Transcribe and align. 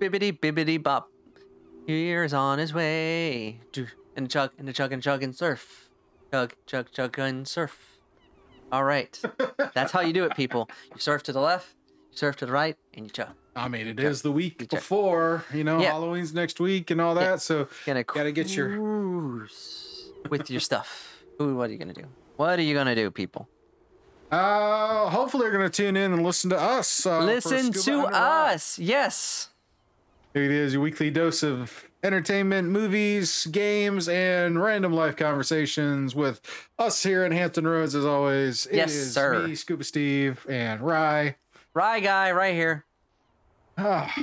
Bibbity 0.00 0.38
bibbity 0.38 0.82
bop. 0.82 1.10
Here's 1.86 2.32
on 2.32 2.58
his 2.58 2.72
way. 2.72 3.60
Do- 3.72 3.86
And 4.16 4.26
a 4.26 4.28
chug 4.28 4.50
and 4.58 4.68
a 4.68 4.72
chug 4.72 4.92
and 4.92 5.02
chug 5.02 5.22
and 5.22 5.34
surf. 5.34 5.88
Chug, 6.32 6.54
chug, 6.66 6.90
chug 6.92 7.18
and 7.18 7.46
surf. 7.46 7.98
All 8.72 8.84
right. 8.84 9.20
That's 9.74 9.92
how 9.92 10.00
you 10.00 10.12
do 10.12 10.24
it, 10.24 10.36
people. 10.36 10.68
You 10.94 11.00
surf 11.00 11.22
to 11.24 11.32
the 11.32 11.40
left, 11.40 11.74
you 12.12 12.16
surf 12.16 12.36
to 12.36 12.46
the 12.46 12.52
right, 12.52 12.76
and 12.94 13.04
you 13.06 13.10
chug. 13.10 13.30
I 13.56 13.68
mean, 13.68 13.88
it 13.88 13.98
is 13.98 14.22
the 14.22 14.30
week 14.30 14.60
check. 14.60 14.70
before, 14.70 15.44
you 15.52 15.64
know, 15.64 15.80
Yeah. 15.80 15.90
Halloween's 15.92 16.32
next 16.32 16.60
week 16.60 16.90
and 16.90 17.00
all 17.00 17.14
that. 17.16 17.42
So 17.42 17.68
Gonna 17.84 18.04
Gotta 18.04 18.30
get 18.32 18.54
your- 18.56 18.68
cruise 18.76 20.12
with 20.30 20.50
your 20.50 20.60
stuff. 20.60 21.22
Ooh, 21.42 21.56
what 21.56 21.68
are 21.68 21.72
you 21.72 21.78
gonna 21.78 21.92
do? 21.92 22.04
What 22.36 22.58
are 22.58 22.62
you 22.62 22.74
gonna 22.74 22.94
do, 22.94 23.10
people? 23.10 23.48
uh 24.30 25.10
hopefully 25.10 25.42
they're 25.42 25.50
gonna 25.52 25.68
tune 25.68 25.96
in 25.96 26.12
and 26.12 26.22
listen 26.22 26.50
to 26.50 26.56
us. 26.60 27.04
Uh, 27.04 27.18
Listen 27.24 27.72
to 27.72 28.02
us. 28.06 28.78
Yes. 28.78 29.49
It 30.32 30.50
is 30.50 30.74
your 30.74 30.82
weekly 30.82 31.10
dose 31.10 31.42
of 31.42 31.84
entertainment, 32.04 32.68
movies, 32.68 33.46
games, 33.50 34.08
and 34.08 34.62
random 34.62 34.92
life 34.92 35.16
conversations 35.16 36.14
with 36.14 36.40
us 36.78 37.02
here 37.02 37.24
in 37.24 37.32
Hampton 37.32 37.66
Roads. 37.66 37.94
As 37.96 38.04
always, 38.04 38.66
It 38.66 38.76
Yes, 38.76 38.92
is 38.92 39.14
sir. 39.14 39.46
Me, 39.46 39.54
Scuba 39.56 39.82
Steve, 39.82 40.46
and 40.48 40.80
Rye. 40.80 41.36
Rye 41.74 42.00
guy, 42.00 42.30
right 42.30 42.54
here. 42.54 42.84
Ah, 43.76 44.14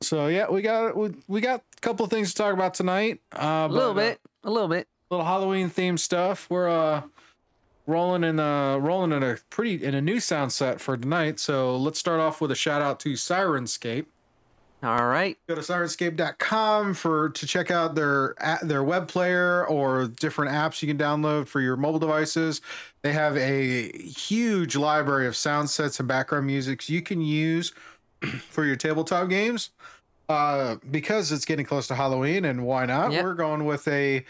so 0.00 0.26
yeah, 0.26 0.50
we 0.50 0.62
got 0.62 0.96
we, 0.96 1.10
we 1.28 1.40
got 1.40 1.60
a 1.76 1.80
couple 1.80 2.04
of 2.04 2.10
things 2.10 2.30
to 2.30 2.36
talk 2.42 2.54
about 2.54 2.74
tonight. 2.74 3.20
Uh, 3.32 3.68
A 3.70 3.72
little 3.72 3.94
but, 3.94 4.00
uh, 4.00 4.08
bit. 4.10 4.20
A 4.44 4.50
little 4.50 4.68
bit. 4.68 4.88
little 5.10 5.26
Halloween 5.26 5.70
themed 5.70 5.98
stuff. 6.00 6.48
We're 6.50 6.68
uh 6.68 7.02
rolling 7.86 8.24
in 8.24 8.40
uh 8.40 8.78
rolling 8.78 9.12
in 9.12 9.22
a 9.22 9.36
pretty 9.50 9.84
in 9.84 9.94
a 9.94 10.00
new 10.00 10.18
sound 10.18 10.52
set 10.52 10.80
for 10.80 10.96
tonight. 10.96 11.38
So 11.38 11.76
let's 11.76 11.98
start 12.00 12.18
off 12.20 12.40
with 12.40 12.50
a 12.50 12.54
shout 12.56 12.82
out 12.82 12.98
to 13.00 13.12
Syrinscape. 13.12 14.06
All 14.82 15.06
right. 15.06 15.38
Go 15.48 15.54
to 15.54 15.60
syrinscape.com 15.60 16.94
for 16.94 17.30
to 17.30 17.46
check 17.46 17.70
out 17.70 17.94
their 17.94 18.34
their 18.62 18.82
web 18.82 19.06
player 19.06 19.64
or 19.66 20.08
different 20.08 20.52
apps 20.52 20.82
you 20.82 20.88
can 20.88 20.98
download 20.98 21.46
for 21.46 21.60
your 21.60 21.76
mobile 21.76 22.00
devices. 22.00 22.60
They 23.02 23.12
have 23.12 23.36
a 23.36 23.92
huge 23.98 24.74
library 24.74 25.26
of 25.26 25.36
sound 25.36 25.70
sets 25.70 26.00
and 26.00 26.08
background 26.08 26.46
music 26.46 26.88
you 26.88 27.00
can 27.00 27.20
use 27.20 27.72
for 28.50 28.64
your 28.64 28.76
tabletop 28.76 29.28
games. 29.28 29.70
Uh, 30.28 30.76
because 30.90 31.30
it's 31.30 31.44
getting 31.44 31.66
close 31.66 31.86
to 31.88 31.94
Halloween, 31.94 32.44
and 32.44 32.64
why 32.64 32.86
not? 32.86 33.12
Yep. 33.12 33.22
We're 33.22 33.34
going 33.34 33.66
with 33.66 33.86
a 33.86 34.24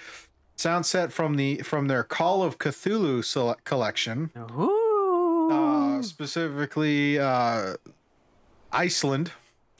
sound 0.57 0.85
set 0.85 1.13
from 1.13 1.37
the 1.37 1.59
from 1.59 1.87
their 1.87 2.03
Call 2.03 2.43
of 2.43 2.59
Cthulhu 2.59 3.25
sele- 3.25 3.57
collection, 3.65 4.31
Ooh. 4.59 5.51
uh, 5.51 6.03
specifically 6.03 7.19
uh, 7.19 7.75
Iceland 8.73 9.33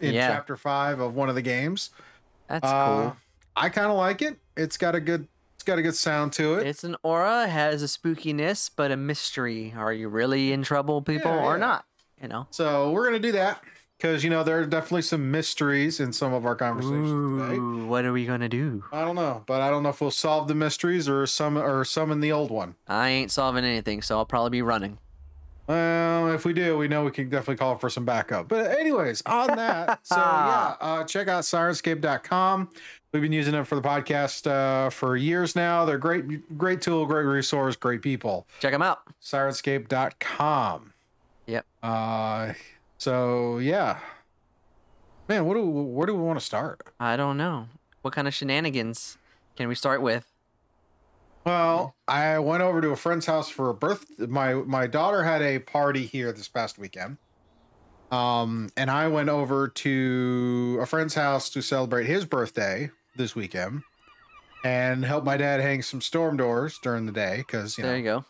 in 0.03 0.15
Yeah. 0.15 0.29
chapter 0.29 0.57
five 0.57 1.01
of 1.01 1.15
one 1.15 1.29
of 1.29 1.35
the 1.35 1.43
games. 1.43 1.91
That's 2.49 2.69
Uh, 2.69 2.85
cool. 2.85 3.17
I 3.57 3.69
kind 3.69 3.87
of 3.91 3.97
like 3.97 4.21
it. 4.23 4.39
It's 4.57 4.77
got 4.77 4.95
a 4.95 5.01
good 5.01 5.29
it's 5.55 5.65
got 5.65 5.79
a 5.79 5.83
good 5.83 5.95
sound 5.95 6.33
to 6.33 6.55
it. 6.55 6.67
It's 6.67 6.83
an 6.83 6.97
aura, 7.05 7.47
has 7.47 7.85
a 7.85 7.87
spookiness, 7.87 8.69
but 8.75 8.91
a 8.91 8.97
mystery. 8.97 9.73
Are 9.77 9.93
you 9.93 10.09
really 10.09 10.51
in 10.53 10.65
trouble, 10.65 11.03
people, 11.03 11.31
Yeah, 11.31 11.45
or 11.45 11.57
not? 11.57 11.85
You 12.21 12.27
know. 12.27 12.49
So 12.51 12.91
we're 12.91 13.05
gonna 13.05 13.21
do 13.21 13.31
that 13.33 13.63
because 13.97 14.25
you 14.25 14.31
know 14.31 14.43
there 14.43 14.59
are 14.59 14.67
definitely 14.67 15.03
some 15.03 15.31
mysteries 15.31 16.01
in 16.01 16.13
some 16.13 16.33
of 16.33 16.45
our 16.45 16.57
conversations 16.57 17.39
today. 17.41 17.59
What 17.87 18.05
are 18.05 18.13
we 18.13 18.27
gonna 18.27 18.49
do? 18.49 18.83
I 18.93 19.03
don't 19.03 19.15
know, 19.15 19.45
but 19.47 19.61
I 19.61 19.71
don't 19.71 19.85
know 19.85 19.91
if 19.91 20.01
we'll 20.01 20.11
solve 20.11 20.49
the 20.49 20.55
mysteries 20.57 21.09
or 21.09 21.25
some 21.29 21.57
or 21.57 21.85
summon 21.85 22.19
the 22.19 22.33
old 22.33 22.51
one. 22.51 22.75
I 22.89 23.11
ain't 23.11 23.31
solving 23.31 23.65
anything, 23.65 24.03
so 24.03 24.19
I'll 24.19 24.27
probably 24.27 24.51
be 24.51 24.63
running. 24.63 24.99
Well, 25.67 26.33
if 26.33 26.45
we 26.45 26.53
do, 26.53 26.77
we 26.77 26.89
know 26.89 27.05
we 27.05 27.13
can 27.13 27.29
definitely 27.29 27.57
call 27.57 27.79
for 27.79 27.89
some 27.89 28.05
backup. 28.05 28.49
But 28.49 28.79
anyways, 28.79 29.23
on 29.27 29.57
that, 29.57 30.01
so 30.07 30.17
yeah, 30.17 30.77
uh, 30.81 31.05
check 31.05 31.29
out 31.29 31.45
syrinscape.com. 31.45 32.69
We've 33.13 33.23
been 33.23 33.33
using 33.33 33.53
them 33.53 33.65
for 33.65 33.77
the 33.77 33.83
podcast 33.83 34.51
uh, 34.51 34.91
for 34.91 35.17
years 35.17 35.55
now. 35.55 35.85
They're 35.85 35.99
great, 35.99 36.57
great 36.59 36.81
tool, 36.81 37.07
great 37.07 37.25
resource, 37.25 37.77
great 37.77 38.03
people. 38.03 38.47
Check 38.61 38.73
them 38.73 38.83
out. 38.83 39.03
Syrinscape.com. 39.23 40.93
Yep. 41.47 41.67
Uh, 41.83 42.53
so 42.99 43.59
yeah, 43.59 43.99
man, 45.29 45.45
what 45.45 45.55
do 45.55 45.65
where 45.65 46.07
do 46.07 46.15
we 46.15 46.23
want 46.23 46.39
to 46.39 46.45
start? 46.45 46.83
I 46.99 47.17
don't 47.17 47.37
know. 47.37 47.69
What 48.01 48.15
kind 48.15 48.27
of 48.27 48.35
shenanigans 48.35 49.19
can 49.57 49.69
we 49.69 49.75
start 49.75 50.03
with? 50.03 50.32
Well, 51.45 51.97
I 52.07 52.39
went 52.39 52.63
over 52.63 52.81
to 52.81 52.91
a 52.91 52.97
friend's 52.97 53.27
house 53.27 53.49
for 53.49 53.69
a 53.69 53.75
birth. 53.75 54.19
My 54.19 54.55
my 54.55 54.87
daughter 54.87 55.25
had 55.25 55.43
a 55.43 55.59
party 55.59 56.07
here 56.07 56.33
this 56.33 56.49
past 56.49 56.79
weekend. 56.79 57.17
Um, 58.11 58.69
and 58.77 58.91
I 58.91 59.09
went 59.09 59.31
over 59.31 59.69
to 59.69 60.79
a 60.83 60.87
friend's 60.87 61.15
house 61.15 61.49
to 61.51 61.63
celebrate 61.63 62.05
his 62.07 62.27
birthday 62.27 62.91
this 63.17 63.35
weekend, 63.35 63.83
and 64.65 65.05
help 65.05 65.25
my 65.25 65.37
dad 65.39 65.61
hang 65.61 65.83
some 65.83 66.01
storm 66.03 66.37
doors 66.37 66.79
during 66.83 67.07
the 67.07 67.13
day 67.13 67.39
because 67.39 67.77
you 67.79 67.83
know 67.85 67.89
There 67.89 67.99
you 67.99 68.05
go. 68.05 68.25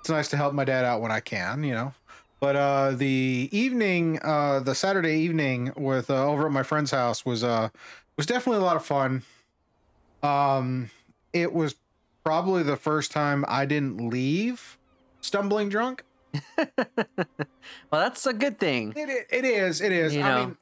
it's 0.00 0.08
nice 0.08 0.28
to 0.28 0.36
help 0.36 0.54
my 0.54 0.64
dad 0.64 0.84
out 0.84 1.00
when 1.02 1.12
I 1.12 1.20
can, 1.20 1.62
you 1.62 1.74
know. 1.74 1.92
But 2.40 2.56
uh, 2.56 2.90
the 2.92 3.48
evening, 3.52 4.18
uh, 4.22 4.60
the 4.60 4.74
Saturday 4.74 5.18
evening 5.20 5.72
with 5.76 6.10
uh, 6.10 6.26
over 6.26 6.46
at 6.46 6.52
my 6.52 6.64
friend's 6.64 6.90
house 6.90 7.24
was 7.24 7.44
uh 7.44 7.68
was 8.16 8.26
definitely 8.26 8.62
a 8.62 8.64
lot 8.64 8.76
of 8.76 8.84
fun. 8.84 9.22
Um, 10.22 10.90
it 11.32 11.52
was 11.52 11.74
probably 12.24 12.62
the 12.62 12.76
first 12.76 13.10
time 13.12 13.44
I 13.48 13.64
didn't 13.66 13.98
leave 14.10 14.78
stumbling 15.20 15.68
drunk. 15.68 16.04
Well, 17.90 18.00
that's 18.00 18.26
a 18.26 18.32
good 18.32 18.58
thing. 18.58 18.92
It 18.96 19.26
it 19.30 19.44
is 19.44 19.80
it 19.80 19.92
is. 19.92 20.14
You 20.14 20.22
I 20.22 20.28
know, 20.28 20.46
mean, 20.46 20.56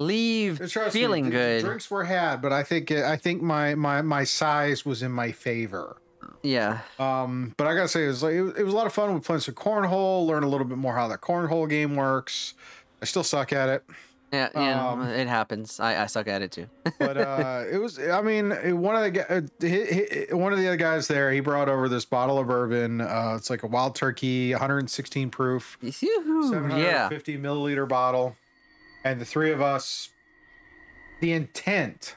Leave 0.00 0.60
me, 0.60 0.66
feeling 0.90 1.24
the- 1.24 1.30
the 1.30 1.36
good. 1.36 1.64
drinks 1.64 1.90
were 1.90 2.04
had, 2.04 2.40
but 2.40 2.52
I 2.52 2.62
think 2.62 2.90
I 2.92 3.16
think 3.16 3.42
my 3.42 3.74
my 3.74 4.00
my 4.02 4.24
size 4.24 4.86
was 4.86 5.02
in 5.02 5.10
my 5.12 5.32
favor. 5.32 6.00
Yeah. 6.42 6.80
Um, 7.00 7.52
but 7.56 7.66
I 7.66 7.74
gotta 7.74 7.88
say, 7.88 8.04
it 8.04 8.08
was 8.08 8.22
like 8.22 8.34
it 8.34 8.42
was, 8.42 8.72
a 8.72 8.76
lot 8.76 8.86
of 8.86 8.92
fun. 8.92 9.12
We 9.12 9.20
played 9.20 9.42
some 9.42 9.54
cornhole, 9.56 10.26
learn 10.26 10.44
a 10.44 10.48
little 10.48 10.66
bit 10.66 10.78
more 10.78 10.94
how 10.94 11.08
that 11.08 11.20
cornhole 11.20 11.68
game 11.68 11.96
works. 11.96 12.54
I 13.02 13.04
still 13.06 13.24
suck 13.24 13.52
at 13.52 13.68
it, 13.68 13.84
Yeah, 14.32 14.50
yeah, 14.54 14.90
Um, 14.90 15.02
it 15.08 15.26
happens. 15.26 15.80
I, 15.80 16.02
I 16.02 16.06
suck 16.06 16.28
at 16.28 16.42
it 16.42 16.52
too. 16.52 16.66
but 16.98 17.16
uh, 17.16 17.64
it 17.70 17.78
was. 17.78 17.98
I 17.98 18.20
mean, 18.20 18.50
one 18.80 18.94
of 18.94 19.12
the 19.14 19.32
uh, 19.32 19.40
he, 19.60 19.84
he, 20.28 20.34
one 20.34 20.52
of 20.52 20.58
the 20.58 20.66
other 20.66 20.76
guys 20.76 21.08
there, 21.08 21.32
he 21.32 21.40
brought 21.40 21.68
over 21.68 21.88
this 21.88 22.04
bottle 22.04 22.38
of 22.38 22.46
bourbon. 22.46 23.00
Uh, 23.00 23.34
it's 23.36 23.48
like 23.48 23.62
a 23.62 23.66
wild 23.66 23.94
turkey, 23.94 24.52
116 24.52 25.30
proof, 25.30 25.78
Yoo-hoo, 25.80 26.50
750 26.50 27.38
milliliter 27.38 27.88
bottle, 27.88 28.36
and 29.04 29.20
the 29.20 29.24
three 29.24 29.50
of 29.50 29.62
us. 29.62 30.10
The 31.20 31.32
intent, 31.32 32.14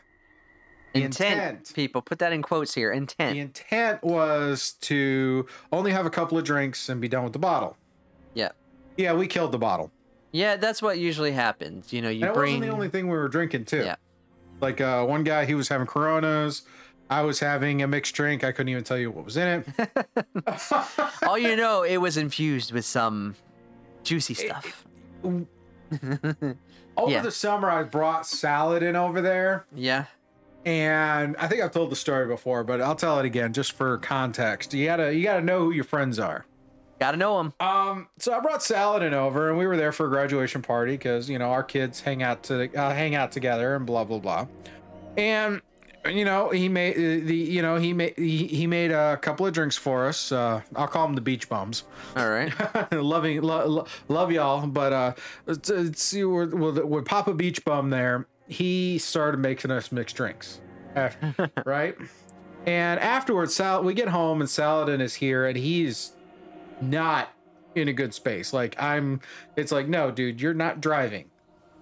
the 0.94 1.02
Intent, 1.04 1.34
intent. 1.40 1.72
People, 1.74 2.02
put 2.04 2.20
that 2.20 2.34
in 2.34 2.42
quotes 2.44 2.76
here. 2.76 2.92
Intent 2.92 3.34
the 3.34 3.40
intent 3.40 4.04
was 4.04 4.74
to 4.82 5.48
only 5.72 5.92
have 5.92 6.06
a 6.06 6.10
couple 6.12 6.38
of 6.38 6.44
drinks 6.44 6.88
and 6.90 7.00
be 7.02 7.08
done 7.08 7.24
with 7.24 7.34
the 7.34 7.40
bottle. 7.40 7.78
Yeah. 8.36 8.50
Yeah, 8.98 9.14
we 9.14 9.26
killed 9.28 9.54
the 9.54 9.58
bottle. 9.58 9.92
Yeah, 10.31 10.56
that's 10.56 10.81
what 10.81 10.97
usually 10.97 11.31
happens. 11.34 11.92
You 11.92 12.02
know, 12.02 12.09
you 12.09 12.25
it 12.28 12.34
bring. 12.34 12.53
wasn't 12.56 12.64
the 12.66 12.74
only 12.74 12.90
thing 12.90 13.08
we 13.08 13.18
were 13.18 13.28
drinking 13.28 13.66
too. 13.66 13.84
Yeah. 13.84 13.96
Like 14.62 14.80
uh, 14.80 15.03
one 15.06 15.24
guy, 15.24 15.46
he 15.46 15.56
was 15.56 15.68
having 15.68 15.88
Coronas. 15.88 16.62
I 17.09 17.24
was 17.24 17.40
having 17.42 17.81
a 17.81 17.88
mixed 17.88 18.16
drink. 18.16 18.44
I 18.44 18.52
couldn't 18.53 18.70
even 18.70 18.84
tell 18.86 18.97
you 18.97 19.12
what 19.12 19.25
was 19.25 19.36
in 19.36 19.66
it. 19.78 20.08
All 21.28 21.38
you 21.38 21.56
know, 21.58 21.84
it 21.84 21.97
was 21.97 22.16
infused 22.16 22.72
with 22.72 22.86
some 22.86 23.36
juicy 24.03 24.34
stuff. 24.34 24.86
Over 26.97 27.12
Yeah. 27.12 27.22
the 27.22 27.31
summer, 27.31 27.70
I 27.70 27.84
brought 27.84 28.25
salad 28.28 28.84
in 28.84 28.96
over 28.96 29.22
there, 29.22 29.66
yeah. 29.74 30.06
and 30.66 31.36
I 31.38 31.47
think 31.47 31.62
I've 31.62 31.72
told 31.72 31.90
the 31.91 31.96
story 31.96 32.28
before, 32.28 32.64
but 32.64 32.81
I'll 32.81 32.96
tell 32.96 33.18
it 33.20 33.25
again 33.25 33.53
just 33.53 33.72
for 33.74 33.97
context. 33.97 34.74
You 34.74 34.86
gotta 34.86 35.14
you 35.14 35.24
gotta 35.24 35.41
know 35.41 35.59
who 35.59 35.72
your 35.72 35.84
friends 35.86 36.20
are. 36.20 36.46
Gotta 37.02 37.18
know 37.18 37.38
them. 37.38 37.54
Um, 37.60 38.08
so 38.20 38.32
I 38.32 38.40
brought 38.42 38.62
salad 38.62 39.02
in 39.02 39.16
over, 39.16 39.50
and 39.50 39.58
we 39.58 39.66
were 39.66 39.76
there 39.76 39.92
for 39.92 40.06
a 40.06 40.10
graduation 40.10 40.62
party 40.62 40.92
because 40.92 41.32
you 41.32 41.40
know 41.40 41.50
our 41.50 41.64
kids 41.64 42.00
hang 42.00 42.22
out 42.22 42.44
to 42.44 42.72
uh, 42.80 42.94
hang 42.94 43.16
out 43.16 43.32
together 43.32 43.76
and 43.76 43.88
blah 43.88 44.04
blah 44.04 44.20
blah. 44.20 44.46
And 45.18 45.64
you 46.08 46.24
know 46.26 46.52
he 46.52 46.70
made 46.70 46.94
uh, 46.94 47.26
the 47.26 47.36
you 47.36 47.64
know 47.64 47.78
he 47.78 47.92
made 47.92 48.14
he, 48.18 48.46
he 48.46 48.68
made 48.68 48.92
a 48.92 49.18
couple 49.18 49.48
of 49.48 49.53
drinks 49.53 49.76
for 49.76 50.06
us. 50.06 50.32
Uh, 50.32 50.62
I'll 50.76 50.88
call 50.88 51.08
them 51.08 51.16
the 51.16 51.22
beach 51.22 51.50
bums. 51.50 51.86
All 52.16 52.30
right. 52.30 52.53
Loving 52.92 53.42
lo, 53.42 53.66
lo- 53.66 53.88
love 54.08 54.32
y'all, 54.32 54.68
but 54.68 54.94
uh, 54.94 55.14
it's, 55.47 55.72
it's, 55.72 56.14
with, 56.14 56.54
with 56.54 56.78
with 56.78 57.06
Papa 57.06 57.34
Beach 57.34 57.66
Bum 57.66 57.90
there, 57.90 58.28
he 58.47 59.00
started 59.00 59.40
making 59.40 59.72
us 59.72 59.92
mixed 59.92 60.18
drinks, 60.18 60.62
after, 60.96 61.50
right? 61.66 61.97
And 62.68 63.00
afterwards, 63.00 63.56
Sal, 63.56 63.84
we 63.84 63.96
get 63.96 64.09
home 64.09 64.40
and 64.40 64.47
Saladin 64.47 65.02
is 65.02 65.16
here, 65.16 65.47
and 65.47 65.58
he's 65.58 66.12
not 66.82 67.30
in 67.76 67.88
a 67.88 67.94
good 67.94 68.14
space. 68.14 68.54
Like 68.54 68.82
I'm, 68.82 69.22
it's 69.56 69.72
like 69.72 69.88
no, 69.88 70.12
dude, 70.12 70.42
you're 70.42 70.54
not 70.54 70.82
driving, 70.82 71.30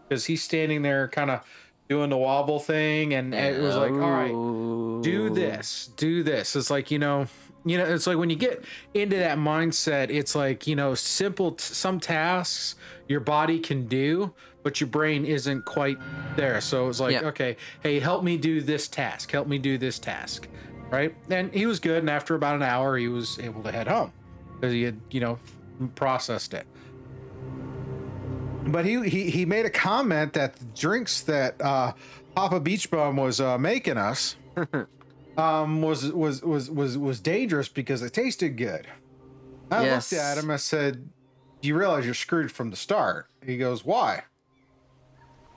because 0.07 0.25
he's 0.25 0.43
standing 0.43 0.81
there, 0.81 1.07
kind 1.07 1.31
of 1.31 1.41
doing 1.89 2.09
the 2.11 2.17
wobble 2.17 2.59
thing, 2.59 3.13
and, 3.13 3.33
and 3.33 3.55
it 3.55 3.61
was 3.61 3.75
like, 3.75 3.91
all 3.91 3.97
right, 3.97 5.03
do 5.03 5.29
this, 5.29 5.89
do 5.97 6.21
this. 6.23 6.55
It's 6.55 6.69
like 6.69 6.91
you 6.91 6.99
know, 6.99 7.27
you 7.65 7.77
know, 7.77 7.85
it's 7.85 8.05
like 8.07 8.17
when 8.17 8.29
you 8.29 8.35
get 8.35 8.63
into 8.93 9.15
that 9.17 9.37
mindset, 9.37 10.09
it's 10.09 10.35
like 10.35 10.67
you 10.67 10.75
know, 10.75 10.93
simple 10.93 11.53
t- 11.53 11.63
some 11.63 11.99
tasks 11.99 12.75
your 13.07 13.19
body 13.19 13.59
can 13.59 13.87
do, 13.87 14.33
but 14.61 14.79
your 14.79 14.87
brain 14.87 15.25
isn't 15.25 15.65
quite 15.65 15.97
there. 16.35 16.61
So 16.61 16.83
it 16.83 16.87
was 16.87 17.01
like, 17.01 17.13
Yeah. 17.13 17.21
okay, 17.29 17.57
hey, 17.81 17.99
help 17.99 18.23
me 18.23 18.37
do 18.37 18.61
this 18.61 18.87
task. 18.87 19.31
Help 19.31 19.47
me 19.47 19.57
do 19.57 19.79
this 19.79 19.97
task. 19.97 20.47
Right. 20.91 21.15
And 21.29 21.51
he 21.53 21.65
was 21.65 21.79
good. 21.79 21.99
And 21.99 22.09
after 22.09 22.35
about 22.35 22.55
an 22.55 22.61
hour, 22.63 22.97
he 22.97 23.07
was 23.07 23.39
able 23.39 23.63
to 23.63 23.71
head 23.71 23.87
home 23.87 24.11
because 24.59 24.73
he 24.73 24.83
had, 24.83 24.99
you 25.11 25.19
know, 25.21 25.39
processed 25.95 26.53
it. 26.53 26.67
But 28.67 28.85
he, 28.85 29.07
he, 29.09 29.29
he 29.29 29.45
made 29.45 29.65
a 29.65 29.69
comment 29.69 30.33
that 30.33 30.55
the 30.55 30.65
drinks 30.75 31.21
that 31.21 31.59
uh, 31.61 31.93
Papa 32.35 32.59
Beach 32.59 32.91
Bum 32.91 33.17
was 33.17 33.39
uh, 33.41 33.57
making 33.57 33.97
us 33.97 34.35
um, 35.37 35.81
was, 35.81 36.11
was, 36.11 36.41
was, 36.43 36.69
was, 36.69 36.97
was 36.97 37.19
dangerous 37.19 37.67
because 37.69 38.01
it 38.01 38.13
tasted 38.13 38.57
good. 38.57 38.87
I 39.71 39.83
Yes. 39.85 40.11
looked 40.11 40.21
at 40.21 40.37
him. 40.37 40.49
I 40.51 40.55
said, 40.57 41.09
"Do 41.61 41.67
you 41.67 41.77
realize 41.77 42.03
you're 42.03 42.15
screwed 42.15 42.51
from 42.51 42.71
the 42.71 42.75
start?" 42.75 43.27
He 43.45 43.55
goes, 43.57 43.85
"Why?" 43.85 44.23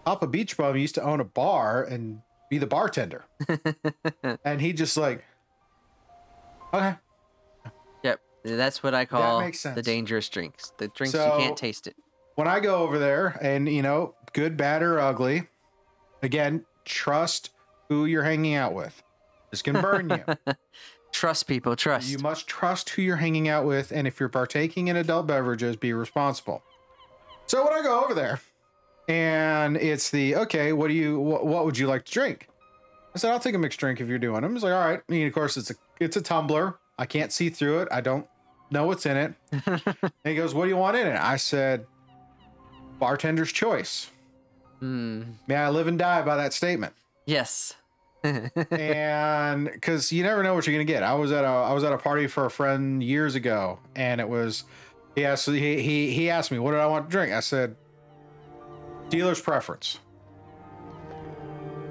Papa 0.04 0.26
Beach 0.26 0.54
Bum 0.56 0.76
used 0.76 0.94
to 0.96 1.02
own 1.02 1.18
a 1.20 1.24
bar 1.24 1.82
and 1.82 2.20
be 2.50 2.58
the 2.58 2.66
bartender, 2.66 3.24
and 4.44 4.60
he 4.60 4.74
just 4.74 4.98
like, 4.98 5.24
okay. 6.74 6.96
That's 8.44 8.82
what 8.82 8.94
I 8.94 9.04
call 9.04 9.40
makes 9.40 9.62
the 9.62 9.82
dangerous 9.82 10.28
drinks. 10.28 10.72
The 10.78 10.88
drinks 10.88 11.12
So- 11.12 11.36
you 11.38 11.44
can't 11.44 11.56
taste 11.56 11.86
it. 11.86 11.96
when 12.34 12.48
I 12.48 12.60
go 12.60 12.76
over 12.76 12.98
there, 12.98 13.38
and 13.40 13.68
you 13.68 13.82
know, 13.82 14.14
good, 14.32 14.56
bad, 14.56 14.82
or 14.82 14.98
ugly, 15.00 15.48
again, 16.22 16.64
trust 16.84 17.50
who 17.88 18.04
you're 18.06 18.24
hanging 18.24 18.54
out 18.54 18.72
with. 18.74 19.02
This 19.50 19.62
can 19.62 19.80
burn 19.80 20.08
you. 20.10 20.54
Trust 21.12 21.46
people. 21.46 21.76
Trust. 21.76 22.08
You 22.08 22.18
must 22.20 22.46
trust 22.48 22.88
who 22.88 23.02
you're 23.02 23.16
hanging 23.16 23.46
out 23.46 23.66
with, 23.66 23.92
and 23.92 24.06
if 24.08 24.18
you're 24.18 24.30
partaking 24.30 24.88
in 24.88 24.96
adult 24.96 25.26
beverages, 25.26 25.76
be 25.76 25.92
responsible. 25.92 26.62
So 27.44 27.62
when 27.62 27.74
I 27.74 27.82
go 27.82 28.02
over 28.02 28.14
there, 28.14 28.40
and 29.08 29.76
it's 29.76 30.08
the 30.08 30.36
okay, 30.36 30.72
what 30.72 30.88
do 30.88 30.94
you, 30.94 31.18
what, 31.20 31.44
what 31.46 31.66
would 31.66 31.76
you 31.76 31.86
like 31.86 32.06
to 32.06 32.12
drink? 32.12 32.48
I 33.14 33.18
said, 33.18 33.30
I'll 33.30 33.38
take 33.40 33.54
a 33.54 33.58
mixed 33.58 33.78
drink 33.78 34.00
if 34.00 34.08
you're 34.08 34.18
doing 34.18 34.40
them. 34.40 34.54
He's 34.54 34.62
like, 34.62 34.72
all 34.72 34.88
right. 34.88 35.02
And 35.10 35.26
of 35.26 35.34
course, 35.34 35.58
it's 35.58 35.70
a, 35.70 35.74
it's 36.00 36.16
a 36.16 36.22
tumbler. 36.22 36.78
I 36.98 37.06
can't 37.06 37.32
see 37.32 37.48
through 37.50 37.80
it. 37.80 37.88
I 37.90 38.00
don't 38.00 38.26
know 38.70 38.86
what's 38.86 39.06
in 39.06 39.16
it. 39.16 39.34
and 39.66 40.02
he 40.24 40.34
goes, 40.34 40.54
what 40.54 40.64
do 40.64 40.70
you 40.70 40.76
want 40.76 40.96
in 40.96 41.06
it? 41.06 41.18
I 41.20 41.36
said, 41.36 41.86
bartender's 42.98 43.52
choice. 43.52 44.10
Hmm. 44.78 45.22
May 45.46 45.56
I 45.56 45.68
live 45.70 45.86
and 45.86 45.98
die 45.98 46.22
by 46.22 46.36
that 46.36 46.52
statement 46.52 46.92
Yes. 47.26 47.74
and 48.24 49.64
because 49.72 50.12
you 50.12 50.22
never 50.22 50.42
know 50.42 50.54
what 50.54 50.66
you're 50.66 50.74
gonna 50.74 50.84
get. 50.84 51.02
I 51.02 51.14
was 51.14 51.32
at 51.32 51.44
a 51.44 51.48
I 51.48 51.72
was 51.72 51.82
at 51.84 51.92
a 51.92 51.98
party 51.98 52.26
for 52.28 52.46
a 52.46 52.50
friend 52.50 53.02
years 53.02 53.34
ago, 53.34 53.80
and 53.96 54.20
it 54.20 54.28
was 54.28 54.62
he 55.16 55.24
asked 55.24 55.46
he 55.48 55.82
he 55.82 56.12
he 56.12 56.30
asked 56.30 56.52
me 56.52 56.58
what 56.60 56.70
did 56.70 56.78
I 56.80 56.86
want 56.86 57.06
to 57.08 57.10
drink. 57.10 57.32
I 57.32 57.40
said 57.40 57.74
dealer's 59.08 59.40
preference. 59.40 59.98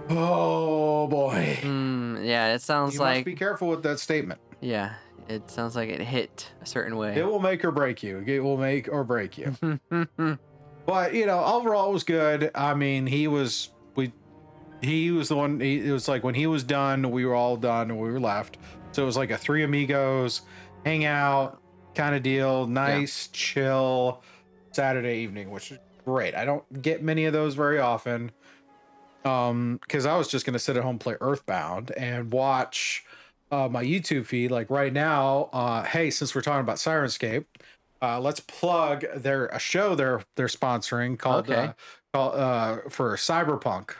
Oh 0.09 1.07
boy, 1.07 1.59
Hmm. 1.61 2.23
Yeah. 2.23 2.53
It 2.53 2.61
sounds 2.61 2.95
you 2.95 2.99
like. 3.01 3.25
be 3.25 3.35
careful 3.35 3.67
with 3.69 3.83
that 3.83 3.99
statement. 3.99 4.39
Yeah. 4.61 4.93
It 5.27 5.49
sounds 5.49 5.75
like 5.75 5.89
it 5.89 6.01
hit 6.01 6.51
a 6.61 6.65
certain 6.65 6.97
way. 6.97 7.15
It 7.15 7.25
will 7.25 7.39
make 7.39 7.63
or 7.63 7.71
break 7.71 8.03
you. 8.03 8.23
It 8.25 8.39
will 8.39 8.57
make 8.57 8.89
or 8.91 9.03
break 9.03 9.37
you. 9.37 9.79
But 10.85 11.13
you 11.13 11.25
know, 11.25 11.43
overall 11.43 11.89
it 11.89 11.93
was 11.93 12.03
good. 12.03 12.51
I 12.55 12.73
mean, 12.73 13.05
he 13.05 13.27
was 13.27 13.69
we 13.95 14.11
he 14.81 15.11
was 15.11 15.29
the 15.29 15.35
one 15.35 15.59
he, 15.59 15.87
it 15.87 15.91
was 15.91 16.07
like 16.07 16.23
when 16.23 16.35
he 16.35 16.47
was 16.47 16.63
done, 16.63 17.11
we 17.11 17.25
were 17.25 17.35
all 17.35 17.57
done 17.57 17.91
and 17.91 17.99
we 17.99 18.11
were 18.11 18.19
left. 18.19 18.57
So 18.91 19.03
it 19.03 19.05
was 19.05 19.17
like 19.17 19.31
a 19.31 19.37
three 19.37 19.63
amigos 19.63 20.41
hangout 20.85 21.61
kind 21.93 22.15
of 22.15 22.23
deal, 22.23 22.67
nice, 22.67 23.27
chill 23.27 24.23
Saturday 24.71 25.19
evening, 25.19 25.51
which 25.51 25.71
is 25.71 25.79
great. 26.03 26.35
I 26.35 26.45
don't 26.45 26.81
get 26.81 27.03
many 27.03 27.25
of 27.25 27.33
those 27.33 27.55
very 27.55 27.79
often. 27.79 28.31
Um, 29.23 29.79
because 29.83 30.07
I 30.07 30.17
was 30.17 30.27
just 30.27 30.47
gonna 30.47 30.57
sit 30.57 30.77
at 30.77 30.83
home 30.83 30.97
play 30.97 31.15
Earthbound 31.21 31.91
and 31.91 32.33
watch 32.33 33.05
uh, 33.51 33.67
my 33.69 33.83
YouTube 33.83 34.25
feed. 34.25 34.51
Like 34.51 34.69
right 34.69 34.93
now, 34.93 35.49
uh, 35.53 35.83
hey, 35.83 36.09
since 36.09 36.33
we're 36.33 36.41
talking 36.41 36.61
about 36.61 36.77
Syrinscape, 36.77 37.45
uh, 38.01 38.19
let's 38.19 38.39
plug 38.39 39.05
their 39.15 39.47
a 39.47 39.59
show 39.59 39.95
they're 39.95 40.21
they're 40.35 40.47
sponsoring 40.47 41.17
called 41.19 41.49
Okay. 41.49 41.67
uh, 41.67 41.73
called 42.13 42.35
uh, 42.35 42.77
for 42.89 43.15
Cyberpunk. 43.15 43.91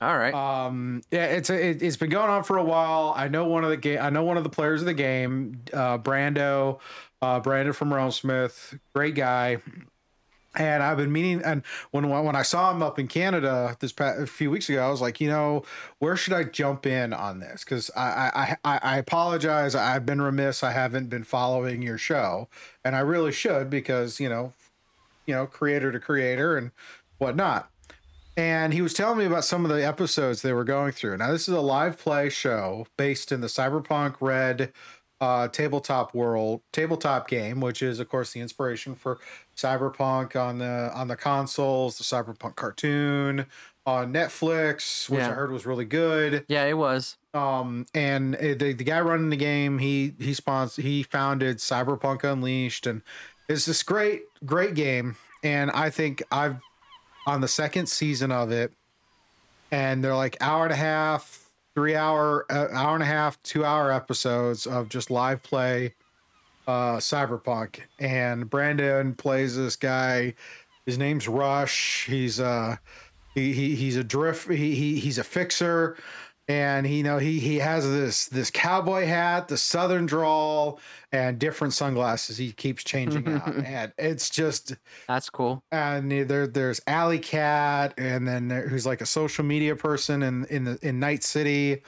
All 0.00 0.18
right. 0.18 0.34
Um, 0.34 1.02
yeah, 1.10 1.26
it's 1.26 1.48
a, 1.48 1.70
it, 1.70 1.82
it's 1.82 1.96
been 1.96 2.10
going 2.10 2.28
on 2.28 2.44
for 2.44 2.58
a 2.58 2.64
while. 2.64 3.14
I 3.16 3.28
know 3.28 3.46
one 3.46 3.64
of 3.64 3.70
the 3.70 3.76
game. 3.76 3.98
I 4.02 4.10
know 4.10 4.22
one 4.24 4.36
of 4.36 4.44
the 4.44 4.50
players 4.50 4.82
of 4.82 4.86
the 4.86 4.92
game, 4.94 5.62
uh, 5.72 5.98
Brando, 5.98 6.80
uh, 7.22 7.40
Brandon 7.40 7.72
from 7.72 7.94
Realm 7.94 8.10
Smith, 8.10 8.78
great 8.94 9.14
guy. 9.14 9.58
And 10.56 10.82
I've 10.82 10.96
been 10.96 11.12
meaning, 11.12 11.42
and 11.44 11.62
when 11.90 12.08
when 12.08 12.36
I 12.36 12.42
saw 12.42 12.70
him 12.70 12.82
up 12.82 12.98
in 12.98 13.08
Canada 13.08 13.76
this 13.80 13.92
past, 13.92 14.20
a 14.20 14.26
few 14.26 14.50
weeks 14.50 14.68
ago, 14.68 14.86
I 14.86 14.90
was 14.90 15.00
like, 15.00 15.20
you 15.20 15.28
know, 15.28 15.64
where 15.98 16.16
should 16.16 16.32
I 16.32 16.44
jump 16.44 16.86
in 16.86 17.12
on 17.12 17.40
this? 17.40 17.64
Because 17.64 17.90
I, 17.96 18.56
I 18.64 18.72
I 18.72 18.78
I 18.82 18.98
apologize, 18.98 19.74
I've 19.74 20.06
been 20.06 20.22
remiss, 20.22 20.62
I 20.62 20.72
haven't 20.72 21.08
been 21.08 21.24
following 21.24 21.82
your 21.82 21.98
show, 21.98 22.48
and 22.84 22.94
I 22.94 23.00
really 23.00 23.32
should 23.32 23.68
because 23.70 24.20
you 24.20 24.28
know, 24.28 24.52
you 25.26 25.34
know, 25.34 25.46
creator 25.46 25.90
to 25.90 25.98
creator 25.98 26.56
and 26.56 26.70
whatnot 27.18 27.70
and 28.36 28.72
he 28.72 28.82
was 28.82 28.94
telling 28.94 29.18
me 29.18 29.24
about 29.24 29.44
some 29.44 29.64
of 29.64 29.70
the 29.70 29.86
episodes 29.86 30.42
they 30.42 30.52
were 30.52 30.64
going 30.64 30.92
through. 30.92 31.16
Now, 31.16 31.30
this 31.30 31.48
is 31.48 31.54
a 31.54 31.60
live 31.60 31.98
play 31.98 32.28
show 32.30 32.86
based 32.96 33.30
in 33.30 33.40
the 33.40 33.46
Cyberpunk 33.46 34.16
Red 34.20 34.72
uh, 35.20 35.48
tabletop 35.48 36.14
world, 36.14 36.62
tabletop 36.72 37.28
game, 37.28 37.60
which 37.60 37.80
is, 37.80 38.00
of 38.00 38.08
course, 38.08 38.32
the 38.32 38.40
inspiration 38.40 38.94
for 38.94 39.18
Cyberpunk 39.56 40.34
on 40.40 40.58
the 40.58 40.90
on 40.94 41.08
the 41.08 41.16
consoles, 41.16 41.98
the 41.98 42.04
Cyberpunk 42.04 42.56
cartoon 42.56 43.46
on 43.86 44.12
Netflix, 44.12 45.08
which 45.10 45.20
Yeah. 45.20 45.30
I 45.30 45.32
heard 45.32 45.50
was 45.52 45.66
really 45.66 45.84
good. 45.84 46.44
yeah, 46.48 46.64
it 46.64 46.76
was. 46.78 47.16
Um, 47.34 47.86
and 47.94 48.34
uh, 48.36 48.54
the 48.54 48.72
the 48.72 48.84
guy 48.84 49.00
running 49.00 49.30
the 49.30 49.36
game, 49.36 49.78
he 49.78 50.14
he 50.18 50.34
sponsored, 50.34 50.84
he 50.84 51.02
founded 51.02 51.58
Cyberpunk 51.58 52.24
Unleashed, 52.24 52.86
and 52.86 53.02
it's 53.48 53.66
this 53.66 53.82
great 53.82 54.22
great 54.44 54.74
game. 54.74 55.16
And 55.42 55.70
I 55.72 55.90
think 55.90 56.22
I've 56.32 56.56
on 57.26 57.40
the 57.40 57.48
second 57.48 57.86
season 57.86 58.30
of 58.32 58.50
it, 58.52 58.72
and 59.70 60.02
they're 60.04 60.14
like 60.16 60.36
hour 60.40 60.64
and 60.64 60.72
a 60.72 60.76
half, 60.76 61.50
three 61.74 61.94
hour, 61.96 62.46
uh, 62.50 62.68
hour 62.72 62.94
and 62.94 63.02
a 63.02 63.06
half, 63.06 63.42
two 63.42 63.64
hour 63.64 63.90
episodes 63.92 64.66
of 64.66 64.88
just 64.88 65.10
live 65.10 65.42
play, 65.42 65.94
uh, 66.66 66.96
Cyberpunk. 66.96 67.80
And 67.98 68.48
Brandon 68.48 69.14
plays 69.14 69.56
this 69.56 69.76
guy. 69.76 70.34
His 70.86 70.98
name's 70.98 71.28
Rush. 71.28 72.06
He's 72.06 72.40
uh 72.40 72.76
he, 73.34 73.52
he 73.52 73.74
he's 73.74 73.96
a 73.96 74.04
drift. 74.04 74.48
He, 74.50 74.74
he 74.74 74.96
he's 75.00 75.18
a 75.18 75.24
fixer, 75.24 75.96
and 76.46 76.86
he 76.86 76.98
you 76.98 77.02
know 77.02 77.18
he 77.18 77.40
he 77.40 77.58
has 77.58 77.84
this 77.90 78.26
this 78.26 78.50
cowboy 78.50 79.06
hat, 79.06 79.48
the 79.48 79.56
southern 79.56 80.06
drawl, 80.06 80.78
and 81.10 81.38
different 81.38 81.72
sunglasses. 81.72 82.36
He 82.36 82.52
keeps 82.52 82.84
changing 82.84 83.26
out, 83.28 83.54
and 83.64 83.92
it's 83.98 84.30
just 84.30 84.76
That's 85.08 85.30
cool. 85.30 85.64
and 85.72 86.10
there 86.28 86.46
there's 86.46 86.80
Alley 86.86 87.18
Cat, 87.18 87.94
and 87.98 88.28
then 88.28 88.48
there, 88.48 88.68
who's 88.68 88.86
like 88.86 89.00
a 89.00 89.06
social 89.06 89.44
media 89.44 89.74
person 89.74 90.22
in 90.22 90.44
in 90.46 90.64
the 90.64 90.78
in 90.82 91.00
Night 91.00 91.24
City, 91.24 91.82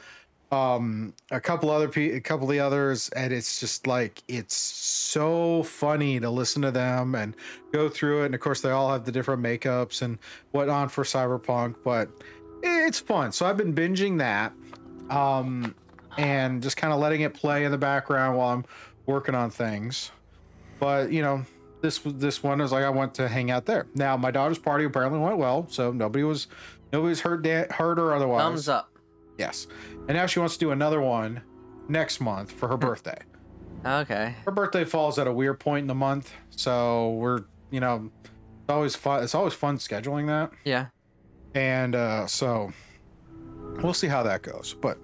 um, 0.52 1.12
a 1.30 1.40
couple 1.40 1.70
other 1.70 1.88
pe- 1.88 2.12
a 2.12 2.20
couple 2.20 2.46
of 2.46 2.52
the 2.52 2.60
others, 2.60 3.08
and 3.10 3.32
it's 3.32 3.58
just 3.58 3.86
like 3.86 4.22
it's 4.28 4.54
so 4.54 5.62
funny 5.64 6.20
to 6.20 6.30
listen 6.30 6.62
to 6.62 6.70
them 6.70 7.14
and 7.14 7.34
go 7.72 7.88
through 7.88 8.22
it. 8.22 8.26
And 8.26 8.34
of 8.34 8.40
course, 8.40 8.60
they 8.60 8.70
all 8.70 8.92
have 8.92 9.04
the 9.04 9.12
different 9.12 9.42
makeups 9.42 10.02
and 10.02 10.18
whatnot 10.52 10.92
for 10.92 11.02
Cyberpunk, 11.04 11.76
but 11.82 12.08
it's 12.62 13.00
fun. 13.00 13.32
So 13.32 13.46
I've 13.46 13.56
been 13.56 13.74
binging 13.74 14.18
that, 14.18 14.52
um, 15.10 15.74
and 16.16 16.62
just 16.62 16.76
kind 16.76 16.92
of 16.92 17.00
letting 17.00 17.22
it 17.22 17.34
play 17.34 17.64
in 17.64 17.72
the 17.72 17.78
background 17.78 18.38
while 18.38 18.54
I'm 18.54 18.64
working 19.06 19.34
on 19.34 19.50
things. 19.50 20.12
But 20.78 21.10
you 21.10 21.22
know, 21.22 21.44
this 21.82 21.98
this 22.04 22.42
one 22.42 22.60
is 22.60 22.70
like 22.70 22.84
I 22.84 22.90
went 22.90 23.14
to 23.14 23.26
hang 23.26 23.50
out 23.50 23.66
there. 23.66 23.86
Now 23.94 24.16
my 24.16 24.30
daughter's 24.30 24.58
party 24.58 24.84
apparently 24.84 25.18
went 25.18 25.38
well, 25.38 25.66
so 25.70 25.90
nobody 25.90 26.22
was 26.22 26.46
nobody 26.92 27.10
was 27.10 27.20
hurt 27.22 27.42
da- 27.42 27.66
hurt 27.72 27.98
or 27.98 28.14
otherwise. 28.14 28.42
Thumbs 28.42 28.68
up. 28.68 28.90
Yes, 29.38 29.66
and 30.08 30.16
now 30.16 30.26
she 30.26 30.38
wants 30.40 30.54
to 30.54 30.60
do 30.60 30.70
another 30.70 31.00
one 31.00 31.42
next 31.88 32.20
month 32.20 32.50
for 32.52 32.68
her 32.68 32.76
birthday. 32.76 33.18
Okay. 33.84 34.34
Her 34.44 34.50
birthday 34.50 34.84
falls 34.84 35.18
at 35.18 35.26
a 35.26 35.32
weird 35.32 35.60
point 35.60 35.82
in 35.82 35.86
the 35.86 35.94
month, 35.94 36.32
so 36.50 37.10
we're 37.12 37.44
you 37.70 37.80
know 37.80 38.10
it's 38.62 38.70
always 38.70 38.96
fun. 38.96 39.22
It's 39.22 39.34
always 39.34 39.54
fun 39.54 39.78
scheduling 39.78 40.26
that, 40.26 40.50
Yeah. 40.64 40.86
and 41.54 41.94
uh, 41.94 42.26
so 42.26 42.72
we'll 43.82 43.94
see 43.94 44.08
how 44.08 44.22
that 44.24 44.42
goes. 44.42 44.74
But 44.80 44.98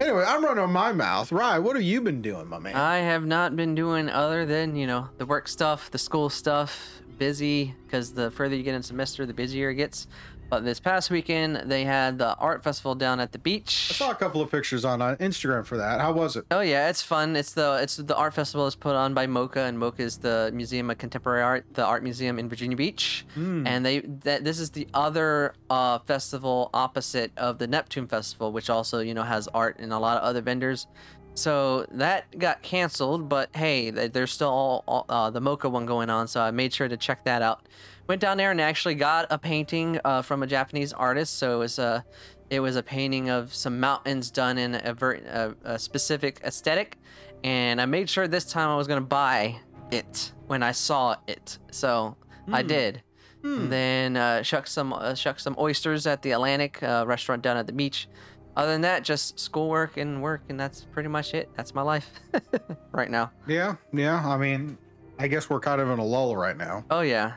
anyway, 0.00 0.24
I'm 0.26 0.44
running 0.44 0.70
my 0.72 0.92
mouth. 0.92 1.32
Rye, 1.32 1.58
what 1.58 1.74
have 1.76 1.82
you 1.82 2.00
been 2.00 2.22
doing, 2.22 2.46
my 2.48 2.58
man? 2.58 2.76
I 2.76 2.98
have 2.98 3.24
not 3.26 3.56
been 3.56 3.74
doing 3.74 4.08
other 4.08 4.44
than, 4.46 4.76
you 4.76 4.86
know, 4.86 5.08
the 5.18 5.26
work 5.26 5.48
stuff, 5.48 5.90
the 5.90 5.98
school 5.98 6.28
stuff, 6.28 7.00
busy, 7.16 7.74
because 7.86 8.12
the 8.12 8.30
further 8.30 8.54
you 8.54 8.62
get 8.62 8.74
in 8.74 8.82
semester, 8.82 9.26
the 9.26 9.34
busier 9.34 9.70
it 9.70 9.76
gets. 9.76 10.06
But 10.50 10.64
this 10.64 10.80
past 10.80 11.10
weekend, 11.10 11.70
they 11.70 11.84
had 11.84 12.18
the 12.18 12.34
art 12.36 12.64
festival 12.64 12.94
down 12.94 13.20
at 13.20 13.32
the 13.32 13.38
beach. 13.38 13.88
I 13.90 13.94
saw 13.94 14.10
a 14.10 14.14
couple 14.14 14.40
of 14.40 14.50
pictures 14.50 14.84
on 14.84 15.02
uh, 15.02 15.16
Instagram 15.20 15.66
for 15.66 15.76
that. 15.76 16.00
How 16.00 16.12
was 16.12 16.36
it? 16.36 16.46
Oh 16.50 16.60
yeah, 16.60 16.88
it's 16.88 17.02
fun. 17.02 17.36
It's 17.36 17.52
the 17.52 17.78
it's 17.82 17.96
the 17.96 18.16
art 18.16 18.32
festival 18.34 18.66
is 18.66 18.74
put 18.74 18.94
on 18.94 19.12
by 19.12 19.26
MoCA, 19.26 19.68
and 19.68 19.78
MoCA 19.78 20.00
is 20.00 20.18
the 20.18 20.50
Museum 20.54 20.90
of 20.90 20.96
Contemporary 20.98 21.42
Art, 21.42 21.66
the 21.74 21.84
art 21.84 22.02
museum 22.02 22.38
in 22.38 22.48
Virginia 22.48 22.76
Beach. 22.76 23.26
And 23.66 23.84
they 23.84 24.00
that 24.00 24.44
this 24.44 24.58
is 24.58 24.70
the 24.70 24.88
other 24.94 25.54
uh, 25.68 25.98
festival 26.00 26.70
opposite 26.72 27.30
of 27.36 27.58
the 27.58 27.66
Neptune 27.66 28.06
Festival, 28.06 28.50
which 28.52 28.70
also 28.70 29.00
you 29.00 29.12
know 29.14 29.24
has 29.24 29.48
art 29.48 29.78
and 29.78 29.92
a 29.92 29.98
lot 29.98 30.16
of 30.16 30.22
other 30.22 30.40
vendors. 30.40 30.86
So 31.34 31.86
that 31.92 32.36
got 32.36 32.62
canceled, 32.62 33.28
but 33.28 33.54
hey, 33.54 33.92
th- 33.92 34.12
there's 34.12 34.32
still 34.32 34.48
all, 34.48 34.84
all, 34.88 35.06
uh, 35.08 35.30
the 35.30 35.40
MoCA 35.40 35.70
one 35.70 35.86
going 35.86 36.10
on, 36.10 36.26
so 36.26 36.40
I 36.40 36.50
made 36.50 36.72
sure 36.72 36.88
to 36.88 36.96
check 36.96 37.22
that 37.24 37.42
out. 37.42 37.62
Went 38.08 38.22
down 38.22 38.38
there 38.38 38.50
and 38.50 38.60
actually 38.60 38.94
got 38.94 39.26
a 39.30 39.36
painting 39.38 40.00
uh, 40.02 40.22
from 40.22 40.42
a 40.42 40.46
Japanese 40.46 40.94
artist. 40.94 41.36
So 41.36 41.54
it 41.54 41.58
was 41.58 41.78
a, 41.78 42.04
it 42.48 42.60
was 42.60 42.76
a 42.76 42.82
painting 42.82 43.28
of 43.28 43.52
some 43.54 43.78
mountains 43.80 44.30
done 44.30 44.56
in 44.56 44.74
a, 44.74 44.94
ver- 44.94 45.54
a, 45.64 45.74
a 45.74 45.78
specific 45.78 46.40
aesthetic, 46.42 46.96
and 47.44 47.80
I 47.80 47.84
made 47.84 48.08
sure 48.08 48.26
this 48.26 48.46
time 48.46 48.70
I 48.70 48.76
was 48.76 48.86
gonna 48.86 49.02
buy 49.02 49.60
it 49.90 50.32
when 50.46 50.62
I 50.62 50.72
saw 50.72 51.16
it. 51.26 51.58
So 51.70 52.16
I 52.50 52.62
did. 52.62 53.02
And 53.44 53.70
then 53.70 54.16
uh, 54.16 54.42
shuck 54.42 54.66
some 54.66 54.92
uh, 54.92 55.14
shuck 55.14 55.38
some 55.38 55.54
oysters 55.58 56.06
at 56.06 56.22
the 56.22 56.32
Atlantic 56.32 56.82
uh, 56.82 57.04
restaurant 57.06 57.42
down 57.42 57.56
at 57.56 57.66
the 57.66 57.72
beach. 57.72 58.08
Other 58.56 58.72
than 58.72 58.80
that, 58.80 59.04
just 59.04 59.38
schoolwork 59.38 59.96
and 59.98 60.20
work, 60.22 60.42
and 60.48 60.58
that's 60.58 60.84
pretty 60.86 61.08
much 61.08 61.34
it. 61.34 61.48
That's 61.54 61.74
my 61.74 61.82
life 61.82 62.10
right 62.92 63.10
now. 63.10 63.30
Yeah, 63.46 63.76
yeah. 63.92 64.26
I 64.26 64.36
mean, 64.36 64.76
I 65.18 65.28
guess 65.28 65.48
we're 65.48 65.60
kind 65.60 65.80
of 65.80 65.88
in 65.90 65.98
a 65.98 66.04
lull 66.04 66.36
right 66.36 66.56
now. 66.56 66.84
Oh 66.90 67.02
yeah. 67.02 67.34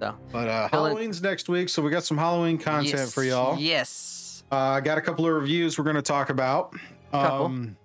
So 0.00 0.14
But 0.32 0.48
uh, 0.48 0.68
Halloween's 0.68 1.20
next 1.22 1.48
week, 1.48 1.68
so 1.68 1.82
we 1.82 1.90
got 1.90 2.04
some 2.04 2.18
Halloween 2.18 2.58
content 2.58 2.92
yes, 2.94 3.12
for 3.14 3.22
y'all. 3.22 3.58
Yes. 3.58 4.44
Uh, 4.50 4.56
I 4.56 4.80
got 4.80 4.96
a 4.98 5.00
couple 5.00 5.26
of 5.26 5.34
reviews 5.34 5.76
we're 5.78 5.84
going 5.84 5.96
to 5.96 6.02
talk 6.02 6.30
about. 6.30 6.74
Couple. 7.12 7.46
Um, 7.46 7.76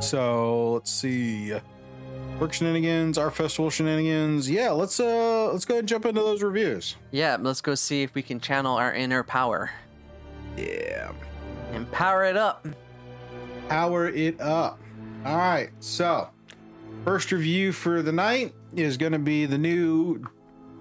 so 0.00 0.72
let's 0.74 0.90
see. 0.90 1.54
Work 2.40 2.52
shenanigans, 2.52 3.16
our 3.18 3.30
festival 3.30 3.70
shenanigans. 3.70 4.50
Yeah, 4.50 4.70
let's 4.70 5.00
uh 5.00 5.50
let's 5.52 5.64
go 5.64 5.74
ahead 5.74 5.80
and 5.80 5.88
jump 5.88 6.04
into 6.04 6.20
those 6.20 6.42
reviews. 6.42 6.96
Yeah. 7.10 7.38
Let's 7.40 7.62
go 7.62 7.74
see 7.74 8.02
if 8.02 8.14
we 8.14 8.22
can 8.22 8.40
channel 8.40 8.76
our 8.76 8.92
inner 8.92 9.22
power 9.22 9.70
Yeah. 10.56 11.12
and 11.72 11.90
power 11.92 12.24
it 12.24 12.36
up. 12.36 12.66
Power 13.68 14.08
it 14.08 14.38
up. 14.40 14.78
All 15.24 15.36
right. 15.38 15.70
So, 15.80 16.28
first 17.04 17.32
review 17.32 17.72
for 17.72 18.02
the 18.02 18.12
night 18.12 18.54
is 18.74 18.98
going 18.98 19.12
to 19.12 19.18
be 19.18 19.46
the 19.46 19.58
new 19.58 20.22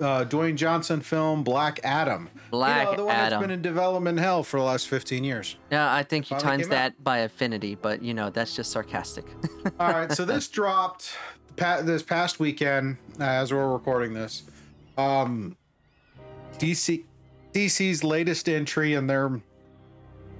uh, 0.02 0.25
Dwayne 0.25 0.56
Johnson 0.56 1.02
film 1.02 1.44
Black 1.44 1.80
Adam. 1.84 2.30
Black 2.52 2.86
you 2.86 2.92
know, 2.92 2.98
the 2.98 3.06
one 3.06 3.16
Adam. 3.16 3.30
that's 3.30 3.42
been 3.42 3.52
in 3.52 3.62
development 3.62 4.20
hell 4.20 4.44
for 4.44 4.60
the 4.60 4.66
last 4.66 4.88
15 4.88 5.24
years. 5.24 5.56
Yeah, 5.72 5.94
I 5.94 6.04
think 6.04 6.30
you 6.30 6.38
Finally 6.38 6.58
times 6.58 6.64
came 6.64 6.72
out. 6.74 6.75
that 6.75 7.04
by 7.04 7.18
affinity, 7.20 7.75
but 7.75 8.02
you 8.02 8.14
know 8.14 8.30
that's 8.30 8.56
just 8.56 8.72
sarcastic. 8.72 9.25
All 9.80 9.92
right, 9.92 10.12
so 10.12 10.25
this 10.25 10.48
dropped 10.48 11.16
this 11.56 12.04
past 12.04 12.40
weekend 12.40 12.98
uh, 13.20 13.24
as 13.24 13.54
we're 13.54 13.72
recording 13.72 14.14
this. 14.14 14.44
Um, 14.98 15.58
DC 16.58 17.04
DC's 17.54 18.04
latest 18.04 18.50
entry 18.50 18.94
in 18.94 19.08
their 19.08 19.42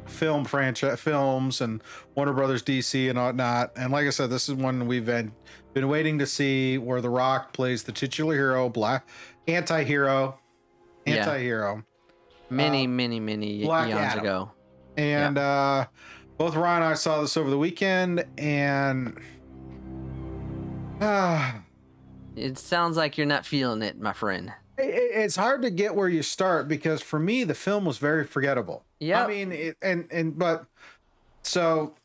film 0.05 0.45
franchise 0.45 1.00
films 1.00 1.62
and 1.62 1.81
Warner 2.13 2.33
Brothers 2.33 2.62
DC 2.62 3.09
and 3.09 3.17
whatnot. 3.17 3.71
And 3.75 3.91
like 3.91 4.05
I 4.05 4.12
said, 4.12 4.29
this 4.29 4.47
is 4.47 4.55
one 4.55 4.88
we've 4.88 5.05
been 5.05 5.31
been 5.74 5.88
waiting 5.89 6.19
to 6.19 6.27
see 6.27 6.77
where 6.77 7.01
The 7.01 7.09
Rock 7.09 7.51
plays 7.51 7.83
the 7.83 7.91
titular 7.91 8.33
hero, 8.33 8.69
black 8.69 9.07
anti-hero, 9.47 10.39
anti-hero. 11.05 11.83
many, 12.49 12.87
many, 12.87 13.19
many 13.19 13.63
Uh, 13.63 13.67
Black 13.67 13.89
eons 13.89 13.99
Adam. 14.01 14.19
ago. 14.23 14.51
And 14.97 15.37
uh 15.37 15.87
both 16.37 16.55
Ryan 16.55 16.83
and 16.83 16.91
I 16.91 16.93
saw 16.95 17.21
this 17.21 17.37
over 17.37 17.49
the 17.49 17.57
weekend 17.57 18.25
and 18.37 19.17
ah 21.01 21.61
It 22.35 22.57
sounds 22.57 22.97
like 22.97 23.17
you're 23.17 23.25
not 23.27 23.45
feeling 23.45 23.81
it, 23.81 23.97
my 23.99 24.11
friend. 24.11 24.51
it- 24.77 25.11
it's 25.23 25.37
hard 25.37 25.61
to 25.61 25.69
get 25.69 25.95
where 25.95 26.09
you 26.09 26.21
start 26.21 26.67
because 26.67 27.01
for 27.01 27.17
me 27.19 27.43
the 27.45 27.53
film 27.53 27.85
was 27.85 27.97
very 27.97 28.25
forgettable. 28.25 28.83
Yeah. 28.99 29.23
I 29.23 29.27
mean 29.27 29.51
it, 29.51 29.77
and 29.81 30.07
and 30.11 30.37
but 30.37 30.65
so 31.43 31.95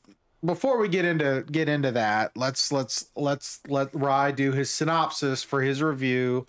before 0.45 0.79
we 0.79 0.89
get 0.89 1.05
into 1.05 1.45
get 1.51 1.69
into 1.69 1.91
that, 1.93 2.31
let's 2.37 2.71
let's 2.73 3.07
let's 3.17 3.61
let 3.69 3.93
Rye 3.95 4.31
do 4.31 4.53
his 4.53 4.71
synopsis 4.71 5.43
for 5.43 5.63
his 5.63 5.83
review 5.83 6.47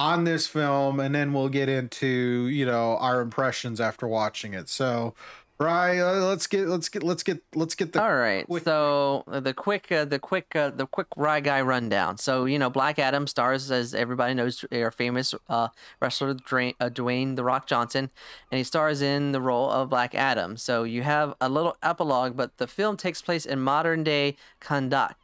on 0.00 0.24
this 0.24 0.46
film 0.46 0.98
and 0.98 1.14
then 1.14 1.32
we'll 1.34 1.50
get 1.50 1.68
into, 1.68 2.06
you 2.48 2.64
know, 2.64 2.96
our 2.98 3.20
impressions 3.20 3.80
after 3.80 4.08
watching 4.08 4.54
it. 4.54 4.68
So 4.68 5.14
Rye, 5.58 5.98
uh, 5.98 6.14
let's 6.24 6.46
get 6.46 6.68
let's 6.68 6.88
get 6.88 7.02
let's 7.02 7.22
get 7.22 7.42
let's 7.54 7.74
get 7.74 7.92
the 7.92 8.02
All 8.02 8.16
right. 8.16 8.46
quick- 8.46 8.64
So 8.64 9.24
uh, 9.30 9.40
the 9.40 9.52
quick, 9.52 9.92
uh, 9.92 10.06
the 10.06 10.18
quick, 10.18 10.56
uh, 10.56 10.70
the 10.70 10.86
quick 10.86 11.08
Rye 11.18 11.40
guy 11.40 11.60
rundown. 11.60 12.16
So 12.16 12.46
you 12.46 12.58
know, 12.58 12.70
Black 12.70 12.98
Adam 12.98 13.26
stars, 13.26 13.70
as 13.70 13.92
everybody 13.94 14.32
knows, 14.32 14.64
our 14.72 14.90
famous 14.90 15.34
uh, 15.50 15.68
wrestler 16.00 16.32
Dwayne, 16.32 16.74
uh, 16.80 16.88
Dwayne 16.88 17.36
the 17.36 17.44
Rock 17.44 17.66
Johnson, 17.66 18.08
and 18.50 18.56
he 18.56 18.64
stars 18.64 19.02
in 19.02 19.32
the 19.32 19.40
role 19.42 19.70
of 19.70 19.90
Black 19.90 20.14
Adam. 20.14 20.56
So 20.56 20.84
you 20.84 21.02
have 21.02 21.34
a 21.42 21.50
little 21.50 21.76
epilogue, 21.82 22.38
but 22.38 22.56
the 22.56 22.66
film 22.66 22.96
takes 22.96 23.20
place 23.20 23.44
in 23.44 23.60
modern 23.60 24.02
day 24.02 24.36
Kahndaq, 24.62 25.16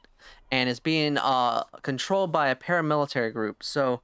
and 0.53 0.69
is 0.69 0.81
being 0.81 1.17
uh, 1.17 1.65
controlled 1.81 2.31
by 2.31 2.49
a 2.49 2.55
paramilitary 2.57 3.33
group. 3.33 3.63
So 3.63 4.03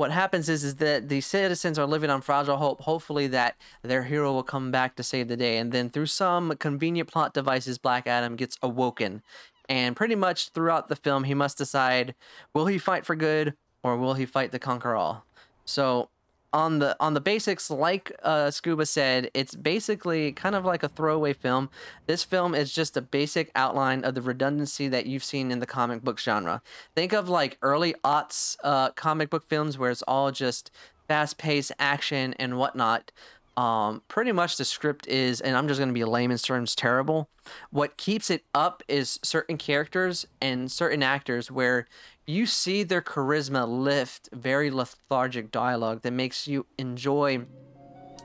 what 0.00 0.10
happens 0.10 0.48
is 0.48 0.64
is 0.64 0.76
that 0.76 1.10
the 1.10 1.20
citizens 1.20 1.78
are 1.78 1.86
living 1.86 2.08
on 2.08 2.22
fragile 2.22 2.56
hope 2.56 2.80
hopefully 2.80 3.26
that 3.26 3.54
their 3.82 4.02
hero 4.04 4.32
will 4.32 4.42
come 4.42 4.70
back 4.70 4.96
to 4.96 5.02
save 5.02 5.28
the 5.28 5.36
day. 5.36 5.58
And 5.58 5.72
then 5.72 5.90
through 5.90 6.06
some 6.06 6.56
convenient 6.56 7.10
plot 7.10 7.34
devices 7.34 7.76
black 7.76 8.06
adam 8.06 8.34
gets 8.34 8.56
awoken. 8.62 9.22
And 9.68 9.94
pretty 9.94 10.14
much 10.14 10.48
throughout 10.48 10.88
the 10.88 10.96
film 10.96 11.24
he 11.24 11.34
must 11.34 11.58
decide 11.58 12.14
will 12.54 12.64
he 12.64 12.78
fight 12.78 13.04
for 13.04 13.14
good 13.14 13.52
or 13.82 13.98
will 13.98 14.14
he 14.14 14.24
fight 14.24 14.52
to 14.52 14.58
conquer 14.58 14.96
all? 14.96 15.26
So 15.66 16.08
on 16.52 16.78
the 16.80 16.96
on 16.98 17.14
the 17.14 17.20
basics 17.20 17.70
like 17.70 18.12
uh, 18.22 18.50
scuba 18.50 18.84
said 18.86 19.30
it's 19.34 19.54
basically 19.54 20.32
kind 20.32 20.54
of 20.54 20.64
like 20.64 20.82
a 20.82 20.88
throwaway 20.88 21.32
film. 21.32 21.70
This 22.06 22.24
film 22.24 22.54
is 22.54 22.72
just 22.72 22.96
a 22.96 23.02
basic 23.02 23.50
outline 23.54 24.04
of 24.04 24.14
the 24.14 24.22
redundancy 24.22 24.88
that 24.88 25.06
you've 25.06 25.24
seen 25.24 25.50
in 25.50 25.60
the 25.60 25.66
comic 25.66 26.02
book 26.02 26.18
genre. 26.18 26.62
Think 26.94 27.12
of 27.12 27.28
like 27.28 27.58
early 27.62 27.94
aughts 28.04 28.56
uh, 28.64 28.90
comic 28.92 29.30
book 29.30 29.46
films 29.48 29.78
where 29.78 29.90
it's 29.90 30.02
all 30.02 30.32
just 30.32 30.70
fast-paced 31.08 31.72
action 31.78 32.34
and 32.34 32.56
whatnot. 32.56 33.12
Um, 33.56 34.02
pretty 34.08 34.32
much 34.32 34.56
the 34.56 34.64
script 34.64 35.06
is 35.08 35.40
and 35.40 35.54
i'm 35.54 35.68
just 35.68 35.78
going 35.78 35.88
to 35.88 35.94
be 35.94 36.04
layman's 36.04 36.42
terms 36.42 36.74
terrible. 36.74 37.28
What 37.70 37.96
keeps 37.96 38.30
it 38.30 38.44
up 38.54 38.82
is 38.88 39.18
certain 39.22 39.58
characters 39.58 40.26
and 40.40 40.70
certain 40.70 41.02
actors 41.02 41.50
where 41.50 41.86
you 42.26 42.46
see 42.46 42.82
their 42.82 43.02
charisma 43.02 43.66
lift 43.68 44.28
very 44.32 44.70
lethargic 44.70 45.50
dialogue 45.50 46.02
that 46.02 46.12
makes 46.12 46.46
you 46.46 46.66
enjoy 46.78 47.44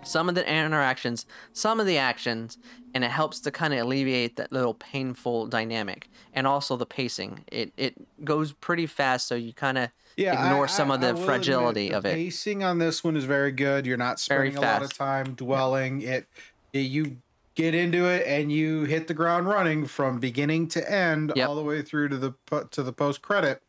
some 0.03 0.29
of 0.29 0.35
the 0.35 0.47
interactions, 0.47 1.25
some 1.53 1.79
of 1.79 1.87
the 1.87 1.97
actions, 1.97 2.59
and 2.93 3.03
it 3.03 3.09
helps 3.09 3.39
to 3.39 3.49
kind 3.51 3.73
of 3.73 3.79
alleviate 3.79 4.35
that 4.35 4.51
little 4.51 4.75
painful 4.75 5.47
dynamic. 5.47 6.07
And 6.33 6.45
also 6.45 6.75
the 6.77 6.85
pacing. 6.85 7.43
It 7.51 7.73
it 7.77 7.95
goes 8.23 8.51
pretty 8.53 8.85
fast, 8.85 9.25
so 9.27 9.33
you 9.35 9.53
kind 9.53 9.77
of 9.79 9.89
yeah, 10.17 10.33
ignore 10.45 10.65
I- 10.65 10.67
some 10.67 10.91
I- 10.91 10.95
of 10.95 11.01
the 11.01 11.15
fragility 11.15 11.89
the 11.89 11.95
of 11.95 12.05
it. 12.05 12.13
Pacing 12.13 12.63
on 12.63 12.77
this 12.77 13.03
one 13.03 13.15
is 13.17 13.23
very 13.25 13.51
good. 13.51 13.85
You're 13.87 13.97
not 13.97 14.19
spending 14.19 14.57
a 14.57 14.61
lot 14.61 14.83
of 14.83 14.93
time 14.93 15.33
dwelling. 15.33 16.01
It, 16.01 16.27
it 16.73 16.79
you 16.79 17.17
get 17.55 17.73
into 17.73 18.05
it 18.05 18.27
and 18.27 18.51
you 18.51 18.83
hit 18.83 19.07
the 19.07 19.13
ground 19.13 19.47
running 19.47 19.85
from 19.87 20.19
beginning 20.19 20.67
to 20.67 20.91
end, 20.91 21.31
Yep. 21.35 21.47
all 21.49 21.55
the 21.55 21.63
way 21.63 21.81
through 21.81 22.09
to 22.09 22.17
the 22.17 22.33
to 22.71 22.83
the 22.83 22.93
post 22.93 23.21
credit, 23.21 23.63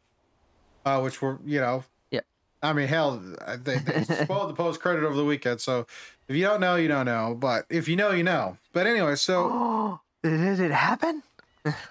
uh, 0.86 1.00
which 1.00 1.20
were 1.20 1.38
you 1.44 1.60
know. 1.60 1.84
yeah. 2.10 2.20
I 2.62 2.72
mean, 2.72 2.88
hell, 2.88 3.22
they, 3.62 3.76
they 3.78 4.02
spoiled 4.24 4.48
the 4.50 4.54
post 4.54 4.80
credit 4.80 5.04
over 5.04 5.14
the 5.14 5.24
weekend. 5.24 5.60
So 5.60 5.86
if 6.28 6.34
you 6.36 6.42
don't 6.42 6.60
know, 6.60 6.76
you 6.76 6.88
don't 6.88 7.04
know. 7.04 7.36
But 7.38 7.66
if 7.68 7.86
you 7.88 7.96
know, 7.96 8.12
you 8.12 8.22
know. 8.22 8.56
But 8.72 8.86
anyway, 8.86 9.16
so 9.16 9.48
Oh, 9.52 10.00
did 10.22 10.58
it 10.60 10.70
happen? 10.70 11.22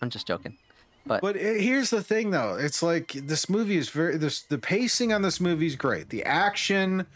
I'm 0.00 0.10
just 0.10 0.26
joking. 0.26 0.56
But 1.06 1.22
But 1.22 1.36
it, 1.36 1.60
here's 1.62 1.90
the 1.90 2.02
thing, 2.02 2.30
though. 2.30 2.54
It's 2.56 2.82
like 2.82 3.12
this 3.12 3.48
movie 3.48 3.78
is 3.78 3.88
very 3.88 4.16
this 4.16 4.42
the 4.42 4.58
pacing 4.58 5.12
on 5.12 5.22
this 5.22 5.40
movie 5.40 5.66
is 5.66 5.76
great. 5.76 6.10
The 6.10 6.22
action 6.24 7.06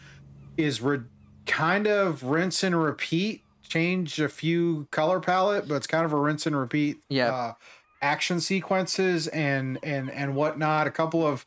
is 0.57 0.81
re- 0.81 1.01
kind 1.45 1.87
of 1.87 2.23
rinse 2.23 2.63
and 2.63 2.81
repeat. 2.81 3.41
Change 3.67 4.19
a 4.19 4.29
few 4.29 4.87
color 4.91 5.19
palette, 5.19 5.67
but 5.67 5.75
it's 5.75 5.87
kind 5.87 6.05
of 6.05 6.13
a 6.13 6.19
rinse 6.19 6.45
and 6.45 6.55
repeat. 6.55 6.97
Yeah. 7.09 7.33
Uh, 7.33 7.53
action 8.03 8.39
sequences 8.39 9.27
and 9.27 9.79
and 9.81 10.11
and 10.11 10.35
whatnot. 10.35 10.85
A 10.85 10.91
couple 10.91 11.25
of 11.25 11.45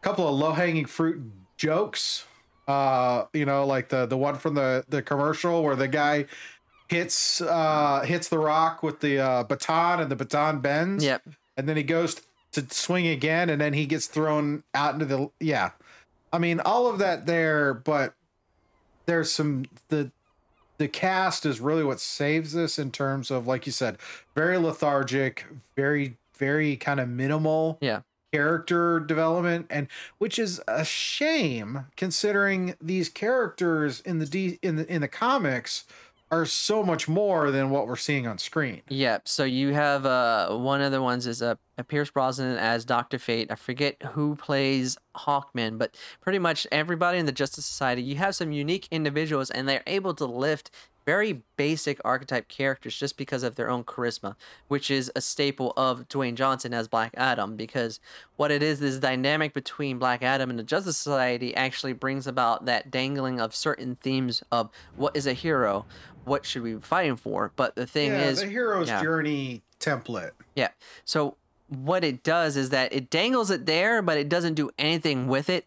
a 0.00 0.04
couple 0.04 0.28
of 0.28 0.34
low 0.34 0.52
hanging 0.52 0.86
fruit 0.86 1.22
jokes. 1.56 2.24
Uh, 2.68 3.24
you 3.32 3.46
know, 3.46 3.66
like 3.66 3.88
the 3.88 4.06
the 4.06 4.16
one 4.16 4.36
from 4.36 4.54
the 4.54 4.84
the 4.88 5.02
commercial 5.02 5.62
where 5.62 5.74
the 5.74 5.88
guy 5.88 6.26
hits 6.88 7.40
uh 7.40 8.02
hits 8.06 8.28
the 8.28 8.38
rock 8.38 8.82
with 8.82 9.00
the 9.00 9.18
uh 9.18 9.42
baton 9.44 10.00
and 10.00 10.10
the 10.10 10.16
baton 10.16 10.60
bends 10.60 11.04
yep. 11.04 11.22
and 11.56 11.68
then 11.68 11.76
he 11.76 11.82
goes 11.82 12.22
to 12.50 12.66
swing 12.70 13.06
again 13.06 13.50
and 13.50 13.60
then 13.60 13.74
he 13.74 13.84
gets 13.84 14.06
thrown 14.06 14.64
out 14.74 14.94
into 14.94 15.04
the 15.04 15.30
yeah 15.38 15.70
i 16.32 16.38
mean 16.38 16.60
all 16.60 16.86
of 16.86 16.98
that 16.98 17.26
there 17.26 17.74
but 17.74 18.14
there's 19.04 19.30
some 19.30 19.66
the 19.88 20.10
the 20.78 20.88
cast 20.88 21.44
is 21.46 21.60
really 21.60 21.84
what 21.84 22.00
saves 22.00 22.52
this 22.52 22.78
in 22.78 22.90
terms 22.90 23.30
of 23.30 23.46
like 23.46 23.66
you 23.66 23.72
said, 23.72 23.98
very 24.34 24.58
lethargic, 24.58 25.44
very 25.76 26.16
very 26.36 26.76
kind 26.76 27.00
of 27.00 27.08
minimal 27.08 27.78
Yeah. 27.80 28.02
character 28.32 29.00
development 29.00 29.66
and 29.70 29.88
which 30.18 30.38
is 30.38 30.60
a 30.68 30.84
shame 30.84 31.86
considering 31.96 32.74
these 32.80 33.08
characters 33.08 34.00
in 34.00 34.18
the 34.18 34.26
D, 34.26 34.58
in 34.62 34.76
the 34.76 34.86
in 34.92 35.00
the 35.00 35.08
comics 35.08 35.84
are 36.30 36.44
so 36.44 36.82
much 36.82 37.08
more 37.08 37.50
than 37.50 37.70
what 37.70 37.86
we're 37.86 37.96
seeing 37.96 38.26
on 38.26 38.38
screen. 38.38 38.82
Yep. 38.88 39.28
So 39.28 39.44
you 39.44 39.72
have 39.72 40.04
uh 40.06 40.56
one 40.56 40.80
of 40.80 40.92
the 40.92 41.02
ones 41.02 41.26
is 41.26 41.42
uh, 41.42 41.54
Pierce 41.88 42.10
Brosnan 42.10 42.56
as 42.58 42.84
Doctor 42.84 43.18
Fate. 43.18 43.50
I 43.50 43.54
forget 43.54 44.02
who 44.12 44.36
plays 44.36 44.98
Hawkman, 45.16 45.78
but 45.78 45.96
pretty 46.20 46.38
much 46.38 46.66
everybody 46.72 47.18
in 47.18 47.26
the 47.26 47.32
Justice 47.32 47.66
Society. 47.66 48.02
You 48.02 48.16
have 48.16 48.34
some 48.34 48.52
unique 48.52 48.88
individuals, 48.90 49.50
and 49.50 49.68
they're 49.68 49.82
able 49.86 50.14
to 50.14 50.26
lift 50.26 50.70
very 51.08 51.40
basic 51.56 51.98
archetype 52.04 52.48
characters 52.48 52.94
just 52.94 53.16
because 53.16 53.42
of 53.42 53.54
their 53.54 53.70
own 53.70 53.82
charisma, 53.82 54.36
which 54.66 54.90
is 54.90 55.10
a 55.16 55.22
staple 55.22 55.72
of 55.74 56.06
Dwayne 56.06 56.34
Johnson 56.34 56.74
as 56.74 56.86
Black 56.86 57.14
Adam. 57.16 57.56
Because 57.56 57.98
what 58.36 58.50
it 58.50 58.62
is, 58.62 58.78
this 58.78 58.98
dynamic 58.98 59.54
between 59.54 59.98
Black 59.98 60.22
Adam 60.22 60.50
and 60.50 60.58
the 60.58 60.62
Justice 60.62 60.98
Society 60.98 61.56
actually 61.56 61.94
brings 61.94 62.26
about 62.26 62.66
that 62.66 62.90
dangling 62.90 63.40
of 63.40 63.54
certain 63.54 63.96
themes 64.02 64.42
of 64.52 64.68
what 64.96 65.16
is 65.16 65.26
a 65.26 65.32
hero, 65.32 65.86
what 66.26 66.44
should 66.44 66.60
we 66.60 66.74
be 66.74 66.80
fighting 66.82 67.16
for. 67.16 67.52
But 67.56 67.74
the 67.74 67.86
thing 67.86 68.10
yeah, 68.10 68.26
is, 68.26 68.42
the 68.42 68.46
hero's 68.46 68.88
yeah. 68.88 69.02
journey 69.02 69.62
template. 69.80 70.32
yeah. 70.54 70.68
So 71.06 71.38
what 71.68 72.04
it 72.04 72.22
does 72.22 72.54
is 72.58 72.68
that 72.68 72.92
it 72.92 73.08
dangles 73.08 73.50
it 73.50 73.64
there, 73.64 74.02
but 74.02 74.18
it 74.18 74.28
doesn't 74.28 74.54
do 74.54 74.68
anything 74.78 75.26
with 75.26 75.48
it. 75.48 75.66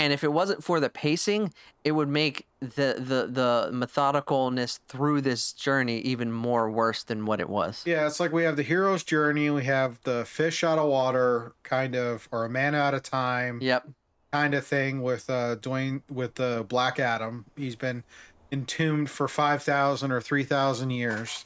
And 0.00 0.12
if 0.12 0.22
it 0.22 0.32
wasn't 0.32 0.62
for 0.62 0.78
the 0.78 0.88
pacing, 0.88 1.52
it 1.82 1.92
would 1.92 2.08
make 2.08 2.46
the 2.60 2.94
the 2.98 3.28
the 3.30 3.70
methodicalness 3.72 4.78
through 4.88 5.20
this 5.22 5.52
journey 5.52 5.98
even 6.00 6.30
more 6.32 6.70
worse 6.70 7.02
than 7.02 7.26
what 7.26 7.40
it 7.40 7.48
was. 7.48 7.82
Yeah, 7.84 8.06
it's 8.06 8.20
like 8.20 8.32
we 8.32 8.44
have 8.44 8.56
the 8.56 8.62
hero's 8.62 9.02
journey, 9.02 9.50
we 9.50 9.64
have 9.64 10.00
the 10.04 10.24
fish 10.24 10.62
out 10.62 10.78
of 10.78 10.88
water 10.88 11.52
kind 11.64 11.96
of 11.96 12.28
or 12.30 12.44
a 12.44 12.48
man 12.48 12.74
out 12.76 12.94
of 12.94 13.02
time 13.02 13.58
Yep. 13.60 13.88
kind 14.32 14.54
of 14.54 14.64
thing 14.66 15.02
with 15.02 15.28
uh 15.28 15.56
Dwayne 15.56 16.02
with 16.08 16.36
the 16.36 16.64
Black 16.68 17.00
Adam. 17.00 17.46
He's 17.56 17.76
been 17.76 18.04
entombed 18.52 19.10
for 19.10 19.26
5,000 19.28 20.12
or 20.12 20.20
3,000 20.20 20.90
years. 20.90 21.44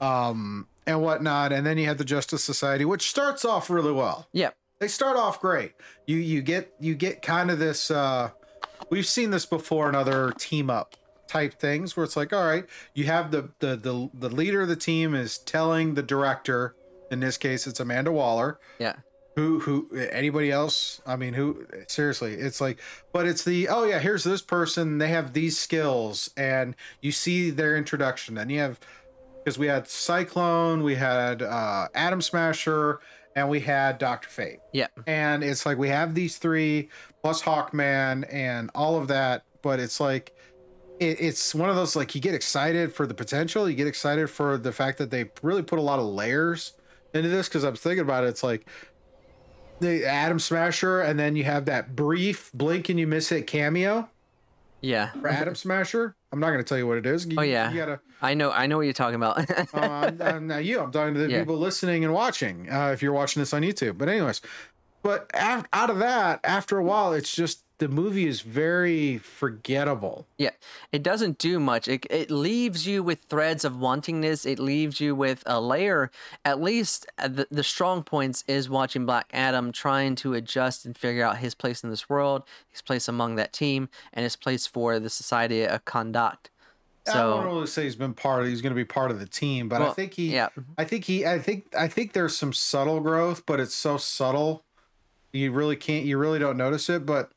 Um 0.00 0.66
and 0.86 1.02
whatnot, 1.02 1.52
and 1.52 1.66
then 1.66 1.78
you 1.78 1.86
have 1.86 1.98
the 1.98 2.04
Justice 2.04 2.42
Society, 2.42 2.84
which 2.84 3.08
starts 3.08 3.44
off 3.44 3.70
really 3.70 3.92
well. 3.92 4.26
Yep. 4.32 4.56
They 4.80 4.88
start 4.88 5.16
off 5.16 5.40
great. 5.40 5.74
You 6.06 6.16
you 6.16 6.40
get 6.42 6.72
you 6.80 6.94
get 6.94 7.22
kind 7.22 7.50
of 7.50 7.58
this. 7.58 7.90
uh 7.90 8.30
We've 8.88 9.06
seen 9.06 9.30
this 9.30 9.46
before 9.46 9.88
in 9.88 9.94
other 9.94 10.32
team 10.32 10.68
up 10.70 10.96
type 11.28 11.60
things 11.60 11.96
where 11.96 12.02
it's 12.02 12.16
like, 12.16 12.32
all 12.32 12.44
right, 12.44 12.64
you 12.94 13.04
have 13.04 13.30
the 13.30 13.50
the 13.60 13.76
the, 13.76 14.10
the 14.14 14.30
leader 14.30 14.62
of 14.62 14.68
the 14.68 14.76
team 14.76 15.14
is 15.14 15.38
telling 15.38 15.94
the 15.94 16.02
director. 16.02 16.74
In 17.10 17.20
this 17.20 17.36
case, 17.36 17.66
it's 17.66 17.78
Amanda 17.78 18.10
Waller. 18.10 18.58
Yeah. 18.78 18.94
Who 19.36 19.60
who 19.60 19.94
anybody 19.96 20.50
else? 20.50 21.00
I 21.06 21.16
mean, 21.16 21.34
who 21.34 21.66
seriously? 21.86 22.34
It's 22.34 22.60
like, 22.60 22.80
but 23.12 23.26
it's 23.26 23.44
the 23.44 23.68
oh 23.68 23.84
yeah, 23.84 23.98
here's 23.98 24.24
this 24.24 24.42
person. 24.42 24.98
They 24.98 25.08
have 25.08 25.34
these 25.34 25.58
skills, 25.58 26.30
and 26.36 26.74
you 27.00 27.12
see 27.12 27.50
their 27.50 27.76
introduction, 27.76 28.38
and 28.38 28.50
you 28.50 28.60
have 28.60 28.80
because 29.44 29.58
we 29.58 29.66
had 29.68 29.88
Cyclone, 29.88 30.82
we 30.82 30.96
had 30.96 31.42
uh, 31.42 31.88
Atom 31.94 32.20
Smasher, 32.20 33.00
and 33.36 33.48
we 33.48 33.60
had 33.60 33.98
Doctor 33.98 34.28
Fate 34.28 34.58
Yeah. 34.72 34.88
and 35.06 35.44
it's 35.44 35.64
like 35.64 35.78
we 35.78 35.88
have 35.88 36.14
these 36.14 36.38
three 36.38 36.88
plus 37.22 37.42
Hawkman 37.42 38.26
and 38.32 38.70
all 38.74 38.96
of 38.96 39.08
that, 39.08 39.44
but 39.62 39.78
it's 39.80 40.00
like 40.00 40.34
it, 40.98 41.20
it's 41.20 41.54
one 41.54 41.70
of 41.70 41.76
those 41.76 41.96
like 41.96 42.14
you 42.14 42.20
get 42.20 42.34
excited 42.34 42.92
for 42.92 43.06
the 43.06 43.14
potential, 43.14 43.68
you 43.68 43.76
get 43.76 43.86
excited 43.86 44.28
for 44.28 44.58
the 44.58 44.72
fact 44.72 44.98
that 44.98 45.10
they 45.10 45.30
really 45.42 45.62
put 45.62 45.78
a 45.78 45.82
lot 45.82 45.98
of 45.98 46.04
layers 46.06 46.74
into 47.14 47.28
this 47.28 47.48
because 47.48 47.64
I'm 47.64 47.76
thinking 47.76 48.00
about 48.00 48.24
it, 48.24 48.28
it's 48.28 48.42
like 48.42 48.66
the 49.80 50.04
Atom 50.06 50.38
Smasher, 50.38 51.00
and 51.00 51.18
then 51.18 51.36
you 51.36 51.44
have 51.44 51.64
that 51.64 51.96
brief 51.96 52.50
blink 52.52 52.88
and 52.90 53.00
you 53.00 53.06
miss 53.06 53.32
it 53.32 53.46
cameo 53.46 54.08
Yeah. 54.80 55.10
for 55.12 55.28
Atom 55.28 55.54
Smasher. 55.54 56.14
I'm 56.32 56.40
not 56.40 56.48
going 56.48 56.58
to 56.58 56.64
tell 56.64 56.78
you 56.78 56.86
what 56.86 56.98
it 56.98 57.06
is. 57.06 57.26
You- 57.26 57.36
Oh, 57.38 57.42
yeah. 57.42 57.70
you 57.70 57.76
gotta. 57.78 58.00
I 58.22 58.34
know. 58.34 58.50
I 58.50 58.66
know 58.66 58.76
what 58.76 58.82
you're 58.82 58.92
talking 58.92 59.16
about. 59.16 59.50
Uh, 59.50 59.64
I'm, 59.74 60.22
I'm 60.22 60.46
not 60.46 60.64
you. 60.64 60.80
I'm 60.80 60.92
talking 60.92 61.14
to 61.14 61.20
the 61.20 61.28
Yeah. 61.30 61.38
people 61.40 61.56
listening 61.58 62.04
and 62.04 62.12
watching. 62.14 62.70
Uh, 62.70 62.88
if 62.92 63.02
you're 63.02 63.12
watching 63.12 63.40
this 63.40 63.52
on 63.52 63.62
YouTube, 63.62 63.98
but 63.98 64.08
anyways, 64.08 64.40
but 65.02 65.30
af- 65.34 65.66
out 65.72 65.90
of 65.90 65.98
that, 66.00 66.40
after 66.44 66.78
a 66.78 66.84
while, 66.84 67.12
it's 67.12 67.34
just 67.34 67.64
the 67.80 67.88
movie 67.88 68.26
is 68.26 68.42
very 68.42 69.18
forgettable. 69.18 70.26
Yeah, 70.36 70.50
it 70.92 71.02
doesn't 71.02 71.38
do 71.38 71.58
much. 71.58 71.88
It, 71.88 72.06
it 72.10 72.30
leaves 72.30 72.86
you 72.86 73.02
with 73.02 73.22
threads 73.22 73.64
of 73.64 73.72
wantingness. 73.72 74.44
It 74.44 74.58
leaves 74.58 75.00
you 75.00 75.14
with 75.14 75.42
a 75.46 75.60
layer. 75.60 76.10
At 76.44 76.60
least 76.60 77.06
uh, 77.18 77.28
the, 77.28 77.48
the 77.50 77.64
strong 77.64 78.02
points 78.02 78.44
is 78.46 78.68
watching 78.68 79.06
Black 79.06 79.30
Adam 79.32 79.72
trying 79.72 80.14
to 80.16 80.34
adjust 80.34 80.84
and 80.84 80.96
figure 80.96 81.24
out 81.24 81.38
his 81.38 81.54
place 81.54 81.82
in 81.82 81.88
this 81.88 82.08
world, 82.08 82.44
his 82.68 82.82
place 82.82 83.08
among 83.08 83.36
that 83.36 83.52
team, 83.52 83.88
and 84.12 84.24
his 84.24 84.36
place 84.36 84.66
for 84.66 85.00
the 85.00 85.10
society 85.10 85.66
of 85.66 85.84
Kahndaq. 85.86 86.36
So, 87.06 87.38
I 87.38 87.42
don't 87.42 87.54
really 87.54 87.66
say 87.66 87.84
he's 87.84 87.96
been 87.96 88.12
part 88.12 88.42
of. 88.42 88.48
He's 88.48 88.60
going 88.60 88.74
to 88.74 88.76
be 88.76 88.84
part 88.84 89.10
of 89.10 89.18
the 89.18 89.26
team, 89.26 89.70
but 89.70 89.80
I 89.80 89.90
think 89.92 90.14
he. 90.14 90.34
yeah. 90.34 90.50
I 90.76 90.84
think 90.84 91.06
he. 91.06 91.24
I 91.24 91.38
think. 91.38 91.74
I 91.76 91.88
think 91.88 92.12
there's 92.12 92.36
some 92.36 92.52
subtle 92.52 93.00
growth, 93.00 93.46
but 93.46 93.58
it's 93.58 93.74
so 93.74 93.96
subtle, 93.96 94.64
you 95.32 95.52
really 95.52 95.76
can't. 95.76 96.04
You 96.04 96.18
really 96.18 96.38
don't 96.38 96.56
notice 96.56 96.88
it. 96.88 97.06
But 97.06 97.30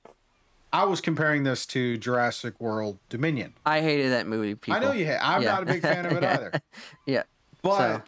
I 0.73 0.85
was 0.85 1.01
comparing 1.01 1.43
this 1.43 1.65
to 1.67 1.97
Jurassic 1.97 2.59
World 2.59 2.97
Dominion. 3.07 3.53
I 3.65 3.81
hated 3.81 4.11
that 4.11 4.25
movie. 4.27 4.55
People. 4.55 4.73
I 4.73 4.79
know 4.83 4.91
you. 4.91 5.05
Hate, 5.05 5.19
I'm 5.21 5.43
Yeah. 5.43 5.51
not 5.51 5.63
a 5.63 5.65
big 5.67 5.81
fan 5.83 6.05
of 6.07 6.13
it 6.13 6.23
either. 6.23 6.51
Yeah. 7.05 7.23
But 7.61 7.77
So- 7.77 8.01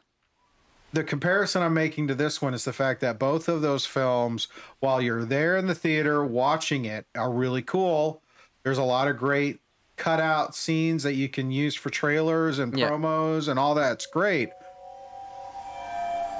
the 0.91 1.03
comparison 1.03 1.61
I'm 1.61 1.73
making 1.75 2.07
to 2.07 2.15
this 2.15 2.41
one 2.41 2.53
is 2.55 2.65
the 2.65 2.73
fact 2.73 3.01
that 3.01 3.19
both 3.19 3.47
of 3.47 3.61
those 3.61 3.85
films, 3.85 4.47
while 4.79 4.99
you're 5.01 5.25
there 5.25 5.55
in 5.57 5.67
the 5.67 5.75
theater 5.75 6.25
watching 6.25 6.85
it, 6.85 7.05
are 7.15 7.31
really 7.31 7.61
cool. 7.61 8.21
There's 8.63 8.77
a 8.79 8.83
lot 8.83 9.07
of 9.07 9.17
great 9.17 9.59
cutout 9.97 10.55
scenes 10.55 11.03
that 11.03 11.13
you 11.13 11.29
can 11.29 11.51
use 11.51 11.75
for 11.75 11.89
trailers 11.91 12.57
and 12.59 12.75
Yeah. 12.77 12.89
promos 12.89 13.47
and 13.47 13.59
all 13.59 13.75
that's 13.75 14.05
great. 14.07 14.49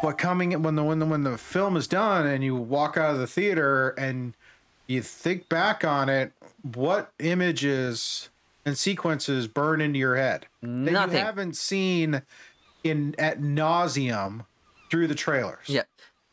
But 0.01 0.17
coming 0.17 0.61
when 0.61 0.75
the 0.75 0.83
when 0.83 0.99
the 0.99 1.05
when 1.05 1.23
the 1.23 1.37
film 1.37 1.77
is 1.77 1.87
done 1.87 2.25
and 2.27 2.43
you 2.43 2.55
walk 2.55 2.97
out 2.97 3.11
of 3.13 3.19
the 3.19 3.27
theater 3.27 3.89
and 3.91 4.35
you 4.87 5.01
think 5.01 5.49
back 5.49 5.83
on 5.83 6.09
it, 6.09 6.31
what 6.61 7.11
images 7.19 8.29
and 8.65 8.77
sequences 8.77 9.47
burn 9.47 9.81
into 9.81 9.99
your 9.99 10.15
head 10.15 10.47
that 10.61 10.67
Nothing. 10.67 11.13
you 11.17 11.23
haven't 11.23 11.55
seen 11.55 12.21
in 12.83 13.15
at 13.17 13.41
nauseum 13.41 14.45
through 14.89 15.07
the 15.07 15.15
trailers. 15.15 15.67
Yeah. 15.67 15.83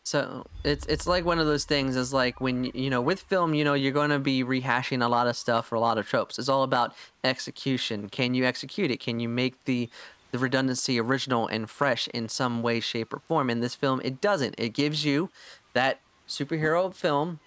So 0.04 0.46
it's 0.64 0.84
it's 0.86 1.06
like 1.06 1.24
one 1.24 1.38
of 1.38 1.46
those 1.46 1.64
things 1.64 1.94
is 1.94 2.12
like 2.12 2.40
when 2.40 2.64
you 2.64 2.90
know 2.90 3.00
with 3.00 3.20
film 3.20 3.54
you 3.54 3.62
know 3.64 3.74
you're 3.74 3.92
going 3.92 4.10
to 4.10 4.18
be 4.18 4.42
rehashing 4.42 5.04
a 5.04 5.08
lot 5.08 5.28
of 5.28 5.36
stuff 5.36 5.70
or 5.70 5.76
a 5.76 5.80
lot 5.80 5.96
of 5.96 6.08
tropes. 6.08 6.38
It's 6.38 6.48
all 6.48 6.64
about 6.64 6.94
execution. 7.22 8.08
Can 8.08 8.34
you 8.34 8.44
execute 8.44 8.90
it? 8.90 8.98
Can 8.98 9.20
you 9.20 9.28
make 9.28 9.64
the 9.64 9.88
the 10.32 10.38
redundancy 10.38 10.98
original 10.98 11.46
and 11.46 11.70
fresh 11.70 12.08
in 12.08 12.28
some 12.28 12.62
way 12.62 12.80
shape 12.80 13.14
or 13.14 13.20
form? 13.20 13.48
In 13.48 13.60
this 13.60 13.74
film 13.74 14.00
it 14.04 14.20
doesn't. 14.20 14.56
It 14.58 14.70
gives 14.70 15.04
you 15.04 15.30
that 15.72 16.00
superhero 16.28 16.92
film 16.92 17.38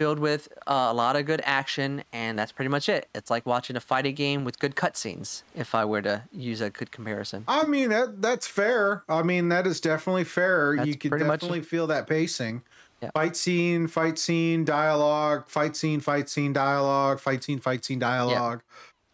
filled 0.00 0.18
with 0.18 0.48
uh, 0.66 0.88
a 0.88 0.94
lot 0.94 1.14
of 1.14 1.26
good 1.26 1.42
action 1.44 2.02
and 2.10 2.38
that's 2.38 2.52
pretty 2.52 2.70
much 2.70 2.88
it. 2.88 3.06
It's 3.14 3.30
like 3.30 3.44
watching 3.44 3.76
a 3.76 3.80
fighting 3.80 4.14
game 4.14 4.46
with 4.46 4.58
good 4.58 4.74
cutscenes 4.74 5.42
if 5.54 5.74
I 5.74 5.84
were 5.84 6.00
to 6.00 6.22
use 6.32 6.62
a 6.62 6.70
good 6.70 6.90
comparison. 6.90 7.44
I 7.46 7.66
mean 7.66 7.90
that 7.90 8.22
that's 8.22 8.46
fair. 8.46 9.04
I 9.10 9.22
mean 9.22 9.50
that 9.50 9.66
is 9.66 9.78
definitely 9.78 10.24
fair. 10.24 10.74
That's 10.74 10.88
you 10.88 11.10
much 11.10 11.20
definitely 11.20 11.60
feel 11.60 11.86
that 11.88 12.06
pacing. 12.06 12.62
Yeah. 13.02 13.10
Fight 13.12 13.36
scene, 13.36 13.88
fight 13.88 14.18
scene, 14.18 14.64
dialogue, 14.64 15.48
fight 15.48 15.76
scene, 15.76 16.00
fight 16.00 16.30
scene, 16.30 16.54
dialogue, 16.54 17.20
fight 17.20 17.44
scene, 17.44 17.58
fight 17.58 17.84
scene, 17.84 17.98
dialogue. 17.98 18.62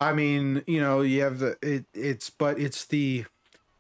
Yeah. 0.00 0.08
I 0.08 0.12
mean, 0.12 0.62
you 0.68 0.80
know, 0.80 1.00
you 1.00 1.22
have 1.22 1.40
the 1.40 1.56
it 1.62 1.86
it's 1.94 2.30
but 2.30 2.60
it's 2.60 2.84
the 2.84 3.24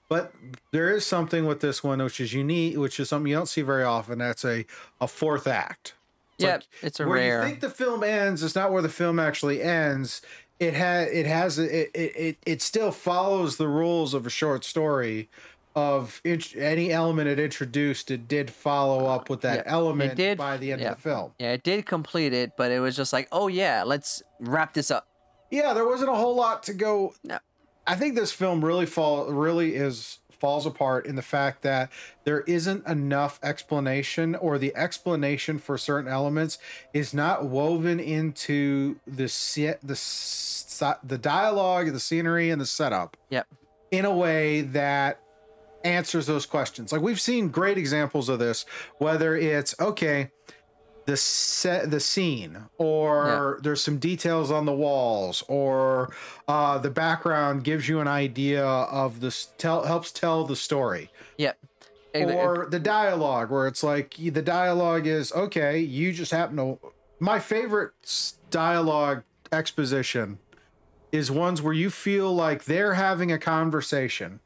but 0.08 0.32
there 0.72 0.90
is 0.90 1.06
something 1.06 1.46
with 1.46 1.60
this 1.60 1.84
one 1.84 2.02
which 2.02 2.18
is 2.20 2.32
unique, 2.32 2.76
which 2.76 2.98
is 2.98 3.08
something 3.08 3.30
you 3.30 3.36
don't 3.36 3.48
see 3.48 3.62
very 3.62 3.84
often. 3.84 4.18
That's 4.18 4.44
a 4.44 4.66
a 5.00 5.06
fourth 5.06 5.46
act. 5.46 5.94
Yep, 6.38 6.52
like 6.54 6.64
it's 6.82 7.00
a 7.00 7.06
where 7.06 7.16
rare. 7.16 7.42
you 7.42 7.48
think 7.48 7.60
the 7.60 7.70
film 7.70 8.02
ends 8.04 8.42
it's 8.42 8.54
not 8.54 8.72
where 8.72 8.82
the 8.82 8.88
film 8.88 9.18
actually 9.18 9.62
ends 9.62 10.20
it 10.60 10.74
has 10.74 11.08
it 11.10 11.26
has 11.26 11.58
it, 11.58 11.90
it 11.94 12.16
it 12.16 12.36
it 12.46 12.62
still 12.62 12.90
follows 12.92 13.56
the 13.56 13.68
rules 13.68 14.14
of 14.14 14.26
a 14.26 14.30
short 14.30 14.64
story 14.64 15.28
of 15.74 16.20
int- 16.24 16.56
any 16.56 16.90
element 16.90 17.28
it 17.28 17.38
introduced 17.38 18.10
it 18.10 18.26
did 18.26 18.50
follow 18.50 19.06
up 19.06 19.28
with 19.28 19.42
that 19.42 19.64
Yeah, 19.66 19.72
element 19.72 20.14
did, 20.16 20.38
by 20.38 20.56
the 20.56 20.72
end 20.72 20.80
yeah. 20.80 20.90
of 20.92 20.96
the 20.96 21.02
film 21.02 21.32
Yeah, 21.38 21.52
it 21.52 21.62
did 21.62 21.84
complete 21.84 22.32
it, 22.32 22.52
but 22.56 22.70
it 22.70 22.80
was 22.80 22.96
just 22.96 23.12
like, 23.12 23.28
oh 23.30 23.48
yeah, 23.48 23.82
let's 23.84 24.22
wrap 24.40 24.72
this 24.72 24.90
up. 24.90 25.06
yeah 25.50 25.74
there 25.74 25.86
wasn't 25.86 26.10
a 26.10 26.14
whole 26.14 26.34
lot 26.34 26.62
to 26.64 26.72
go 26.74 27.14
No. 27.24 27.38
i 27.86 27.94
think 27.94 28.14
this 28.14 28.32
film 28.32 28.64
really 28.64 28.86
fall 28.86 29.26
really 29.26 29.74
is 29.74 30.18
falls 30.38 30.66
apart 30.66 31.06
in 31.06 31.16
the 31.16 31.22
fact 31.22 31.62
that 31.62 31.90
there 32.24 32.40
isn't 32.42 32.86
enough 32.86 33.38
explanation 33.42 34.34
or 34.34 34.58
the 34.58 34.74
explanation 34.76 35.58
for 35.58 35.78
certain 35.78 36.10
elements 36.10 36.58
is 36.92 37.12
not 37.14 37.44
woven 37.46 37.98
into 38.00 38.96
the 39.06 39.28
se- 39.28 39.76
the 39.82 40.96
the 41.04 41.18
dialogue, 41.18 41.92
the 41.92 42.00
scenery 42.00 42.50
and 42.50 42.60
the 42.60 42.66
setup 42.66 43.16
Yep. 43.30 43.46
in 43.90 44.04
a 44.04 44.14
way 44.14 44.60
that 44.60 45.20
answers 45.84 46.26
those 46.26 46.46
questions. 46.46 46.92
Like 46.92 47.00
we've 47.00 47.20
seen 47.20 47.48
great 47.48 47.78
examples 47.78 48.28
of 48.28 48.38
this, 48.38 48.66
whether 48.98 49.36
it's 49.36 49.74
okay, 49.80 50.30
the 51.06 51.16
set, 51.16 51.90
the 51.90 52.00
scene, 52.00 52.58
or 52.78 53.58
there's 53.62 53.82
some 53.82 53.98
details 53.98 54.50
on 54.50 54.66
the 54.66 54.72
walls, 54.72 55.42
or 55.48 56.12
uh, 56.48 56.78
the 56.78 56.90
background 56.90 57.64
gives 57.64 57.88
you 57.88 58.00
an 58.00 58.08
idea 58.08 58.64
of 58.64 59.20
this, 59.20 59.48
tell 59.56 59.84
helps 59.84 60.10
tell 60.12 60.44
the 60.44 60.56
story, 60.56 61.10
Yep. 61.38 61.58
And- 62.14 62.30
or 62.30 62.66
the 62.70 62.80
dialogue, 62.80 63.50
where 63.50 63.66
it's 63.66 63.82
like 63.82 64.14
the 64.16 64.42
dialogue 64.42 65.06
is 65.06 65.32
okay, 65.32 65.78
you 65.78 66.12
just 66.12 66.32
happen 66.32 66.56
to. 66.56 66.78
My 67.20 67.38
favorite 67.38 67.92
dialogue 68.50 69.22
exposition 69.52 70.38
is 71.12 71.30
ones 71.30 71.62
where 71.62 71.72
you 71.72 71.88
feel 71.88 72.34
like 72.34 72.64
they're 72.64 72.94
having 72.94 73.30
a 73.30 73.38
conversation 73.38 74.40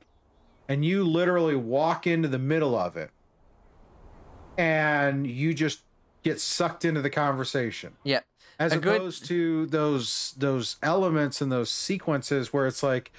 and 0.68 0.84
you 0.84 1.02
literally 1.04 1.56
walk 1.56 2.06
into 2.06 2.28
the 2.28 2.38
middle 2.38 2.76
of 2.76 2.96
it 2.96 3.10
and 4.56 5.26
you 5.26 5.54
just 5.54 5.80
get 6.22 6.40
sucked 6.40 6.85
into 6.85 7.00
the 7.02 7.11
conversation 7.11 7.92
Yeah. 8.04 8.20
as 8.59 8.72
A 8.72 8.78
good- 8.78 8.96
opposed 8.96 9.24
to 9.26 9.66
those 9.66 10.35
those 10.37 10.76
elements 10.83 11.40
and 11.40 11.50
those 11.50 11.70
sequences 11.70 12.52
where 12.52 12.66
it's 12.66 12.83
like 12.83 13.11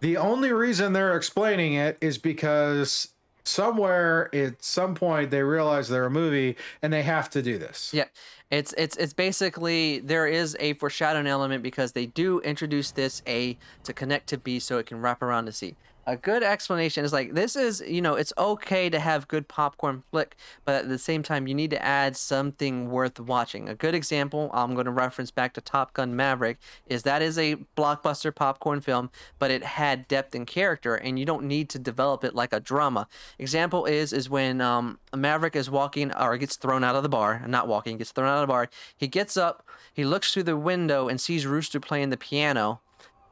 the 0.00 0.16
only 0.16 0.52
reason 0.52 0.92
they're 0.92 1.16
explaining 1.16 1.74
it 1.74 1.98
is 2.00 2.18
because 2.18 3.08
somewhere 3.44 4.34
at 4.34 4.62
some 4.64 4.94
point 4.94 5.30
they 5.30 5.42
realize 5.42 5.88
they're 5.88 6.06
a 6.06 6.10
movie 6.10 6.56
and 6.82 6.92
they 6.92 7.02
have 7.02 7.30
to 7.30 7.40
do 7.42 7.58
this 7.58 7.90
Yeah, 7.94 8.04
it's 8.50 8.74
it's 8.76 8.96
it's 8.96 9.12
basically 9.12 10.00
there 10.00 10.26
is 10.26 10.56
a 10.58 10.72
foreshadowing 10.74 11.26
element 11.28 11.62
because 11.62 11.92
they 11.92 12.06
do 12.06 12.40
introduce 12.40 12.90
this 12.90 13.22
A 13.26 13.56
to 13.84 13.92
connect 13.92 14.28
to 14.30 14.38
B 14.38 14.58
so 14.58 14.78
it 14.78 14.86
can 14.86 15.00
wrap 15.00 15.22
around 15.22 15.46
to 15.46 15.52
C. 15.52 15.76
A 16.08 16.16
good 16.16 16.44
explanation 16.44 17.04
is 17.04 17.12
like 17.12 17.34
this 17.34 17.56
is 17.56 17.82
you 17.84 18.00
know 18.00 18.14
it's 18.14 18.32
okay 18.38 18.88
to 18.88 19.00
have 19.00 19.26
good 19.26 19.48
popcorn 19.48 20.04
flick, 20.12 20.36
but 20.64 20.76
at 20.76 20.88
the 20.88 20.98
same 20.98 21.24
time 21.24 21.48
you 21.48 21.54
need 21.54 21.70
to 21.70 21.84
add 21.84 22.16
something 22.16 22.88
worth 22.92 23.18
watching. 23.18 23.68
A 23.68 23.74
good 23.74 23.92
example 23.92 24.48
I'm 24.54 24.74
going 24.74 24.84
to 24.84 24.92
reference 24.92 25.32
back 25.32 25.52
to 25.54 25.60
Top 25.60 25.94
Gun 25.94 26.14
Maverick 26.14 26.58
is 26.86 27.02
that 27.02 27.22
is 27.22 27.36
a 27.36 27.56
blockbuster 27.76 28.32
popcorn 28.32 28.80
film, 28.80 29.10
but 29.40 29.50
it 29.50 29.64
had 29.64 30.06
depth 30.06 30.36
and 30.36 30.46
character, 30.46 30.94
and 30.94 31.18
you 31.18 31.24
don't 31.24 31.42
need 31.42 31.68
to 31.70 31.78
develop 31.80 32.22
it 32.22 32.36
like 32.36 32.52
a 32.52 32.60
drama. 32.60 33.08
Example 33.40 33.84
is 33.84 34.12
is 34.12 34.30
when 34.30 34.60
um, 34.60 35.00
Maverick 35.12 35.56
is 35.56 35.68
walking 35.68 36.14
or 36.14 36.36
gets 36.36 36.54
thrown 36.54 36.84
out 36.84 36.94
of 36.94 37.02
the 37.02 37.08
bar, 37.08 37.42
not 37.48 37.66
walking, 37.66 37.96
gets 37.96 38.12
thrown 38.12 38.28
out 38.28 38.36
of 38.36 38.42
the 38.42 38.52
bar. 38.52 38.68
He 38.96 39.08
gets 39.08 39.36
up, 39.36 39.66
he 39.92 40.04
looks 40.04 40.32
through 40.32 40.44
the 40.44 40.56
window 40.56 41.08
and 41.08 41.20
sees 41.20 41.46
Rooster 41.46 41.80
playing 41.80 42.10
the 42.10 42.16
piano. 42.16 42.80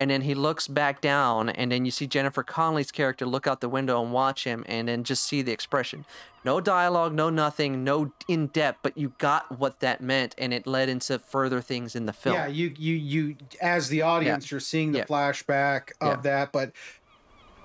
And 0.01 0.11
then 0.11 0.23
he 0.23 0.35
looks 0.35 0.67
back 0.67 1.01
down, 1.01 1.49
and 1.49 1.71
then 1.71 1.85
you 1.85 1.91
see 1.93 2.07
Jennifer 2.09 2.43
Connelly's 2.43 2.91
character 2.91 3.25
look 3.27 3.47
out 3.47 3.61
the 3.61 3.69
window 3.69 4.03
and 4.03 4.13
watch 4.13 4.45
him, 4.45 4.65
and 4.69 4.89
then 4.89 5.05
just 5.05 5.23
see 5.25 5.41
the 5.41 5.53
expression. 5.53 6.05
No 6.45 6.61
dialogue, 6.61 7.15
no 7.15 7.31
nothing, 7.31 7.85
no 7.85 8.13
in 8.29 8.49
depth, 8.49 8.81
but 8.83 8.99
you 8.99 9.13
got 9.19 9.59
what 9.59 9.81
that 9.81 10.01
meant, 10.01 10.35
and 10.37 10.53
it 10.53 10.67
led 10.67 10.89
into 10.89 11.19
further 11.21 11.61
things 11.61 11.95
in 11.95 12.07
the 12.07 12.13
film. 12.13 12.35
yeah 12.35 12.47
you 12.49 12.75
you 12.77 12.95
you 12.95 13.37
as 13.63 13.89
the 13.89 14.03
audience 14.03 14.51
you're 14.51 14.61
seeing 14.61 14.93
the 14.93 14.99
Yeah. 14.99 15.05
flashback 15.05 15.93
of 16.01 16.17
Yeah. 16.17 16.21
that 16.23 16.53
but 16.53 16.73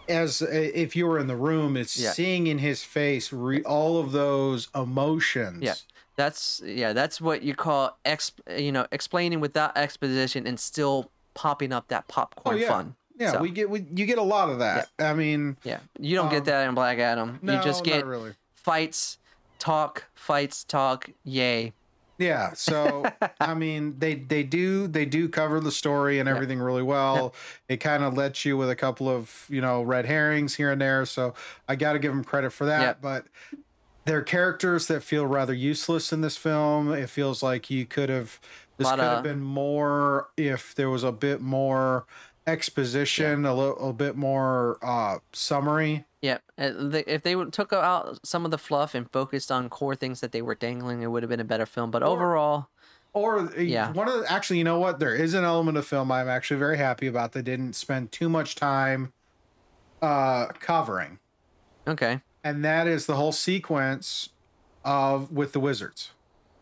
as 0.08 0.42
uh, 0.42 0.48
if 0.50 0.96
you 0.96 1.08
were 1.08 1.20
in 1.20 1.28
the 1.28 1.36
room 1.36 1.76
it's 1.78 1.98
Yeah. 1.98 2.12
seeing 2.12 2.48
in 2.48 2.60
his 2.60 2.84
face 2.84 3.32
re- 3.34 3.64
all 3.64 4.00
of 4.00 4.12
those 4.12 4.70
emotions 4.76 5.62
Yeah. 5.64 5.76
That's 6.16 6.62
yeah, 6.66 6.92
that's 6.92 7.22
what 7.22 7.44
you 7.44 7.56
call 7.56 7.98
ex, 8.04 8.34
you 8.58 8.74
know, 8.74 8.88
explaining 8.92 9.40
without 9.40 9.78
exposition 9.78 10.46
and 10.46 10.60
still 10.60 11.12
popping 11.40 11.72
up 11.72 11.88
that 11.88 12.06
popcorn 12.10 12.58
Oh, 12.58 12.60
yeah. 12.60 12.68
fun. 12.68 12.96
yeah 13.18 13.32
So, 13.32 13.40
we 13.42 13.50
get 13.50 13.70
we, 13.70 13.86
you 13.96 14.06
get 14.06 14.18
a 14.18 14.22
lot 14.24 14.50
of 14.50 14.60
that 14.60 14.90
i 15.00 15.14
mean 15.14 15.56
Yeah, 15.64 15.80
you 15.98 16.16
don't 16.18 16.26
Um, 16.28 16.32
get 16.34 16.44
that 16.46 16.68
in 16.68 16.76
Black 16.76 17.00
Adam. 17.00 17.40
no 17.42 17.54
you 17.56 17.64
just 17.64 17.86
get 17.86 18.00
not 18.00 18.08
really 18.08 18.34
fights, 18.56 19.18
talk, 19.58 20.04
fights, 20.14 20.66
talk, 20.66 21.10
yay. 21.24 21.72
Yeah, 22.18 22.52
so 22.54 23.06
I 23.40 23.54
mean 23.54 23.96
they 24.00 24.16
they 24.16 24.44
do 24.44 24.88
they 24.88 25.06
do 25.06 25.30
cover 25.30 25.62
the 25.62 25.72
story 25.72 26.20
and 26.20 26.28
everything 26.28 26.60
really 26.60 26.84
well. 26.84 27.34
It 27.70 27.78
kind 27.78 28.04
of 28.04 28.16
lets 28.18 28.44
you 28.44 28.58
with 28.58 28.70
a 28.70 28.76
couple 28.76 29.08
of, 29.08 29.46
you 29.50 29.62
know, 29.62 29.82
red 29.82 30.06
herrings 30.06 30.56
here 30.56 30.72
and 30.74 30.82
there, 30.82 31.06
so 31.06 31.34
I 31.70 31.78
got 31.78 31.94
to 31.94 32.00
give 32.00 32.12
them 32.12 32.26
credit 32.26 32.52
for 32.52 32.66
that, 32.66 33.02
but 33.02 33.28
they're 34.06 34.22
characters 34.22 34.88
that 34.88 35.04
feel 35.04 35.26
rather 35.26 35.54
useless 35.54 36.12
in 36.12 36.20
this 36.22 36.36
film. 36.36 36.92
It 36.92 37.10
feels 37.10 37.42
like 37.44 37.70
you 37.70 37.86
could 37.86 38.10
have 38.10 38.40
this 38.80 38.90
could 38.90 39.00
have 39.00 39.24
been 39.24 39.42
more 39.42 40.30
if 40.38 40.74
there 40.74 40.90
was 40.90 41.04
a 41.04 41.12
bit 41.12 41.42
more 41.42 42.06
exposition, 42.48 43.46
a 43.46 43.54
little 43.54 43.90
a 43.90 43.94
bit 43.94 44.16
more 44.16 44.78
uh 44.82 45.20
summary. 45.34 46.06
Yeah, 46.22 46.40
uh, 46.58 46.72
if 47.08 47.24
they 47.24 47.36
took 47.52 47.72
out 47.72 48.20
some 48.26 48.44
of 48.44 48.52
the 48.52 48.58
fluff 48.58 48.94
and 48.96 49.10
focused 49.10 49.52
on 49.52 49.70
core 49.70 49.96
things 49.96 50.20
that 50.20 50.32
they 50.34 50.42
were 50.42 50.56
dangling, 50.56 51.02
it 51.02 51.08
would 51.08 51.24
have 51.24 51.30
been 51.30 51.40
a 51.40 51.46
better 51.46 51.66
film. 51.66 51.92
But 51.92 52.04
Or- 52.04 52.08
overall, 52.08 52.68
Or 53.14 53.40
uh, 53.40 53.52
Yeah. 53.58 53.92
one 53.94 54.08
of 54.10 54.20
the, 54.20 54.32
actually, 54.32 54.58
you 54.58 54.64
know 54.66 54.80
what? 54.80 55.00
There 55.00 55.16
is 55.16 55.34
an 55.34 55.44
element 55.46 55.78
of 55.78 55.86
film 55.88 56.12
I'm 56.12 56.28
actually 56.28 56.60
very 56.60 56.78
happy 56.78 57.08
about. 57.08 57.32
They 57.32 57.42
didn't 57.42 57.74
spend 57.74 58.12
too 58.12 58.28
much 58.30 58.56
time 58.56 59.14
uh 60.02 60.48
covering, 60.60 61.20
okay. 61.88 62.22
and 62.44 62.64
that 62.66 62.88
is 62.88 63.06
the 63.06 63.16
whole 63.16 63.32
sequence 63.34 64.30
of 64.86 65.32
with 65.32 65.52
the 65.54 65.60
wizards. 65.60 66.12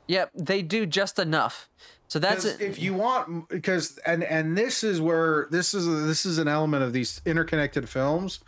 Yep, 0.08 0.32
they 0.36 0.62
do 0.62 0.86
just 0.86 1.20
enough. 1.20 1.70
So 2.08 2.20
that's 2.20 2.46
it. 2.46 2.62
if 2.62 2.80
you 2.80 2.94
want 2.94 3.50
because 3.50 3.98
and 4.06 4.24
and 4.24 4.58
this 4.58 4.84
is 4.84 5.02
where 5.02 5.48
this 5.52 5.74
is 5.74 5.86
this 6.06 6.26
is 6.26 6.38
an 6.38 6.48
element 6.48 6.84
of 6.84 6.94
these 6.94 7.22
interconnected 7.26 7.90
films 7.90 8.40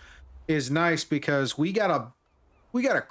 is 0.48 0.72
nice 0.72 1.04
because 1.04 1.58
we 1.58 1.74
got 1.74 1.92
a 1.92 2.14
we 2.72 2.82
got 2.84 2.96
a 2.96 3.04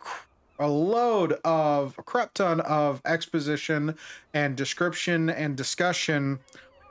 a 0.58 0.68
load 0.68 1.34
of 1.44 1.94
a 1.98 2.02
crap 2.02 2.34
ton 2.34 2.60
of 2.62 3.00
exposition 3.04 3.94
and 4.34 4.56
description 4.56 5.28
and 5.30 5.56
discussion 5.56 6.40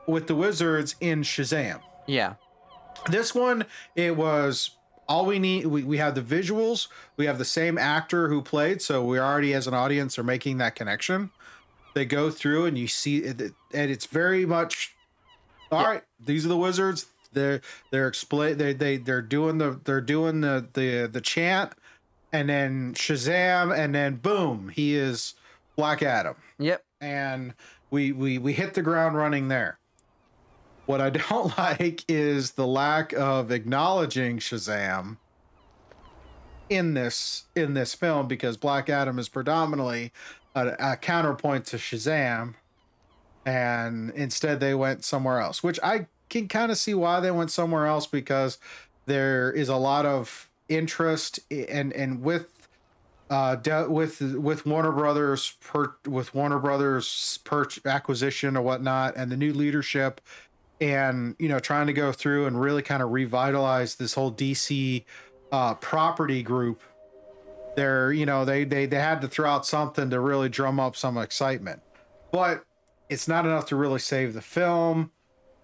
with 0.07 0.27
the 0.27 0.35
wizards 0.35 0.95
in 1.01 1.21
Shazam. 1.21 1.81
yeah, 2.05 2.35
This 3.09 3.33
one 3.35 3.65
it 3.95 4.15
was 4.15 4.71
all 5.09 5.25
we 5.25 5.39
need 5.39 5.65
we, 5.65 5.83
we 5.83 5.97
have 5.97 6.13
the 6.15 6.21
visuals, 6.21 6.87
we 7.17 7.25
have 7.25 7.39
the 7.39 7.45
same 7.45 7.77
actor 7.77 8.29
who 8.29 8.41
played, 8.41 8.81
so 8.83 9.03
we 9.03 9.19
already 9.19 9.53
as 9.53 9.65
an 9.65 9.73
audience 9.73 10.19
are 10.19 10.23
making 10.23 10.59
that 10.59 10.75
connection 10.75 11.31
they 11.97 12.05
go 12.05 12.29
through 12.29 12.65
and 12.65 12.77
you 12.77 12.87
see 12.87 13.23
eh, 13.23 13.33
it, 13.39 13.53
and 13.73 13.89
it's 13.89 14.05
very 14.05 14.45
much 14.45 14.95
all 15.71 15.83
right 15.83 16.03
these 16.23 16.45
are 16.45 16.49
the 16.49 16.57
wizards. 16.57 17.07
They're 17.33 17.61
they're 17.91 18.07
explain 18.07 18.57
they, 18.57 18.73
they 18.73 18.97
they're 18.97 19.21
doing 19.21 19.57
the 19.57 19.79
they're 19.83 20.01
doing 20.01 20.41
the 20.41 20.67
the 20.73 21.09
the 21.11 21.21
chant 21.21 21.73
and 22.31 22.49
then 22.49 22.93
shazam 22.93 23.75
and 23.75 23.93
then 23.93 24.15
boom 24.15 24.69
he 24.69 24.95
is 24.95 25.33
black 25.75 26.01
adam. 26.01 26.35
Yep. 26.59 26.83
and 27.01 27.53
we 27.89 28.11
we 28.11 28.37
we 28.37 28.53
hit 28.53 28.75
the 28.75 28.81
ground 28.81 29.17
running 29.17 29.47
there. 29.47 29.79
What 30.85 31.01
i 31.01 31.09
don't 31.29 31.57
like 31.57 32.05
is 32.07 32.51
the 32.51 32.67
lack 32.67 33.11
of 33.13 33.51
acknowledging 33.51 34.37
shazam 34.37 35.17
in 36.69 36.93
this 36.93 37.45
in 37.55 37.73
this 37.73 37.93
film 37.93 38.27
because 38.27 38.57
black 38.57 38.89
adam 38.89 39.19
is 39.19 39.29
predominantly 39.29 40.11
a, 40.57 40.75
a 40.79 40.95
counterpoint 40.97 41.65
to 41.65 41.77
shazam 41.77 42.55
and 43.45 44.11
instead 44.11 44.59
they 44.59 44.73
went 44.73 45.03
somewhere 45.03 45.39
else 45.39 45.61
which 45.63 45.79
i 45.83 46.07
can 46.29 46.47
kind 46.47 46.71
of 46.71 46.77
see 46.77 46.93
why 46.93 47.19
they 47.19 47.31
went 47.31 47.51
somewhere 47.51 47.85
else 47.85 48.07
because 48.07 48.57
there 49.05 49.51
is 49.51 49.69
a 49.69 49.75
lot 49.75 50.05
of 50.05 50.49
interest 50.69 51.39
and 51.49 51.93
and 51.93 52.21
with 52.21 52.67
uh 53.29 53.55
de- 53.55 53.89
with 53.89 54.21
with 54.21 54.65
Warner 54.65 54.91
Brothers 54.91 55.53
per 55.61 55.93
with 56.05 56.33
Warner 56.33 56.59
Brothers 56.59 57.39
per 57.43 57.65
acquisition 57.85 58.55
or 58.55 58.61
whatnot 58.61 59.15
and 59.15 59.31
the 59.31 59.37
new 59.37 59.53
leadership 59.53 60.21
and 60.79 61.35
you 61.39 61.49
know 61.49 61.59
trying 61.59 61.87
to 61.87 61.93
go 61.93 62.11
through 62.11 62.45
and 62.45 62.59
really 62.59 62.81
kind 62.81 63.01
of 63.01 63.11
revitalize 63.11 63.95
this 63.95 64.13
whole 64.13 64.31
DC 64.31 65.03
uh 65.51 65.73
property 65.75 66.43
group 66.43 66.81
they're 67.77 68.11
you 68.11 68.25
know 68.25 68.43
they 68.43 68.65
they 68.65 68.85
they 68.87 68.99
had 68.99 69.21
to 69.21 69.27
throw 69.29 69.49
out 69.49 69.65
something 69.65 70.09
to 70.09 70.19
really 70.19 70.49
drum 70.49 70.79
up 70.79 70.95
some 70.97 71.17
excitement 71.17 71.79
but 72.31 72.65
it's 73.07 73.27
not 73.27 73.45
enough 73.45 73.65
to 73.67 73.75
really 73.77 73.99
save 73.99 74.33
the 74.33 74.41
film 74.41 75.11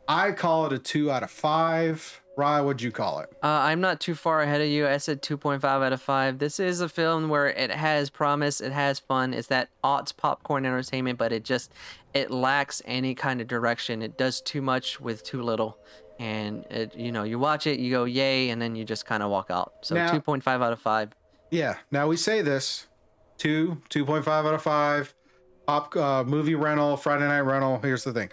I 0.07 0.31
call 0.33 0.65
it 0.67 0.73
a 0.73 0.79
2 0.79 1.09
out 1.11 1.23
of 1.23 1.31
5 1.31 2.21
Rye 2.37 2.61
what'd 2.61 2.81
you 2.81 2.91
call 2.91 3.19
it 3.19 3.29
Uh, 3.43 3.47
I'm 3.47 3.81
not 3.81 3.99
too 3.99 4.15
far 4.15 4.41
ahead 4.41 4.59
of 4.61 4.67
you. 4.67 4.87
I 4.87 4.97
said 4.97 5.21
2.5 5.21 5.63
out 5.63 5.93
of 5.93 6.01
5. 6.01 6.39
This 6.39 6.59
is 6.59 6.81
a 6.81 6.89
film 6.89 7.29
where 7.29 7.47
it 7.47 7.69
has 7.71 8.09
promise, 8.09 8.59
it 8.59 8.71
has 8.71 8.97
fun. 8.99 9.33
It's 9.33 9.47
that 9.49 9.69
aughts 9.83 10.15
popcorn 10.15 10.65
entertainment, 10.65 11.17
but 11.19 11.31
it 11.31 11.43
just 11.45 11.71
it 12.13 12.31
lacks 12.31 12.81
any 12.85 13.13
kind 13.15 13.39
of 13.39 13.47
direction. 13.47 14.01
It 14.01 14.17
does 14.17 14.41
too 14.41 14.61
much 14.61 14.99
with 14.99 15.23
too 15.23 15.41
little. 15.43 15.77
and 16.19 16.63
it, 16.69 16.95
you 16.95 17.11
know, 17.11 17.23
you 17.23 17.37
watch 17.39 17.65
it, 17.67 17.79
you 17.79 17.89
go 17.91 18.03
yay, 18.05 18.49
and 18.51 18.61
then 18.61 18.75
you 18.75 18.83
just 18.85 19.05
kind 19.05 19.23
of 19.23 19.29
walk 19.31 19.49
out. 19.49 19.73
So 19.81 19.95
Now- 19.95 20.11
2.5 20.11 20.61
out 20.61 20.71
of 20.73 20.79
five. 20.79 21.09
Yeah. 21.53 21.75
Now 21.91 22.07
we 22.07 22.17
say 22.17 22.41
this 22.41 22.87
two, 23.37 23.79
2.5 23.91 24.27
out 24.27 24.55
of 24.55 24.61
5, 24.63 25.13
pop 25.67 25.95
uh, 25.95 26.23
movie 26.23 26.55
rental, 26.55 26.97
Friday 26.97 27.27
night 27.27 27.41
rental. 27.41 27.77
Here's 27.79 28.03
the 28.03 28.11
thing. 28.11 28.29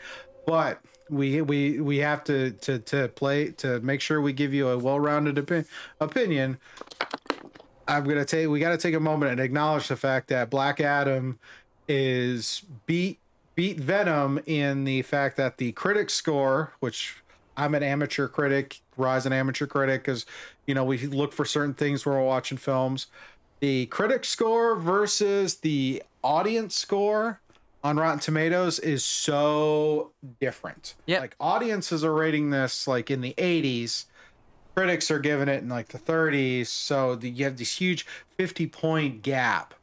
But 0.47 0.81
we 1.11 1.43
we 1.43 1.81
we 1.81 1.99
have 1.99 2.25
to 2.25 2.53
to 2.53 2.79
to 2.79 3.09
play 3.09 3.51
to 3.59 3.79
make 3.81 4.01
sure 4.01 4.23
we 4.23 4.33
give 4.33 4.55
you 4.55 4.69
a 4.69 4.79
well-rounded 4.79 5.37
opi- 5.37 5.67
opinion. 6.01 6.59
I'm 7.87 8.05
gonna 8.05 8.25
take 8.25 8.49
we 8.49 8.59
got 8.59 8.71
to 8.71 8.79
take 8.79 8.95
a 8.95 9.01
moment 9.01 9.33
and 9.33 9.41
acknowledge 9.41 9.89
the 9.89 9.97
fact 9.97 10.29
that 10.29 10.49
Black 10.49 10.81
Adam 10.81 11.39
is 11.89 12.63
beat 12.87 13.19
beat 13.55 13.79
Venom 13.79 14.41
in 14.47 14.85
the 14.85 15.03
fact 15.03 15.37
that 15.37 15.59
the 15.59 15.73
critic 15.73 16.09
score, 16.09 16.73
which 16.81 17.23
I'm 17.57 17.75
an 17.75 17.83
amateur 17.83 18.29
critic, 18.29 18.81
Rise 18.97 19.27
an 19.27 19.33
amateur 19.33 19.67
critic, 19.67 20.03
because 20.03 20.27
you 20.67 20.75
know 20.75 20.85
we 20.85 20.99
look 21.07 21.33
for 21.33 21.45
certain 21.45 21.75
things 21.75 22.05
when 22.05 22.15
we're 22.15 22.25
watching 22.25 22.59
films. 22.59 23.07
The 23.61 23.87
critic 23.87 24.25
score 24.25 24.77
versus 24.77 25.57
the 25.57 26.03
audience 26.25 26.75
score 26.77 27.41
on 27.85 27.97
Rotten 27.99 28.19
Tomatoes 28.19 28.79
is 28.79 29.05
so 29.05 30.13
different. 30.41 30.95
Yeah, 31.07 31.21
Like 31.21 31.37
audiences 31.41 32.05
are 32.05 32.13
rating 32.15 32.51
this 32.51 32.87
like 32.87 33.11
in 33.11 33.21
the 33.21 33.35
80s. 33.37 34.07
Critics 34.75 35.11
are 35.11 35.19
giving 35.19 35.49
it 35.49 35.63
in 35.63 35.69
like 35.69 35.89
the 35.89 35.99
30s. 35.99 36.69
So 36.69 37.15
the, 37.17 37.29
you 37.29 37.45
have 37.45 37.57
this 37.59 37.77
huge 37.81 38.07
50 38.39 38.67
point 38.69 39.23
gap 39.23 39.75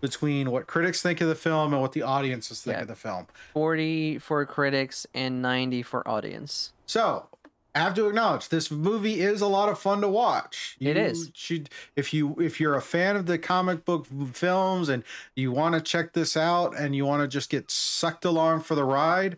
between 0.00 0.50
what 0.50 0.66
critics 0.66 1.02
think 1.02 1.20
of 1.20 1.28
the 1.28 1.34
film 1.34 1.72
and 1.72 1.82
what 1.82 1.92
the 1.92 2.02
audiences 2.02 2.62
think 2.62 2.76
Yeah. 2.76 2.82
of 2.82 2.88
the 2.88 2.94
film. 2.94 3.26
40 3.54 4.18
for 4.18 4.44
critics 4.46 5.06
and 5.14 5.40
90 5.42 5.82
for 5.82 6.06
audience. 6.08 6.72
So 6.86 7.26
I 7.74 7.80
have 7.80 7.94
to 7.94 8.08
acknowledge 8.08 8.48
this 8.48 8.70
movie 8.70 9.20
is 9.20 9.42
a 9.42 9.46
lot 9.46 9.68
of 9.68 9.78
fun 9.78 10.00
to 10.00 10.08
watch. 10.08 10.78
It 10.80 10.96
You 10.96 11.02
is. 11.02 11.30
Should 11.34 11.68
if 11.94 12.14
you 12.14 12.34
if 12.40 12.58
you're 12.58 12.74
a 12.74 12.80
fan 12.80 13.16
of 13.16 13.26
the 13.26 13.38
comic 13.38 13.84
book 13.84 14.06
films 14.32 14.88
and 14.88 15.04
you 15.34 15.52
want 15.52 15.74
to 15.74 15.82
check 15.82 16.14
this 16.14 16.38
out 16.38 16.74
and 16.74 16.96
you 16.96 17.04
want 17.04 17.22
to 17.22 17.28
just 17.28 17.50
get 17.50 17.70
sucked 17.70 18.24
along 18.24 18.62
for 18.62 18.74
the 18.74 18.84
ride, 18.84 19.36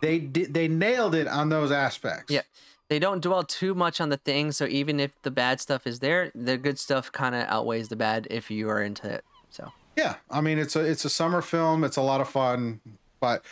they 0.00 0.18
did 0.20 0.54
they 0.54 0.68
nailed 0.68 1.14
it 1.14 1.28
on 1.28 1.50
those 1.50 1.70
aspects. 1.70 2.32
Yeah. 2.32 2.42
They 2.88 2.98
don't 2.98 3.22
dwell 3.22 3.44
too 3.44 3.74
much 3.74 4.00
on 4.00 4.10
the 4.10 4.18
things, 4.18 4.56
so 4.56 4.66
even 4.66 5.00
if 5.00 5.20
the 5.22 5.30
bad 5.30 5.60
stuff 5.60 5.86
is 5.86 6.00
there, 6.00 6.30
the 6.34 6.56
good 6.58 6.78
stuff 6.78 7.10
kind 7.10 7.34
of 7.34 7.46
outweighs 7.48 7.88
the 7.88 7.96
bad 7.96 8.26
if 8.30 8.50
you 8.50 8.68
are 8.68 8.82
into 8.82 9.08
it. 9.10 9.24
So 9.50 9.72
Yeah, 9.96 10.16
I 10.30 10.40
mean 10.40 10.58
it's 10.58 10.76
a 10.76 10.80
it's 10.80 11.04
a 11.04 11.10
summer 11.10 11.42
film. 11.42 11.84
It's 11.84 11.96
a 11.96 12.02
lot 12.02 12.22
of 12.22 12.28
fun, 12.28 12.80
but 13.20 13.44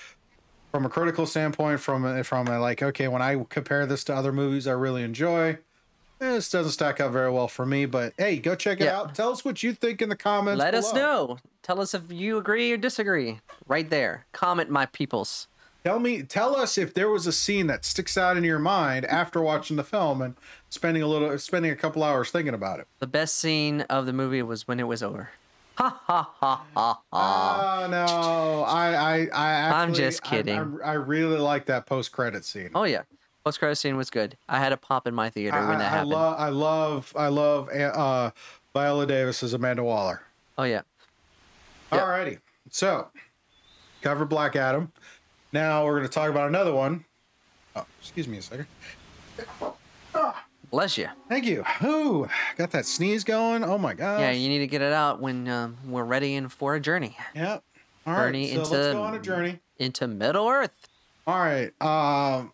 from 0.72 0.84
a 0.86 0.88
critical 0.88 1.26
standpoint, 1.26 1.78
from 1.80 2.24
from 2.24 2.48
a, 2.48 2.58
like 2.58 2.82
okay, 2.82 3.06
when 3.06 3.22
I 3.22 3.44
compare 3.48 3.86
this 3.86 4.02
to 4.04 4.14
other 4.14 4.32
movies 4.32 4.66
I 4.66 4.72
really 4.72 5.04
enjoy, 5.04 5.58
this 6.18 6.50
doesn't 6.50 6.72
stack 6.72 6.98
up 7.00 7.12
very 7.12 7.30
well 7.30 7.46
for 7.46 7.64
me. 7.66 7.84
But 7.86 8.14
hey, 8.18 8.38
go 8.38 8.56
check 8.56 8.80
it 8.80 8.84
Yeah. 8.84 8.98
out. 9.00 9.14
Tell 9.14 9.30
us 9.30 9.44
what 9.44 9.62
you 9.62 9.74
think 9.74 10.02
in 10.02 10.08
the 10.08 10.16
comments. 10.16 10.58
let 10.58 10.74
us 10.74 10.92
know. 10.92 11.38
Tell 11.62 11.80
us 11.80 11.94
if 11.94 12.10
you 12.10 12.38
agree 12.38 12.72
or 12.72 12.76
disagree. 12.78 13.38
Right 13.68 13.88
there. 13.88 14.26
Comment, 14.32 14.68
my 14.70 14.86
peoples. 14.86 15.46
Tell 15.84 15.98
me, 15.98 16.22
tell 16.22 16.54
us 16.56 16.78
if 16.78 16.94
there 16.94 17.08
was 17.08 17.26
a 17.26 17.32
scene 17.32 17.66
that 17.66 17.84
sticks 17.84 18.16
out 18.16 18.36
in 18.36 18.44
your 18.44 18.60
mind 18.60 19.04
after 19.06 19.40
watching 19.42 19.76
the 19.76 19.82
film 19.84 20.22
and 20.22 20.36
spending 20.70 21.02
a 21.02 21.08
little, 21.08 21.36
spending 21.38 21.72
a 21.72 21.76
couple 21.76 22.04
hours 22.04 22.30
thinking 22.30 22.54
about 22.54 22.78
it. 22.80 22.86
The 23.00 23.06
best 23.08 23.34
scene 23.36 23.80
of 23.82 24.06
the 24.06 24.12
movie 24.12 24.42
was 24.42 24.66
when 24.68 24.78
it 24.78 24.86
was 24.86 25.02
over. 25.02 25.30
Ha 25.82 26.00
ha 26.06 26.30
ha 26.38 26.62
ha 26.76 27.00
ha. 27.12 27.82
Oh 27.82 27.90
no, 27.90 28.62
I 28.62 28.94
I 28.94 29.14
I. 29.34 29.50
Actually, 29.50 29.80
I'm 29.82 29.94
just 29.94 30.22
kidding. 30.22 30.78
I, 30.84 30.90
I 30.90 30.92
really 30.92 31.38
like 31.38 31.66
that 31.66 31.86
post 31.86 32.12
credit 32.12 32.44
scene. 32.44 32.70
Oh 32.72 32.84
yeah. 32.84 33.02
Post 33.44 33.58
credit 33.58 33.74
scene 33.74 33.96
was 33.96 34.08
good. 34.08 34.36
I 34.48 34.60
had 34.60 34.72
a 34.72 34.76
pop 34.76 35.08
in 35.08 35.14
my 35.14 35.28
theater 35.28 35.58
when 35.66 35.78
that 35.78 35.80
I, 35.80 35.86
I 35.86 35.88
happened. 35.88 36.10
love, 36.10 36.36
I 36.38 36.48
love, 36.50 37.12
I 37.16 37.26
love 37.26 37.68
uh, 37.70 38.30
Viola 38.72 39.06
Davis 39.08 39.42
as 39.42 39.54
Amanda 39.54 39.82
Waller. 39.82 40.22
oh 40.56 40.62
yeah. 40.62 40.82
Yep. 41.90 42.00
Alrighty, 42.00 42.38
so 42.70 43.08
cover 44.02 44.24
Black 44.24 44.54
Adam. 44.54 44.92
Now 45.52 45.84
we're 45.84 45.96
going 45.98 46.08
to 46.08 46.14
talk 46.14 46.30
about 46.30 46.46
another 46.46 46.72
one. 46.72 47.04
Oh, 47.74 47.84
excuse 48.00 48.28
me 48.28 48.38
a 48.38 48.42
second. 48.42 48.66
Bless 50.72 50.96
you. 50.98 51.08
Thank 51.28 51.44
you. 51.44 51.64
Ooh, 51.84 52.28
got 52.56 52.70
that 52.72 52.86
sneeze 52.86 53.22
going. 53.24 53.62
Oh 53.62 53.76
my 53.78 53.92
god. 53.94 54.20
Yeah, 54.20 54.30
you 54.32 54.48
need 54.48 54.58
to 54.60 54.66
get 54.66 54.80
it 54.82 54.92
out 54.92 55.20
when 55.20 55.46
um, 55.46 55.76
we're 55.86 56.02
ready 56.04 56.34
and 56.34 56.50
for 56.50 56.74
a 56.74 56.80
journey 56.80 57.16
Yep. 57.34 57.62
All 58.06 58.14
right. 58.14 58.24
Journey 58.24 58.46
so 58.54 58.60
into- 58.62 58.70
let's 58.72 58.92
go 58.94 59.02
on 59.02 59.14
a 59.14 59.18
journey. 59.20 59.60
into 59.78 60.08
Middle 60.08 60.48
Earth. 60.48 60.74
All 61.26 61.38
right. 61.38 61.70
Um, 61.80 62.52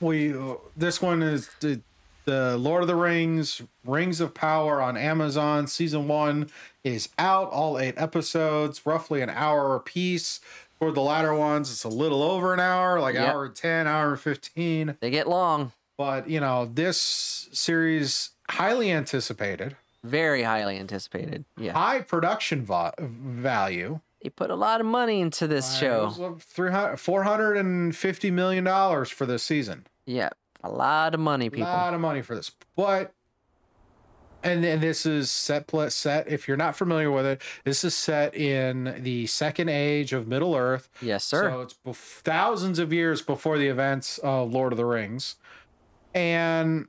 we 0.00 0.34
this 0.76 1.00
one 1.00 1.22
is 1.22 1.48
the, 1.60 1.80
the 2.24 2.58
Lord 2.58 2.82
of 2.82 2.88
the 2.88 2.96
Rings, 2.96 3.62
Rings 3.86 4.20
of 4.20 4.34
Power 4.34 4.82
on 4.82 4.96
Amazon. 4.96 5.66
Season 5.68 6.08
one 6.08 6.50
is 6.82 7.08
out. 7.16 7.48
All 7.50 7.78
eight 7.78 7.94
episodes, 7.96 8.84
roughly 8.84 9.22
an 9.22 9.30
hour 9.30 9.76
apiece. 9.76 10.40
For 10.80 10.90
the 10.90 11.00
latter 11.00 11.32
ones, 11.32 11.70
it's 11.70 11.84
a 11.84 11.88
little 11.88 12.24
over 12.24 12.52
an 12.52 12.58
hour, 12.58 12.98
like 12.98 13.14
Yep. 13.14 13.28
hour 13.28 13.48
ten, 13.48 13.86
hour 13.86 14.16
fifteen. 14.16 14.96
They 14.98 15.10
get 15.10 15.28
long, 15.28 15.70
But 16.02 16.28
you 16.28 16.40
know, 16.40 16.64
this 16.66 17.48
series 17.52 18.30
highly 18.50 18.90
anticipated, 18.90 19.76
very 20.02 20.42
highly 20.42 20.76
anticipated. 20.76 21.44
Yeah, 21.56 21.74
high 21.74 22.00
production 22.00 22.64
vo- 22.64 22.90
value. 22.98 24.00
they 24.20 24.30
put 24.30 24.50
a 24.50 24.56
lot 24.56 24.80
of 24.80 24.86
money 24.86 25.20
into 25.20 25.46
this 25.46 25.78
show. 25.78 26.00
It 26.02 26.04
was 26.06 26.20
uh, 26.20 26.32
300 26.40 26.96
450 26.96 28.30
million 28.32 28.64
dollars 28.64 29.10
for 29.10 29.26
this 29.26 29.44
season. 29.44 29.86
Yeah, 30.04 30.30
a 30.64 30.70
lot 30.70 31.14
of 31.14 31.20
money, 31.20 31.50
people. 31.50 31.68
A 31.68 31.70
lot 31.70 31.94
of 31.94 32.00
money 32.00 32.20
for 32.20 32.34
this. 32.34 32.50
But 32.74 33.12
and 34.42 34.64
then 34.64 34.80
this 34.80 35.06
is 35.06 35.30
set 35.30 35.70
set 35.92 36.26
if 36.26 36.48
you're 36.48 36.56
not 36.56 36.74
familiar 36.74 37.12
with 37.12 37.26
it, 37.26 37.40
this 37.62 37.84
is 37.84 37.94
set 37.94 38.34
in 38.34 38.96
the 39.04 39.28
second 39.28 39.68
age 39.68 40.12
of 40.12 40.26
Middle 40.26 40.56
Earth. 40.56 40.88
Yes, 41.00 41.22
sir. 41.22 41.48
So 41.48 41.60
it's 41.60 41.74
bef- 41.86 41.94
thousands 42.24 42.80
of 42.80 42.92
years 42.92 43.22
before 43.22 43.56
the 43.56 43.68
events 43.68 44.18
of 44.18 44.52
Lord 44.52 44.72
of 44.72 44.78
the 44.78 44.84
Rings. 44.84 45.36
And 46.14 46.86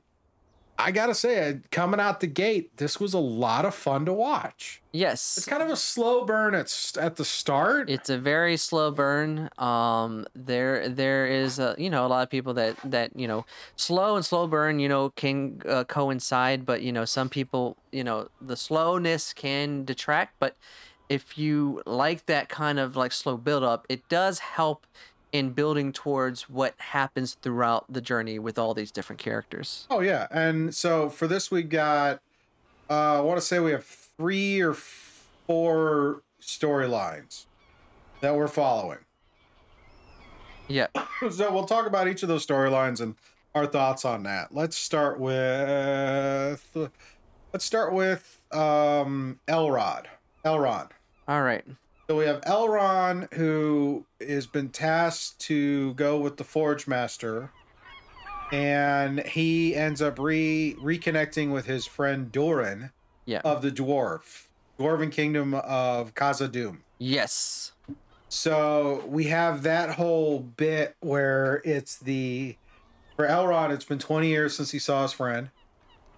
I 0.78 0.90
got 0.90 1.06
to 1.06 1.14
say 1.14 1.60
coming 1.70 2.00
out 2.00 2.20
the 2.20 2.26
gate, 2.26 2.76
this 2.78 2.98
was 2.98 3.14
a 3.14 3.18
lot 3.18 3.64
of 3.64 3.74
fun 3.74 4.04
to 4.06 4.12
watch. 4.12 4.82
yes, 4.92 5.36
It's 5.38 5.46
kind 5.46 5.62
of 5.62 5.70
a 5.70 5.76
slow 5.76 6.24
burn 6.24 6.54
at 6.54 6.92
at 7.00 7.16
the 7.16 7.24
start. 7.24 7.88
it's 7.88 8.10
a 8.10 8.18
very 8.18 8.56
slow 8.56 8.90
burn 8.90 9.48
um 9.58 10.26
there 10.34 10.88
there 10.88 11.26
is 11.26 11.60
uh, 11.60 11.74
you 11.78 11.90
know 11.90 12.04
a 12.06 12.08
lot 12.08 12.22
of 12.22 12.30
people 12.30 12.54
that 12.54 12.76
that 12.84 13.10
you 13.16 13.28
know 13.28 13.44
slow 13.76 14.16
and 14.16 14.24
slow 14.24 14.46
burn 14.48 14.78
you 14.80 14.88
know 14.88 15.10
can 15.10 15.60
uh, 15.68 15.84
coincide 15.84 16.66
but 16.66 16.82
you 16.82 16.92
know 16.92 17.04
some 17.04 17.28
people 17.28 17.76
you 17.92 18.02
know 18.04 18.28
the 18.40 18.56
slowness 18.56 19.32
can 19.32 19.84
detract 19.84 20.34
but 20.40 20.56
if 21.08 21.36
you 21.38 21.82
like 21.86 22.26
that 22.26 22.48
kind 22.48 22.78
of 22.78 22.96
like 22.96 23.12
slow 23.12 23.36
build 23.36 23.62
up 23.62 23.86
it 23.88 24.08
does 24.08 24.38
help 24.40 24.86
in 25.34 25.50
building 25.50 25.92
towards 25.92 26.48
what 26.48 26.74
happens 26.78 27.34
throughout 27.42 27.84
the 27.92 28.00
journey 28.00 28.38
with 28.38 28.56
all 28.56 28.72
these 28.72 28.92
different 28.92 29.18
characters 29.20 29.84
Oh 29.90 29.98
yeah, 30.00 30.28
and 30.30 30.72
so 30.72 31.10
for 31.10 31.26
this 31.26 31.50
we 31.50 31.64
got, 31.64 32.20
uh, 32.88 33.18
I 33.18 33.20
want 33.20 33.38
to 33.38 33.44
say 33.44 33.58
we 33.58 33.72
have 33.72 33.84
three 33.84 34.60
or 34.60 34.74
four 34.74 36.22
storylines 36.40 37.46
that 38.20 38.36
we're 38.36 38.46
following. 38.46 39.00
yeah 40.68 40.86
So 41.30 41.52
we'll 41.52 41.64
talk 41.66 41.86
about 41.86 42.06
each 42.06 42.22
of 42.22 42.28
those 42.28 42.46
storylines 42.46 43.00
and 43.00 43.16
our 43.56 43.66
thoughts 43.66 44.04
on 44.04 44.22
that. 44.22 44.54
Let's 44.54 44.76
start 44.76 45.18
with, 45.18 46.76
let's 47.52 47.64
start 47.64 47.92
with 47.92 48.40
um, 48.52 49.40
Elrod. 49.48 50.08
Elrond. 50.44 50.90
all 51.26 51.42
right 51.42 51.64
So 52.06 52.18
we 52.18 52.26
have 52.26 52.42
Elrond, 52.42 53.32
who 53.32 54.04
has 54.20 54.46
been 54.46 54.68
tasked 54.68 55.38
to 55.40 55.94
go 55.94 56.18
with 56.18 56.36
the 56.36 56.44
Forge 56.44 56.86
Master, 56.86 57.50
and 58.52 59.20
he 59.20 59.74
ends 59.74 60.02
up 60.02 60.18
re 60.18 60.76
reconnecting 60.78 61.50
with 61.50 61.64
his 61.64 61.86
friend 61.86 62.30
Durin 62.30 62.90
yeah 63.24 63.40
of 63.42 63.62
the 63.62 63.70
Dwarf, 63.70 64.48
Dwarven 64.78 65.10
Kingdom 65.10 65.54
of 65.54 66.14
Khazad-dûm. 66.14 66.80
yes 66.98 67.72
So 68.28 69.04
we 69.06 69.24
have 69.24 69.62
that 69.62 69.90
whole 69.94 70.40
bit 70.40 70.96
where 71.00 71.62
it's 71.64 71.98
the 71.98 72.56
for 73.16 73.26
Elrond, 73.26 73.70
it's 73.72 73.84
been 73.84 73.98
20 73.98 74.28
years 74.28 74.56
since 74.56 74.72
he 74.72 74.78
saw 74.78 75.02
his 75.02 75.12
friend. 75.12 75.50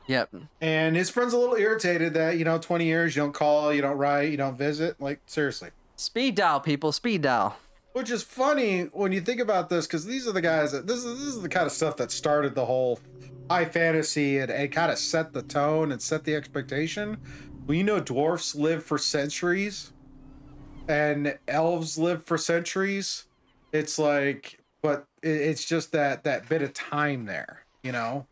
Yep 0.07 0.35
And 0.61 0.97
his 0.97 1.11
friend's 1.11 1.33
a 1.35 1.39
little 1.39 1.57
irritated 1.57 2.15
that, 2.15 2.39
you 2.39 2.45
know, 2.45 2.59
20 2.59 2.85
years, 2.85 3.17
you 3.17 3.23
don't 3.23 3.33
call, 3.33 3.73
you 3.73 3.83
don't 3.83 3.97
write, 3.99 4.31
you 4.31 4.37
don't 4.37 4.57
visit. 4.57 5.01
Like, 5.01 5.21
seriously. 5.27 5.71
speed 5.97 6.35
dial 6.35 6.61
people 6.61 6.93
speed 6.93 7.23
dial 7.23 7.57
Which 7.93 8.11
is 8.11 8.23
funny 8.23 8.83
when 8.93 9.13
you 9.13 9.21
think 9.21 9.41
about 9.41 9.69
this, 9.69 9.87
because 9.87 10.05
these 10.05 10.27
are 10.29 10.33
the 10.33 10.43
guys 10.43 10.73
that 10.73 10.87
this 10.87 11.05
is 11.05 11.19
this 11.19 11.35
is 11.35 11.43
the 11.43 11.49
kind 11.49 11.67
of 11.67 11.73
stuff 11.73 11.97
that 11.97 12.11
started 12.11 12.55
the 12.55 12.67
whole 12.67 13.01
high 13.51 13.65
fantasy 13.65 14.39
and, 14.39 14.51
and 14.51 14.71
kind 14.73 14.91
of 14.93 14.99
set 14.99 15.33
the 15.33 15.43
tone 15.43 15.93
and 15.93 16.03
set 16.03 16.25
the 16.25 16.35
expectation. 16.35 17.19
Well, 17.67 17.77
you 17.77 17.85
know, 17.85 18.01
dwarfs 18.01 18.55
live 18.55 18.85
for 18.85 18.99
centuries, 18.99 19.93
and 20.89 21.39
elves 21.49 21.99
live 21.99 22.25
for 22.25 22.39
centuries. 22.39 23.25
It's 23.73 23.99
like, 23.99 24.61
but 24.83 25.07
it, 25.23 25.29
it's 25.29 25.65
just 25.65 25.93
that 25.93 26.25
that 26.25 26.49
bit 26.49 26.63
of 26.63 26.73
time 26.75 27.25
there, 27.27 27.65
you 27.83 27.93
know. 27.93 28.27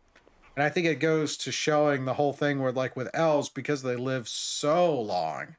And 0.55 0.63
I 0.63 0.69
think 0.69 0.87
it 0.87 0.95
goes 0.99 1.35
to 1.37 1.51
showing 1.51 2.05
the 2.05 2.13
whole 2.13 2.33
thing 2.33 2.61
where 2.61 2.71
like 2.71 2.95
with 2.95 3.09
elves 3.13 3.49
because 3.49 3.81
they 3.83 3.95
live 3.95 4.27
so 4.27 4.99
long. 4.99 5.55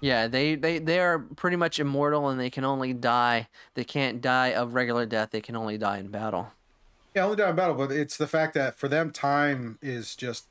Yeah, 0.00 0.26
they, 0.26 0.56
they 0.56 0.78
they 0.78 0.98
are 0.98 1.20
pretty 1.20 1.56
much 1.56 1.78
immortal 1.78 2.28
and 2.28 2.38
they 2.38 2.50
can 2.50 2.64
only 2.64 2.92
die. 2.92 3.48
They 3.74 3.84
can't 3.84 4.20
die 4.20 4.48
of 4.52 4.74
regular 4.74 5.06
death. 5.06 5.30
They 5.30 5.40
can 5.40 5.54
only 5.56 5.78
die 5.78 5.98
in 5.98 6.08
battle. 6.08 6.50
Yeah, 7.14 7.24
only 7.24 7.36
die 7.36 7.50
in 7.50 7.56
battle, 7.56 7.74
but 7.76 7.92
it's 7.92 8.16
the 8.16 8.26
fact 8.26 8.54
that 8.54 8.78
for 8.78 8.88
them 8.88 9.10
time 9.12 9.78
is 9.80 10.16
just 10.16 10.46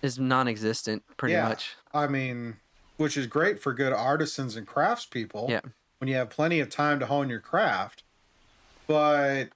Is 0.00 0.18
non-existent 0.18 1.02
pretty 1.16 1.32
Yeah. 1.34 1.48
much. 1.48 1.74
I 1.92 2.06
mean, 2.06 2.56
which 2.96 3.16
is 3.16 3.26
great 3.26 3.60
for 3.60 3.72
good 3.74 3.92
artisans 3.92 4.54
and 4.56 4.66
craftspeople. 4.66 5.48
Yeah. 5.50 5.60
When 5.98 6.08
you 6.08 6.14
have 6.14 6.30
plenty 6.30 6.60
of 6.60 6.70
time 6.70 7.00
to 7.00 7.06
hone 7.06 7.28
your 7.28 7.40
craft. 7.40 8.02
But 8.86 9.46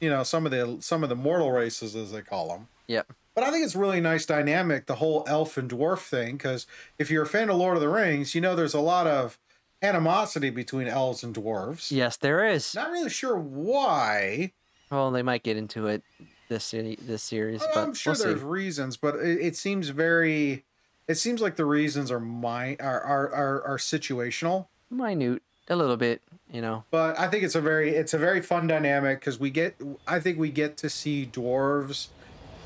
you 0.00 0.08
know, 0.10 0.22
some 0.22 0.46
of 0.46 0.52
the 0.52 0.78
some 0.80 1.02
of 1.02 1.08
the 1.08 1.16
mortal 1.16 1.52
races 1.52 1.94
as 1.94 2.12
they 2.12 2.22
call 2.22 2.48
them. 2.48 2.68
Yep. 2.86 3.12
But 3.34 3.44
I 3.44 3.50
think 3.50 3.64
it's 3.64 3.76
really 3.76 4.00
nice 4.00 4.26
dynamic, 4.26 4.86
the 4.86 4.96
whole 4.96 5.24
elf 5.28 5.56
and 5.56 5.70
dwarf 5.70 6.00
thing, 6.00 6.36
because 6.36 6.66
if 6.98 7.10
you're 7.10 7.22
a 7.22 7.26
fan 7.26 7.48
of 7.48 7.56
Lord 7.56 7.76
of 7.76 7.80
the 7.80 7.88
Rings, 7.88 8.34
you 8.34 8.40
know 8.40 8.56
there's 8.56 8.74
a 8.74 8.80
lot 8.80 9.06
of 9.06 9.38
animosity 9.82 10.50
between 10.50 10.88
elves 10.88 11.22
and 11.22 11.34
dwarves. 11.34 11.90
Yes, 11.90 12.16
there 12.16 12.46
is. 12.46 12.74
Not 12.74 12.90
really 12.90 13.08
sure 13.08 13.36
why. 13.36 14.52
Well, 14.90 15.10
they 15.12 15.22
might 15.22 15.44
get 15.44 15.56
into 15.56 15.86
it 15.86 16.02
this 16.48 16.64
city, 16.64 16.98
this 17.00 17.22
series, 17.22 17.60
but 17.60 17.78
I'm 17.78 17.94
sure 17.94 18.12
we'll 18.12 18.24
there's 18.24 18.40
see. 18.40 18.46
reasons, 18.46 18.96
but 18.96 19.14
it, 19.16 19.40
it 19.40 19.56
seems 19.56 19.90
very. 19.90 20.64
It 21.06 21.14
seems 21.14 21.40
like 21.40 21.56
the 21.56 21.64
reasons 21.64 22.10
are 22.10 22.20
my 22.20 22.76
are, 22.80 23.00
are 23.00 23.32
are 23.32 23.62
are 23.62 23.78
situational. 23.78 24.66
minute 24.90 25.42
a 25.70 25.76
little 25.76 25.96
bit, 25.96 26.20
you 26.52 26.60
know. 26.60 26.84
But 26.90 27.18
I 27.18 27.28
think 27.28 27.44
it's 27.44 27.54
a 27.54 27.60
very 27.60 27.90
it's 27.90 28.12
a 28.12 28.18
very 28.18 28.42
fun 28.42 28.66
dynamic 28.66 29.20
because 29.20 29.40
we 29.40 29.50
get 29.50 29.76
I 30.06 30.20
think 30.20 30.38
we 30.38 30.50
get 30.50 30.76
to 30.78 30.90
see 30.90 31.28
dwarves 31.32 32.08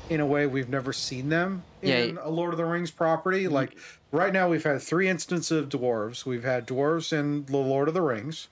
in 0.09 0.19
a 0.19 0.25
way 0.25 0.45
we've 0.45 0.69
never 0.69 0.93
seen 0.93 1.29
them 1.29 1.63
Yeah. 1.81 1.97
in 1.99 2.17
a 2.17 2.29
Lord 2.29 2.53
of 2.53 2.57
the 2.57 2.65
Rings 2.65 2.91
property. 2.91 3.45
Mm-hmm. 3.45 3.53
Like 3.53 3.77
right 4.11 4.33
now 4.33 4.49
we've 4.49 4.63
had 4.63 4.81
three 4.81 5.07
instances 5.07 5.51
of 5.57 5.69
dwarves. 5.69 6.25
We've 6.25 6.43
had 6.43 6.67
dwarves 6.67 7.11
in 7.13 7.45
the 7.45 7.57
Lord 7.57 7.87
of 7.87 7.93
the 7.93 8.01
Rings, 8.03 8.47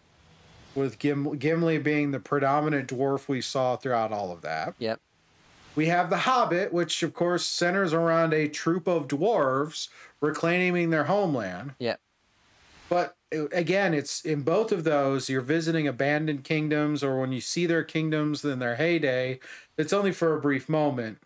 with 0.74 0.98
Gim- 0.98 1.38
Gimli 1.38 1.78
being 1.78 2.12
the 2.12 2.20
predominant 2.20 2.90
dwarf 2.90 3.28
we 3.28 3.42
saw 3.42 3.76
throughout 3.76 4.12
all 4.12 4.32
of 4.32 4.42
that. 4.42 4.74
Yep. 4.80 5.00
We 5.76 5.88
have 5.88 6.10
the 6.12 6.18
Hobbit, 6.18 6.72
which 6.74 7.02
of 7.04 7.14
course 7.14 7.46
centers 7.46 7.94
around 7.94 8.34
a 8.34 8.48
troop 8.48 8.88
of 8.88 9.08
dwarves 9.08 9.90
reclaiming 10.22 10.90
their 10.92 11.06
homeland. 11.06 11.74
Yep. 11.80 12.00
But 12.90 13.16
again, 13.52 13.94
it's 13.94 14.22
in 14.24 14.42
both 14.42 14.72
of 14.72 14.84
those, 14.84 15.30
you're 15.30 15.42
visiting 15.42 15.88
abandoned 15.88 16.44
kingdoms, 16.44 17.04
or 17.04 17.20
when 17.20 17.32
you 17.32 17.42
see 17.42 17.66
their 17.66 17.84
kingdoms 17.84 18.44
in 18.46 18.60
their 18.60 18.76
heyday, 18.76 19.40
it's 19.78 19.94
only 19.94 20.12
for 20.12 20.36
a 20.36 20.42
brief 20.42 20.70
moment. 20.70 21.20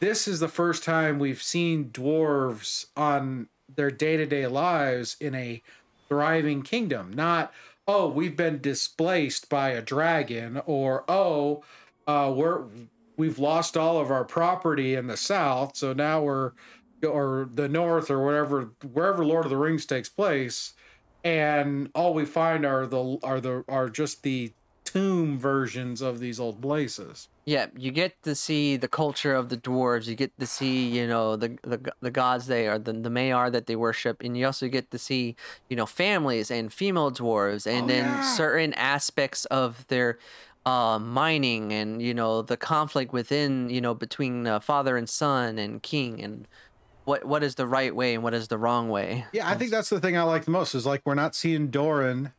This 0.00 0.26
is 0.26 0.40
the 0.40 0.48
first 0.48 0.82
time 0.82 1.18
we've 1.18 1.42
seen 1.42 1.90
dwarves 1.90 2.86
on 2.96 3.48
their 3.74 3.90
day 3.90 4.16
to 4.16 4.26
day 4.26 4.46
lives 4.46 5.16
in 5.20 5.34
a 5.34 5.62
thriving 6.08 6.62
kingdom. 6.62 7.12
Not, 7.12 7.52
oh, 7.86 8.08
we've 8.08 8.36
been 8.36 8.60
displaced 8.60 9.48
by 9.48 9.70
a 9.70 9.82
dragon, 9.82 10.60
or 10.66 11.04
oh, 11.08 11.62
uh, 12.06 12.32
we're 12.34 12.64
we've 13.16 13.38
lost 13.38 13.76
all 13.76 14.00
of 14.00 14.10
our 14.10 14.24
property 14.24 14.94
in 14.94 15.06
the 15.06 15.16
south, 15.16 15.76
so 15.76 15.92
now 15.92 16.22
we're 16.22 16.52
or 17.06 17.48
the 17.52 17.68
north 17.68 18.10
or 18.10 18.24
wherever 18.24 18.70
wherever 18.92 19.24
Lord 19.24 19.44
of 19.44 19.50
the 19.50 19.56
Rings 19.56 19.86
takes 19.86 20.08
place, 20.08 20.72
and 21.24 21.90
all 21.94 22.14
we 22.14 22.24
find 22.24 22.64
are 22.66 22.86
the 22.86 23.18
are 23.22 23.40
the 23.40 23.64
are 23.68 23.88
just 23.90 24.22
the 24.22 24.54
tomb 24.84 25.38
versions 25.38 26.00
of 26.00 26.18
these 26.20 26.40
old 26.40 26.60
places. 26.62 27.28
Yeah, 27.44 27.66
you 27.76 27.90
get 27.90 28.22
to 28.22 28.36
see 28.36 28.76
the 28.76 28.86
culture 28.86 29.34
of 29.34 29.48
the 29.48 29.56
dwarves. 29.56 30.06
You 30.06 30.14
get 30.14 30.32
to 30.38 30.46
see, 30.46 30.88
you 30.96 31.08
know, 31.08 31.34
the 31.34 31.58
the, 31.64 31.92
the 32.00 32.10
gods 32.12 32.46
they 32.46 32.68
are, 32.68 32.78
the 32.78 32.92
the 32.92 33.08
Maiar 33.10 33.50
that 33.50 33.66
they 33.66 33.74
worship, 33.74 34.22
and 34.22 34.36
you 34.36 34.46
also 34.46 34.68
get 34.68 34.92
to 34.92 34.98
see, 34.98 35.34
you 35.68 35.74
know, 35.74 35.84
families 35.86 36.52
and 36.52 36.72
female 36.72 37.10
dwarves, 37.10 37.66
and 37.66 37.88
Oh, 37.88 37.90
then 37.90 38.20
yeah. 38.20 38.22
certain 38.22 38.72
aspects 38.74 39.44
of 39.46 39.84
their 39.88 40.18
uh, 40.66 41.00
mining 41.00 41.72
and 41.72 42.00
you 42.00 42.14
know 42.14 42.42
the 42.42 42.56
conflict 42.56 43.12
within, 43.12 43.68
you 43.70 43.80
know, 43.80 43.94
between 43.94 44.46
uh, 44.46 44.60
father 44.60 44.96
and 44.96 45.08
son 45.08 45.58
and 45.58 45.82
king, 45.82 46.22
and 46.22 46.46
what 47.04 47.24
what 47.24 47.42
is 47.42 47.56
the 47.56 47.66
right 47.66 47.94
way 47.94 48.14
and 48.14 48.22
what 48.22 48.34
is 48.34 48.48
the 48.48 48.58
wrong 48.58 48.88
way. 48.88 49.26
Yeah, 49.32 49.48
I 49.48 49.54
think 49.54 49.70
that's 49.70 49.90
the 49.90 50.00
thing 50.00 50.16
I 50.16 50.22
like 50.22 50.44
the 50.44 50.50
most 50.50 50.74
is 50.74 50.86
like 50.86 51.02
we're 51.04 51.14
not 51.14 51.34
seeing 51.34 51.68
Durin 51.68 52.32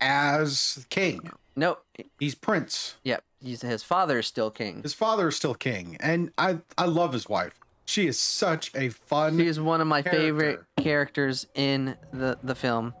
as 0.00 0.86
king. 0.90 1.30
Nope. 1.54 1.84
He's 2.18 2.34
prince. 2.34 2.96
Yep. 3.04 3.24
He's, 3.42 3.62
his 3.62 3.82
father 3.82 4.18
is 4.18 4.26
still 4.26 4.50
king. 4.50 4.82
His 4.82 4.94
father 4.94 5.28
is 5.28 5.36
still 5.36 5.54
king, 5.54 5.96
and 6.00 6.30
I 6.38 6.58
I 6.76 6.86
love 6.86 7.12
his 7.12 7.28
wife. 7.28 7.58
She 7.84 8.06
is 8.06 8.18
such 8.18 8.72
a 8.74 8.88
fun. 8.88 9.38
She 9.38 9.46
is 9.46 9.60
one 9.60 9.80
of 9.80 9.86
my 9.86 10.02
favorite 10.02 10.60
characters 10.76 11.46
in 11.54 11.96
the 12.12 12.38
the 12.42 12.54
film. 12.54 12.94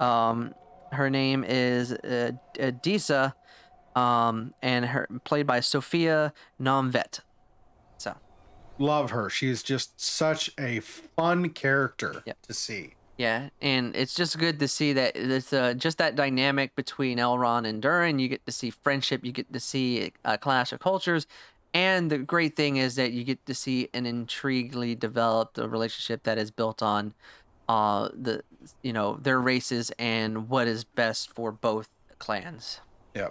Um, 0.00 0.54
her 0.90 1.08
name 1.08 1.44
is 1.46 1.92
uh, 1.92 2.32
Disa, 2.82 3.34
um, 3.94 4.52
and 4.62 4.86
her 4.86 5.06
played 5.24 5.46
by 5.46 5.60
Sophia 5.60 6.32
Nomvete. 6.60 7.20
Love 8.78 9.10
her. 9.10 9.28
She 9.30 9.48
is 9.48 9.62
just 9.62 10.00
such 10.00 10.50
a 10.58 10.80
fun 10.80 11.50
character 11.50 12.22
Yep. 12.26 12.38
to 12.42 12.54
see. 12.54 12.94
yeah, 13.18 13.50
and 13.60 13.94
it's 13.94 14.14
just 14.14 14.38
good 14.38 14.58
to 14.58 14.66
see 14.66 14.92
that 14.94 15.12
it's 15.14 15.52
uh, 15.52 15.74
just 15.74 15.98
that 15.98 16.16
dynamic 16.16 16.74
between 16.74 17.18
Elrond 17.18 17.66
and 17.66 17.80
Durin. 17.82 18.18
You 18.18 18.28
get 18.28 18.44
to 18.46 18.52
see 18.52 18.70
friendship. 18.70 19.24
You 19.24 19.30
get 19.32 19.52
to 19.52 19.60
see 19.60 20.12
a 20.24 20.38
clash 20.38 20.72
of 20.72 20.80
cultures. 20.80 21.26
And 21.74 22.10
the 22.10 22.18
great 22.18 22.56
thing 22.56 22.76
is 22.76 22.96
that 22.96 23.12
you 23.12 23.24
get 23.24 23.44
to 23.46 23.54
see 23.54 23.88
an 23.94 24.04
intriguingly 24.04 24.98
developed 24.98 25.58
uh, 25.58 25.68
relationship 25.68 26.22
that 26.24 26.36
is 26.38 26.50
built 26.50 26.82
on 26.82 27.14
uh 27.68 28.08
the 28.12 28.42
you 28.82 28.92
know 28.92 29.16
their 29.22 29.40
races 29.40 29.92
and 29.98 30.48
what 30.48 30.66
is 30.66 30.82
best 30.84 31.32
for 31.32 31.52
both 31.52 31.88
clans. 32.18 32.80
Yeah. 33.14 33.28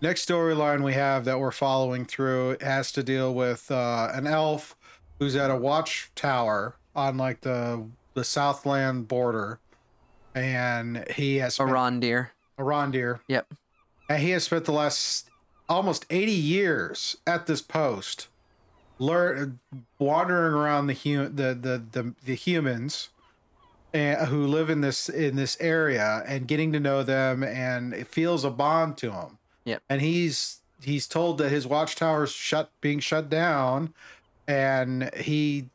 Next 0.00 0.28
storyline 0.28 0.82
we 0.82 0.94
have 0.94 1.24
that 1.26 1.38
we're 1.40 1.50
following 1.52 2.04
through 2.04 2.56
has 2.60 2.90
to 2.92 3.02
deal 3.02 3.32
with 3.34 3.70
uh, 3.70 4.10
an 4.12 4.26
elf 4.26 4.76
who's 5.18 5.36
at 5.36 5.50
a 5.50 5.56
watchtower 5.56 6.76
on 6.94 7.16
like 7.16 7.40
the 7.42 7.84
the 8.14 8.24
Southland 8.24 9.06
border, 9.08 9.60
and 10.34 11.04
he 11.10 11.36
has 11.36 11.54
spent, 11.54 11.70
Arondir. 11.70 12.28
Arondir, 12.58 13.20
Yep. 13.28 13.46
and 14.08 14.22
he 14.22 14.30
has 14.30 14.44
spent 14.44 14.64
the 14.64 14.72
last 14.72 15.28
almost 15.68 16.04
eighty 16.10 16.32
years 16.32 17.16
at 17.26 17.46
this 17.46 17.62
post, 17.62 18.28
learn 18.98 19.58
wandering 19.98 20.54
around 20.54 20.86
the 20.88 20.94
hu- 20.94 21.28
the, 21.28 21.54
the 21.54 21.82
the 21.92 22.14
the 22.24 22.34
humans 22.34 23.10
and 23.94 24.28
who 24.28 24.46
live 24.46 24.68
in 24.68 24.80
this 24.80 25.08
in 25.08 25.36
this 25.36 25.56
area 25.60 26.22
and 26.26 26.46
getting 26.48 26.72
to 26.72 26.80
know 26.80 27.02
them 27.02 27.42
and 27.42 27.94
it 27.94 28.06
feels 28.06 28.44
a 28.44 28.50
bond 28.50 28.98
to 28.98 29.10
him 29.12 29.38
Yep. 29.64 29.82
and 29.88 30.02
he's 30.02 30.60
he's 30.82 31.06
told 31.06 31.38
that 31.38 31.48
his 31.48 31.66
watchtower's 31.66 32.30
shut 32.30 32.70
being 32.82 33.00
shut 33.00 33.30
down 33.30 33.94
and 34.48 35.14
he 35.14 35.66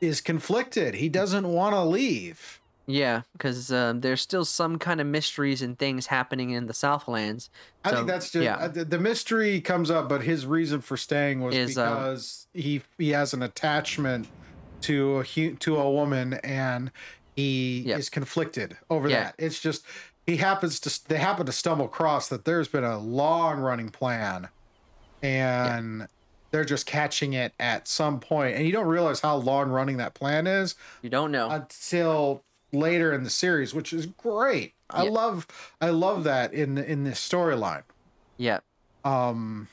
is 0.00 0.20
conflicted 0.20 0.94
he 0.94 1.08
doesn't 1.08 1.46
want 1.46 1.74
to 1.74 1.84
leave 1.84 2.58
Yeah, 2.86 3.22
because 3.34 3.70
um, 3.72 4.00
there's 4.00 4.20
still 4.20 4.44
some 4.44 4.76
kind 4.78 5.00
of 5.00 5.06
mysteries 5.06 5.62
and 5.62 5.78
things 5.78 6.06
happening 6.08 6.50
in 6.50 6.66
the 6.66 6.74
Southlands. 6.74 7.50
i 7.84 7.92
think 7.92 8.08
that's 8.08 8.30
just 8.30 8.42
yeah. 8.44 8.56
uh, 8.56 8.66
the, 8.68 8.84
the 8.84 8.98
mystery 8.98 9.60
comes 9.60 9.90
up 9.90 10.08
but 10.08 10.22
his 10.24 10.44
reason 10.46 10.80
for 10.80 10.96
staying 10.96 11.40
was 11.40 11.54
Is, 11.54 11.78
um, 11.78 11.88
because 11.94 12.48
he 12.52 12.82
he 12.98 13.10
has 13.10 13.32
an 13.32 13.42
attachment 13.42 14.26
to 14.80 15.20
a 15.20 15.24
to 15.54 15.76
a 15.76 15.88
woman 15.90 16.34
and 16.42 16.90
he 17.36 17.82
Yep. 17.86 17.98
is 18.00 18.08
conflicted 18.10 18.76
over 18.90 19.08
Yeah. 19.08 19.24
that 19.24 19.34
it's 19.38 19.60
just 19.60 19.84
he 20.26 20.36
happens 20.38 20.80
to 20.80 21.08
they 21.08 21.18
happen 21.18 21.46
to 21.46 21.52
stumble 21.52 21.84
across 21.86 22.28
that 22.28 22.44
there's 22.44 22.68
been 22.68 22.84
a 22.84 22.98
long 22.98 23.60
running 23.60 23.90
plan 23.90 24.48
and 25.22 26.08
they're 26.52 26.64
just 26.64 26.86
catching 26.86 27.32
it 27.32 27.52
at 27.58 27.88
some 27.88 28.20
point 28.20 28.54
and 28.56 28.64
you 28.64 28.70
don't 28.72 28.86
realize 28.86 29.18
how 29.20 29.34
long 29.36 29.70
running 29.70 29.96
that 29.96 30.14
plan 30.14 30.46
is 30.46 30.76
You 31.02 31.10
don't 31.10 31.32
know. 31.32 31.50
until 31.50 32.44
later 32.72 33.12
in 33.12 33.24
the 33.24 33.30
series 33.30 33.74
which 33.74 33.92
is 33.92 34.06
great 34.06 34.74
i 34.88 35.02
Yeah. 35.04 35.10
love 35.10 35.46
i 35.80 35.90
love 35.90 36.22
that 36.24 36.54
in 36.54 36.78
in 36.78 37.02
this 37.04 37.18
storyline 37.26 37.82
yeah. 38.36 38.60
um 39.04 39.68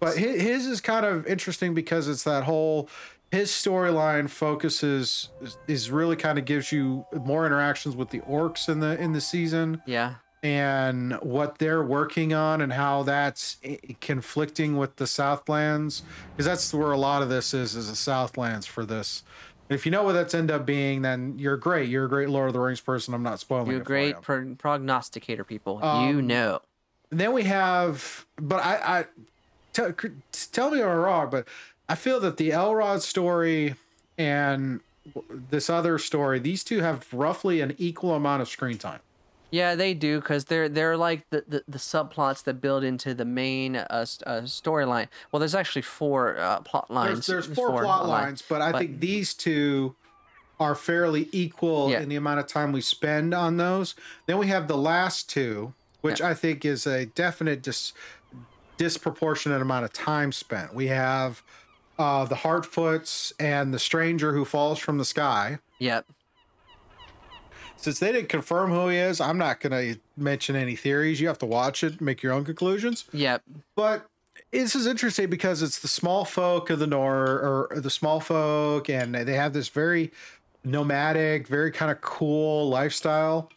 but 0.00 0.16
hi- 0.16 0.38
his 0.38 0.66
is 0.66 0.80
kind 0.80 1.04
of 1.04 1.26
interesting 1.26 1.74
because 1.74 2.08
it's 2.08 2.24
that 2.24 2.44
whole 2.44 2.88
his 3.30 3.50
storyline 3.50 4.28
focuses 4.28 5.28
is 5.68 5.90
really 5.90 6.16
kind 6.16 6.38
of 6.38 6.44
gives 6.44 6.72
you 6.72 7.04
more 7.24 7.46
interactions 7.46 7.94
with 7.94 8.10
the 8.10 8.20
orcs 8.20 8.68
in 8.68 8.80
the 8.80 8.98
in 9.00 9.12
the 9.12 9.20
season 9.20 9.82
Yeah. 9.86 10.14
And 10.42 11.14
what 11.20 11.58
they're 11.58 11.82
working 11.84 12.32
on 12.32 12.62
and 12.62 12.72
how 12.72 13.02
that's 13.02 13.58
conflicting 14.00 14.76
with 14.78 14.96
the 14.96 15.06
southlands 15.06 16.02
because 16.32 16.46
that's 16.46 16.72
where 16.72 16.92
a 16.92 16.98
lot 16.98 17.22
of 17.22 17.28
this 17.28 17.52
is 17.52 17.76
is 17.76 17.90
the 17.90 17.96
southlands 17.96 18.64
for 18.64 18.86
this 18.86 19.22
if 19.68 19.84
you 19.84 19.92
know 19.92 20.02
what 20.02 20.14
that's 20.14 20.32
end 20.34 20.50
up 20.50 20.64
being 20.64 21.02
then 21.02 21.34
you're 21.38 21.58
great 21.58 21.90
you're 21.90 22.06
a 22.06 22.08
great 22.08 22.30
lord 22.30 22.48
of 22.48 22.54
the 22.54 22.60
rings 22.60 22.80
person 22.80 23.12
i'm 23.12 23.22
not 23.22 23.38
spoiling 23.38 23.70
You're 23.70 23.82
a 23.82 23.84
great 23.84 24.22
pro- 24.22 24.54
prognosticator, 24.54 25.44
people. 25.44 25.78
you 25.82 25.86
Um, 25.88 26.26
know. 26.26 26.62
then 27.10 27.32
we 27.34 27.42
have, 27.44 28.24
but 28.36 28.64
I, 28.64 29.00
I 29.00 29.04
tell, 29.74 29.92
tell 30.52 30.70
me 30.70 30.78
if 30.80 30.86
I'm 30.86 30.96
wrong, 30.96 31.28
but 31.30 31.46
I 31.88 31.94
feel 31.96 32.18
that 32.20 32.38
the 32.38 32.48
Elrond 32.50 33.00
story 33.02 33.74
and 34.16 34.80
this 35.50 35.68
other 35.68 35.98
story, 35.98 36.38
these 36.38 36.64
two 36.64 36.80
have 36.80 37.12
roughly 37.12 37.60
an 37.60 37.74
equal 37.78 38.14
amount 38.14 38.40
of 38.42 38.48
screen 38.48 38.78
time. 38.78 39.00
Yeah, 39.50 39.74
they 39.74 39.94
do 39.94 40.20
because 40.20 40.44
they're 40.46 40.68
they're 40.68 40.96
like 40.96 41.28
the, 41.30 41.44
the, 41.46 41.64
the 41.66 41.78
subplots 41.78 42.44
that 42.44 42.60
build 42.60 42.84
into 42.84 43.14
the 43.14 43.24
main 43.24 43.76
uh, 43.76 43.84
uh, 43.90 44.42
storyline. 44.42 45.08
Well, 45.30 45.40
there's 45.40 45.54
actually 45.54 45.82
four 45.82 46.38
uh, 46.38 46.60
plot 46.60 46.90
lines. 46.90 47.26
There's, 47.26 47.46
there's 47.46 47.56
four, 47.58 47.70
four 47.70 47.82
plot 47.82 48.06
lines, 48.06 48.42
but 48.48 48.62
I 48.62 48.72
but, 48.72 48.78
think 48.78 49.00
these 49.00 49.34
two 49.34 49.94
are 50.60 50.74
fairly 50.74 51.28
equal 51.32 51.90
yeah. 51.90 52.00
in 52.00 52.08
the 52.08 52.16
amount 52.16 52.38
of 52.38 52.46
time 52.46 52.70
we 52.70 52.82
spend 52.82 53.32
on 53.32 53.56
those. 53.56 53.94
Then 54.26 54.36
we 54.38 54.48
have 54.48 54.68
the 54.68 54.76
last 54.76 55.28
two, 55.28 55.72
which 56.02 56.20
yeah. 56.20 56.28
I 56.28 56.34
think 56.34 56.64
is 56.64 56.86
a 56.86 57.06
definite 57.06 57.62
dis- 57.62 57.94
disproportionate 58.76 59.62
amount 59.62 59.86
of 59.86 59.92
time 59.92 60.32
spent. 60.32 60.74
We 60.74 60.88
have 60.88 61.42
uh, 61.98 62.26
the 62.26 62.36
Harfoots 62.36 63.32
and 63.40 63.72
the 63.72 63.78
stranger 63.78 64.32
who 64.32 64.44
falls 64.44 64.78
from 64.78 64.98
the 64.98 65.04
sky. 65.04 65.58
Yep. 65.78 66.06
Since 67.80 67.98
they 67.98 68.12
didn't 68.12 68.28
confirm 68.28 68.70
who 68.70 68.88
he 68.88 68.98
is, 68.98 69.20
I'm 69.20 69.38
not 69.38 69.60
going 69.60 69.72
to 69.72 70.00
mention 70.16 70.54
any 70.54 70.76
theories. 70.76 71.20
You 71.20 71.28
have 71.28 71.38
to 71.38 71.46
watch 71.46 71.82
it, 71.82 72.00
make 72.00 72.22
your 72.22 72.32
own 72.32 72.44
conclusions. 72.44 73.06
Yep. 73.12 73.42
But 73.74 74.06
this 74.50 74.76
is 74.76 74.86
interesting 74.86 75.30
because 75.30 75.62
it's 75.62 75.78
the 75.78 75.88
small 75.88 76.24
folk 76.24 76.68
of 76.68 76.78
the 76.78 76.86
north, 76.86 77.70
or 77.72 77.80
the 77.80 77.90
small 77.90 78.20
folk, 78.20 78.90
and 78.90 79.14
they 79.14 79.34
have 79.34 79.54
this 79.54 79.68
very 79.68 80.12
nomadic, 80.62 81.46
very 81.46 81.70
kind 81.70 81.90
of 81.90 82.00
cool 82.02 82.68
lifestyle. 82.68 83.50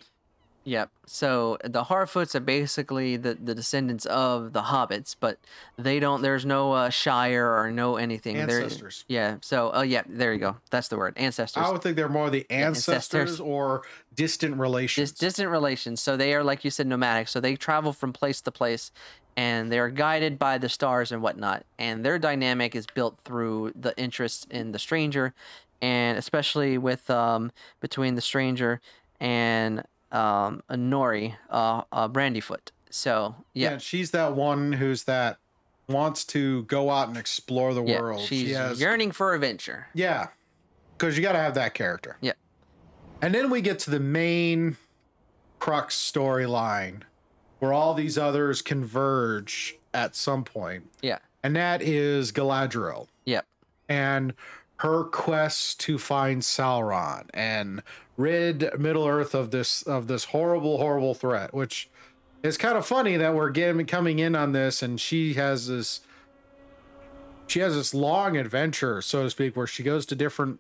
Yep. 0.66 0.92
So 1.06 1.58
the 1.64 1.84
Harfoots 1.84 2.36
are 2.36 2.40
basically 2.40 3.18
the, 3.18 3.34
the 3.34 3.54
descendants 3.54 4.06
of 4.06 4.54
the 4.54 4.62
hobbits, 4.62 5.16
but 5.20 5.38
they 5.78 6.00
don't. 6.00 6.22
There's 6.22 6.46
no 6.46 6.72
uh, 6.72 6.90
Shire 6.90 7.46
or 7.46 7.70
no 7.70 7.98
anything. 7.98 8.38
Ancestors. 8.38 9.04
They're, 9.08 9.16
yeah. 9.16 9.38
So 9.42 9.72
oh 9.74 9.80
uh, 9.80 9.84
yeah, 9.84 10.04
there 10.08 10.32
you 10.32 10.40
go. 10.40 10.58
That's 10.70 10.88
the 10.88 10.98
word. 10.98 11.16
Ancestors. 11.18 11.64
I 11.64 11.70
would 11.70 11.82
think 11.82 11.98
they're 11.98 12.08
more 12.08 12.30
the 12.30 12.46
ancestors, 12.50 12.94
ancestors. 12.94 13.40
or 13.42 13.84
distant 14.16 14.56
relations. 14.56 15.12
Dis- 15.12 15.20
distant 15.20 15.50
relations. 15.50 16.02
So 16.02 16.16
they 16.16 16.34
are 16.34 16.44
like 16.44 16.64
you 16.64 16.72
said, 16.72 16.88
nomadic. 16.88 17.28
So 17.28 17.42
they 17.42 17.58
travel 17.58 17.92
from 17.92 18.14
place 18.14 18.40
to 18.42 18.52
place, 18.52 18.92
and 19.36 19.70
they 19.70 19.80
are 19.80 19.90
guided 19.90 20.40
by 20.40 20.58
the 20.58 20.70
stars 20.70 21.12
and 21.12 21.22
whatnot. 21.22 21.66
And 21.78 22.06
their 22.06 22.18
dynamic 22.18 22.74
is 22.74 22.86
built 22.86 23.20
through 23.26 23.74
the 23.76 23.98
interest 23.98 24.48
in 24.50 24.72
the 24.72 24.80
stranger, 24.80 25.34
and 25.82 26.18
especially 26.18 26.78
with 26.78 27.10
um 27.10 27.52
between 27.82 28.16
the 28.16 28.22
stranger 28.22 28.80
and 29.20 29.84
um, 30.14 30.62
a 30.70 30.76
Nori, 30.76 31.36
uh, 31.50 31.82
uh, 31.92 32.08
Brandyfoot. 32.08 32.70
So 32.90 33.36
yeah. 33.54 33.72
yeah, 33.72 33.78
she's 33.80 34.12
that 34.12 34.36
one 34.36 34.74
who's 34.74 35.04
that 35.06 35.38
wants 35.88 36.24
to 36.26 36.64
go 36.64 36.90
out 36.90 37.08
and 37.10 37.18
explore 37.18 37.74
the 37.74 37.84
yeah, 37.84 38.00
world. 38.00 38.22
She's 38.22 38.48
she 38.48 38.54
has, 38.54 38.80
yearning 38.80 39.12
for 39.12 39.34
adventure. 39.34 39.88
Yeah, 39.94 40.28
because 40.98 41.18
you 41.18 41.24
got 41.24 41.34
to 41.34 41.40
have 41.40 41.56
that 41.56 41.74
character. 41.74 42.18
Yeah, 42.22 42.34
and 43.22 43.34
then 43.34 43.50
we 43.50 43.62
get 43.62 43.80
to 43.80 43.92
the 43.92 44.00
main 44.00 44.78
crux 45.60 45.96
storyline, 45.96 47.02
where 47.60 47.74
all 47.74 47.96
these 47.96 48.18
others 48.18 48.62
converge 48.62 49.76
at 49.94 50.16
some 50.16 50.44
point. 50.44 50.90
Yeah, 51.02 51.18
and 51.42 51.56
that 51.56 51.82
is 51.82 52.32
Galadriel. 52.32 53.08
Yep, 53.26 53.46
and 53.90 54.34
her 54.78 55.06
quest 55.06 55.80
to 55.80 55.98
find 55.98 56.42
Sauron 56.42 57.30
and 57.34 57.82
rid 58.18 58.70
Middle 58.80 59.08
Earth 59.08 59.34
of 59.34 59.52
this 59.52 59.82
of 59.84 60.08
this 60.08 60.26
horrible, 60.26 60.78
horrible 60.78 61.14
threat. 61.14 61.54
Which 61.54 61.90
is 62.42 62.58
kind 62.58 62.78
of 62.78 62.86
funny 62.86 63.18
that 63.18 63.34
we're 63.34 63.50
getting 63.50 63.86
coming 63.86 64.20
in 64.20 64.36
on 64.36 64.52
this, 64.52 64.82
and 64.82 65.00
she 65.00 65.34
has 65.36 65.68
this 65.68 66.02
she 67.48 67.60
has 67.60 67.76
this 67.76 67.94
long 67.94 68.38
adventure, 68.38 69.02
so 69.02 69.24
to 69.24 69.30
speak, 69.30 69.56
where 69.56 69.68
she 69.68 69.84
goes 69.84 70.06
to 70.08 70.16
different. 70.16 70.60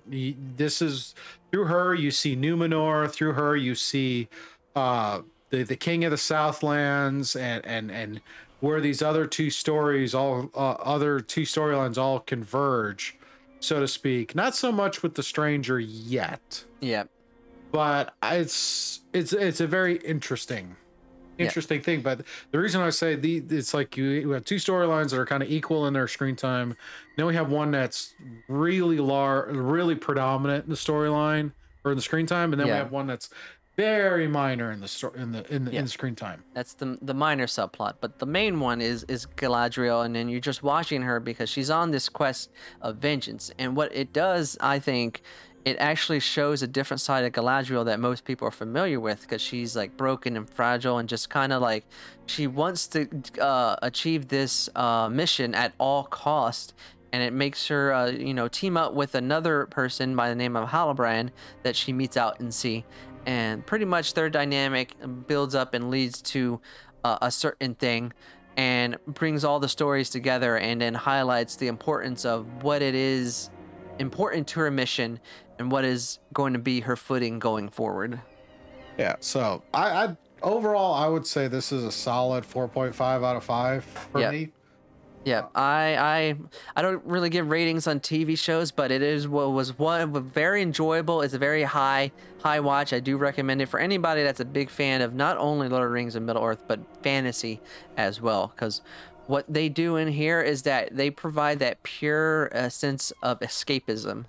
This 0.58 0.82
is 0.82 1.16
through 1.52 1.66
her 1.66 1.94
you 1.94 2.12
see 2.12 2.36
Numenor. 2.36 3.10
Through 3.10 3.34
her 3.34 3.56
you 3.56 3.76
see 3.76 4.28
uh, 4.76 5.22
the 5.50 5.64
the 5.64 5.76
King 5.76 6.04
of 6.06 6.12
the 6.12 6.18
Southlands, 6.18 7.36
and 7.36 7.66
and 7.66 7.92
and 7.92 8.22
where 8.60 8.80
these 8.80 9.02
other 9.02 9.26
two 9.26 9.50
stories, 9.50 10.14
all 10.14 10.50
uh, 10.56 10.72
other 10.72 11.20
two 11.20 11.42
storylines, 11.42 11.98
all 11.98 12.20
converge 12.20 13.18
so 13.64 13.80
to 13.80 13.88
speak. 13.88 14.36
Not 14.36 14.56
so 14.56 14.72
much 14.72 15.02
with 15.02 15.16
the 15.16 15.24
stranger 15.24 15.80
yet. 15.80 16.66
Yeah. 16.82 17.04
But 17.74 18.16
it's 18.24 19.02
it's 19.14 19.34
it's 19.34 19.60
a 19.60 19.68
very 19.68 19.98
interesting 19.98 20.78
interesting 21.38 21.80
yeah. 21.80 21.84
thing. 21.84 22.02
But 22.02 22.22
the 22.52 22.60
reason 22.60 22.82
I 22.82 22.90
say 22.92 23.16
the 23.16 23.44
it's 23.50 23.74
like 23.74 23.98
you, 23.98 24.06
you 24.06 24.30
have 24.32 24.46
two 24.46 24.56
storylines 24.56 25.10
that 25.10 25.20
are 25.20 25.26
kind 25.26 25.44
of 25.44 25.52
equal 25.52 25.88
in 25.88 25.94
their 25.94 26.08
screen 26.08 26.36
time. 26.36 26.78
Then 27.18 27.26
we 27.26 27.36
have 27.36 27.50
one 27.50 27.72
that's 27.72 28.14
really 28.48 29.00
large, 29.00 29.56
really 29.56 29.96
predominant 29.96 30.66
in 30.66 30.70
the 30.70 30.76
storyline 30.76 31.52
or 31.84 31.92
in 31.92 31.98
the 31.98 32.02
screen 32.02 32.26
time, 32.26 32.54
and 32.54 32.60
then 32.60 32.68
yeah. 32.68 32.76
we 32.76 32.78
have 32.78 32.92
one 32.92 33.08
that's 33.08 33.30
very 33.76 34.28
minor 34.28 34.72
in 34.72 34.80
the 34.80 34.88
story 34.88 35.20
in 35.20 35.32
the 35.32 35.54
in 35.54 35.66
the 35.66 35.74
yeah. 35.74 35.80
in 35.80 35.88
screen 35.88 36.16
time. 36.16 36.44
That's 36.54 36.76
the 36.76 36.98
the 37.02 37.14
minor 37.14 37.48
subplot, 37.48 37.96
but 38.02 38.20
the 38.20 38.26
main 38.26 38.60
one 38.60 38.82
is 38.82 39.04
is 39.08 39.26
Galadriel, 39.26 40.06
and 40.06 40.16
then 40.16 40.30
you're 40.30 40.40
just 40.40 40.64
watching 40.64 41.02
her 41.02 41.20
because 41.20 41.50
she's 41.50 41.70
on 41.70 41.92
this 41.92 42.08
quest 42.08 42.52
of 42.82 42.98
vengeance. 42.98 43.52
And 43.58 43.76
what 43.76 43.94
it 43.96 44.14
does, 44.14 44.58
I 44.62 44.80
think, 44.80 45.24
it 45.66 45.78
actually 45.80 46.20
shows 46.20 46.62
a 46.62 46.68
different 46.68 47.00
side 47.00 47.24
of 47.24 47.32
Galadriel 47.32 47.86
that 47.86 48.00
most 48.00 48.26
people 48.26 48.48
are 48.48 48.52
familiar 48.52 49.00
with 49.00 49.22
because 49.22 49.42
she's 49.42 49.76
like 49.76 49.96
broken 49.96 50.36
and 50.36 50.50
fragile 50.50 50.98
and 50.98 51.08
just 51.08 51.30
kind 51.30 51.54
of 51.54 51.62
like 51.62 51.86
she 52.26 52.48
wants 52.48 52.88
to 52.88 53.08
uh, 53.42 53.78
achieve 53.82 54.28
this 54.28 54.70
uh, 54.76 55.08
mission 55.10 55.56
at 55.56 55.74
all 55.78 56.04
cost 56.04 56.74
and 57.14 57.24
it 57.24 57.32
makes 57.32 57.68
her 57.68 57.94
uh, 57.94 58.08
you 58.08 58.34
know 58.34 58.48
team 58.48 58.76
up 58.76 58.94
with 58.94 59.16
another 59.16 59.68
person 59.68 60.16
by 60.16 60.28
the 60.28 60.36
name 60.36 60.56
of 60.58 60.70
Halbrand 60.70 61.30
that 61.62 61.76
she 61.76 61.94
meets 61.94 62.18
out 62.18 62.42
in 62.42 62.52
sea. 62.52 62.84
And 63.26 63.66
pretty 63.66 63.86
much 63.86 64.16
their 64.16 64.30
dynamic 64.30 64.96
builds 65.28 65.56
up 65.56 65.74
and 65.74 65.90
leads 65.90 66.22
to 66.24 66.60
uh, 67.06 67.20
a 67.22 67.32
certain 67.32 67.76
thing 67.76 68.12
and 68.58 68.98
brings 69.08 69.46
all 69.46 69.60
the 69.60 69.70
stories 69.70 70.10
together 70.10 70.58
and 70.58 70.82
then 70.82 70.94
highlights 70.94 71.56
the 71.56 71.68
importance 71.68 72.26
of 72.26 72.64
what 72.64 72.82
it 72.82 72.96
is 72.96 73.50
important 74.00 74.48
to 74.50 74.60
her 74.60 74.72
mission 74.72 75.20
and 75.60 75.72
what 75.72 75.86
is 75.86 76.20
going 76.34 76.54
to 76.54 76.60
be 76.60 76.82
her 76.82 76.96
footing 76.96 77.40
going 77.40 77.70
forward. 77.70 78.20
Yeah, 78.98 79.16
so 79.20 79.64
I, 79.74 79.90
I 79.90 80.18
overall 80.42 80.94
I 80.94 81.08
would 81.08 81.26
say 81.26 81.48
this 81.48 81.72
is 81.72 81.84
a 81.84 81.92
solid 81.92 82.44
4.5 82.44 83.02
out 83.02 83.36
of 83.36 83.44
5 83.44 83.84
for 83.84 84.20
yep. 84.20 84.32
me. 84.32 84.52
Yeah, 85.26 85.40
uh, 85.40 85.50
I 85.56 85.96
I 85.98 86.36
I 86.76 86.82
don't 86.82 87.04
really 87.06 87.30
give 87.30 87.50
ratings 87.50 87.88
on 87.88 88.02
TV 88.02 88.38
shows, 88.38 88.72
but 88.72 88.92
it 88.92 89.02
is 89.02 89.28
what 89.28 89.52
was 89.54 89.78
one 89.78 90.30
very 90.30 90.62
enjoyable. 90.62 91.22
It's 91.22 91.34
a 91.34 91.38
very 91.38 91.64
high 91.64 92.12
high 92.42 92.60
watch. 92.60 92.92
I 92.92 93.00
do 93.00 93.16
recommend 93.16 93.62
it 93.62 93.68
for 93.68 93.80
anybody 93.80 94.24
that's 94.24 94.42
a 94.42 94.46
big 94.46 94.70
fan 94.70 95.02
of 95.02 95.14
not 95.14 95.38
only 95.38 95.70
Lord 95.70 95.84
of 95.84 95.90
the 95.90 95.94
Rings 95.94 96.16
and 96.16 96.26
Middle 96.26 96.44
Earth, 96.44 96.66
but 96.68 96.82
fantasy 97.04 97.62
as 97.96 98.20
well. 98.20 98.52
Because 98.54 98.82
what 99.28 99.46
they 99.48 99.70
do 99.70 99.96
in 99.96 100.08
here 100.08 100.42
is 100.42 100.64
that 100.64 100.96
they 100.96 101.10
provide 101.10 101.60
that 101.60 101.84
pure 101.84 102.56
uh, 102.56 102.70
sense 102.70 103.12
of 103.22 103.40
escapism. 103.40 104.26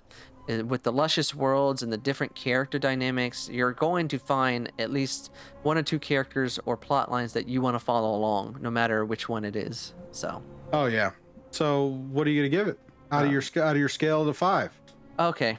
Uh, 0.47 0.63
with 0.63 0.83
the 0.83 0.91
luscious 0.91 1.33
worlds 1.33 1.81
and 1.81 1.91
the 1.91 1.97
different 1.97 2.35
character 2.35 2.77
dynamics, 2.77 3.49
you're 3.49 3.73
going 3.73 4.07
to 4.07 4.19
find 4.19 4.71
at 4.77 4.91
least 4.91 5.31
one 5.63 5.77
or 5.77 5.83
two 5.83 5.97
characters 5.99 6.59
or 6.65 6.77
plot 6.77 7.11
lines 7.11 7.33
that 7.33 7.47
you 7.47 7.61
want 7.61 7.73
to 7.75 7.79
follow 7.79 8.15
along, 8.15 8.57
no 8.61 8.69
matter 8.69 9.03
which 9.03 9.27
one 9.27 9.43
it 9.43 9.55
is. 9.55 9.93
So. 10.11 10.43
Oh 10.71 10.85
yeah. 10.85 11.11
So 11.51 11.85
what 12.11 12.27
are 12.27 12.29
you 12.29 12.41
gonna 12.41 12.49
give 12.49 12.67
it 12.67 12.79
out 13.11 13.23
uh, 13.23 13.25
of 13.25 13.31
your 13.31 13.41
out 13.63 13.75
of 13.75 13.79
your 13.79 13.89
scale 13.89 14.25
to 14.25 14.33
five? 14.33 14.71
Okay, 15.17 15.57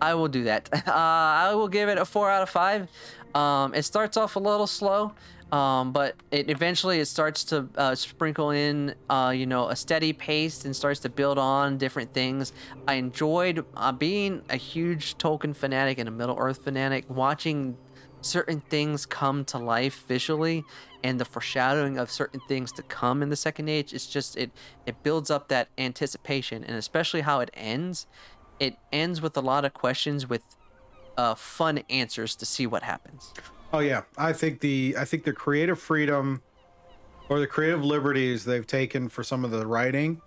I 0.00 0.14
will 0.14 0.28
do 0.28 0.44
that. 0.44 0.68
Uh, 0.86 0.92
I 0.92 1.54
will 1.54 1.68
give 1.68 1.88
it 1.88 1.98
a 1.98 2.04
four 2.04 2.30
out 2.30 2.42
of 2.42 2.50
five. 2.50 2.88
Um, 3.34 3.74
it 3.74 3.84
starts 3.84 4.16
off 4.16 4.36
a 4.36 4.38
little 4.38 4.66
slow, 4.66 5.12
um, 5.52 5.92
but 5.92 6.16
it 6.30 6.50
eventually 6.50 6.98
it 6.98 7.06
starts 7.06 7.44
to 7.44 7.68
uh, 7.76 7.94
sprinkle 7.94 8.50
in, 8.50 8.94
uh, 9.08 9.32
you 9.34 9.46
know, 9.46 9.68
a 9.68 9.76
steady 9.76 10.12
pace 10.12 10.64
and 10.64 10.74
starts 10.74 11.00
to 11.00 11.08
build 11.08 11.38
on 11.38 11.78
different 11.78 12.12
things. 12.12 12.52
I 12.88 12.94
enjoyed 12.94 13.64
uh, 13.76 13.92
being 13.92 14.42
a 14.50 14.56
huge 14.56 15.16
Tolkien 15.18 15.54
fanatic 15.54 15.98
and 15.98 16.08
a 16.08 16.12
Middle 16.12 16.36
Earth 16.38 16.64
fanatic, 16.64 17.04
watching 17.08 17.76
certain 18.20 18.60
things 18.60 19.06
come 19.06 19.44
to 19.44 19.58
life 19.58 20.04
visually 20.08 20.64
and 21.04 21.20
the 21.20 21.24
foreshadowing 21.24 21.96
of 21.96 22.10
certain 22.10 22.40
things 22.48 22.72
to 22.72 22.82
come 22.82 23.22
in 23.22 23.28
the 23.28 23.36
second 23.36 23.68
age 23.68 23.92
it's 23.92 24.06
just 24.06 24.36
it 24.36 24.50
it 24.84 25.00
builds 25.02 25.30
up 25.30 25.48
that 25.48 25.68
anticipation 25.78 26.64
and 26.64 26.76
especially 26.76 27.20
how 27.20 27.40
it 27.40 27.50
ends 27.54 28.06
it 28.58 28.76
ends 28.92 29.20
with 29.20 29.36
a 29.36 29.40
lot 29.40 29.64
of 29.64 29.72
questions 29.72 30.28
with 30.28 30.42
uh, 31.16 31.34
fun 31.34 31.78
answers 31.88 32.34
to 32.34 32.44
see 32.44 32.66
what 32.66 32.82
happens 32.82 33.32
oh 33.76 33.80
yeah 33.80 34.02
i 34.16 34.32
think 34.32 34.60
the 34.60 34.94
i 34.98 35.04
think 35.04 35.24
the 35.24 35.32
creative 35.32 35.78
freedom 35.78 36.42
or 37.28 37.40
the 37.40 37.46
creative 37.46 37.84
liberties 37.84 38.44
they've 38.44 38.66
taken 38.66 39.08
for 39.08 39.22
some 39.22 39.44
of 39.44 39.50
the 39.50 39.66
writing 39.66 40.20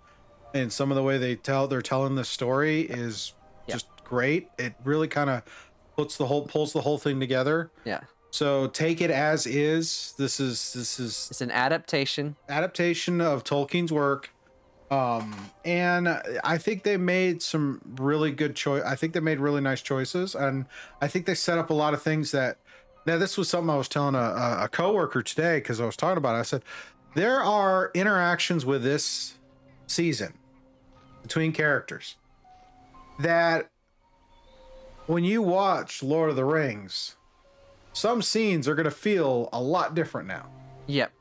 and 0.54 0.72
some 0.72 0.90
of 0.90 0.96
the 0.96 1.02
way 1.02 1.18
they 1.18 1.34
tell 1.34 1.66
they're 1.68 1.82
telling 1.82 2.14
the 2.14 2.24
story 2.24 2.82
is 2.82 3.32
just 3.68 3.86
great 4.04 4.48
it 4.58 4.74
really 4.84 5.08
kind 5.08 5.30
of 5.30 5.42
puts 6.00 6.16
the 6.16 6.26
whole 6.26 6.46
pulls 6.46 6.72
the 6.72 6.80
whole 6.80 6.98
thing 6.98 7.20
together. 7.20 7.70
Yeah. 7.84 8.00
So 8.30 8.68
take 8.68 9.00
it 9.00 9.10
as 9.10 9.46
is. 9.46 10.14
This 10.16 10.40
is 10.40 10.72
this 10.72 10.98
is 10.98 11.28
It's 11.30 11.40
an 11.40 11.50
adaptation. 11.50 12.36
adaptation 12.48 13.20
of 13.20 13.44
Tolkien's 13.44 13.92
work. 13.92 14.30
Um, 14.90 15.36
and 15.64 16.08
I 16.42 16.58
think 16.58 16.82
they 16.82 16.96
made 16.96 17.42
some 17.42 17.80
really 17.96 18.32
good 18.32 18.56
choice. 18.56 18.82
I 18.84 18.96
think 18.96 19.12
they 19.12 19.20
made 19.20 19.38
really 19.38 19.60
nice 19.60 19.82
choices, 19.82 20.34
and 20.34 20.66
I 21.00 21.06
think 21.06 21.26
they 21.26 21.34
set 21.34 21.58
up 21.58 21.70
a 21.70 21.74
lot 21.74 21.94
of 21.94 22.02
things 22.02 22.30
that. 22.32 22.58
Now, 23.06 23.18
this 23.18 23.38
was 23.38 23.48
something 23.48 23.70
I 23.70 23.76
was 23.76 23.88
telling 23.88 24.14
a, 24.14 24.58
a, 24.62 24.68
coworker 24.70 25.22
today 25.22 25.58
because 25.58 25.80
I 25.80 25.86
was 25.86 25.96
talking 25.96 26.18
about 26.18 26.36
it. 26.36 26.40
I 26.40 26.42
said 26.42 26.62
there 27.14 27.40
are 27.40 27.90
interactions 27.94 28.66
with 28.66 28.82
this 28.82 29.38
season 29.86 30.34
between 31.22 31.52
characters 31.52 32.16
that 33.18 33.70
when 35.06 35.24
you 35.24 35.42
watch 35.42 36.02
Lord 36.02 36.30
of 36.30 36.36
the 36.36 36.44
Rings, 36.44 37.16
some 37.92 38.22
scenes 38.22 38.68
are 38.68 38.74
going 38.74 38.84
to 38.84 38.90
feel 38.90 39.48
a 39.52 39.60
lot 39.60 39.94
different 39.94 40.28
now. 40.28 40.48
Yep. 40.86 41.12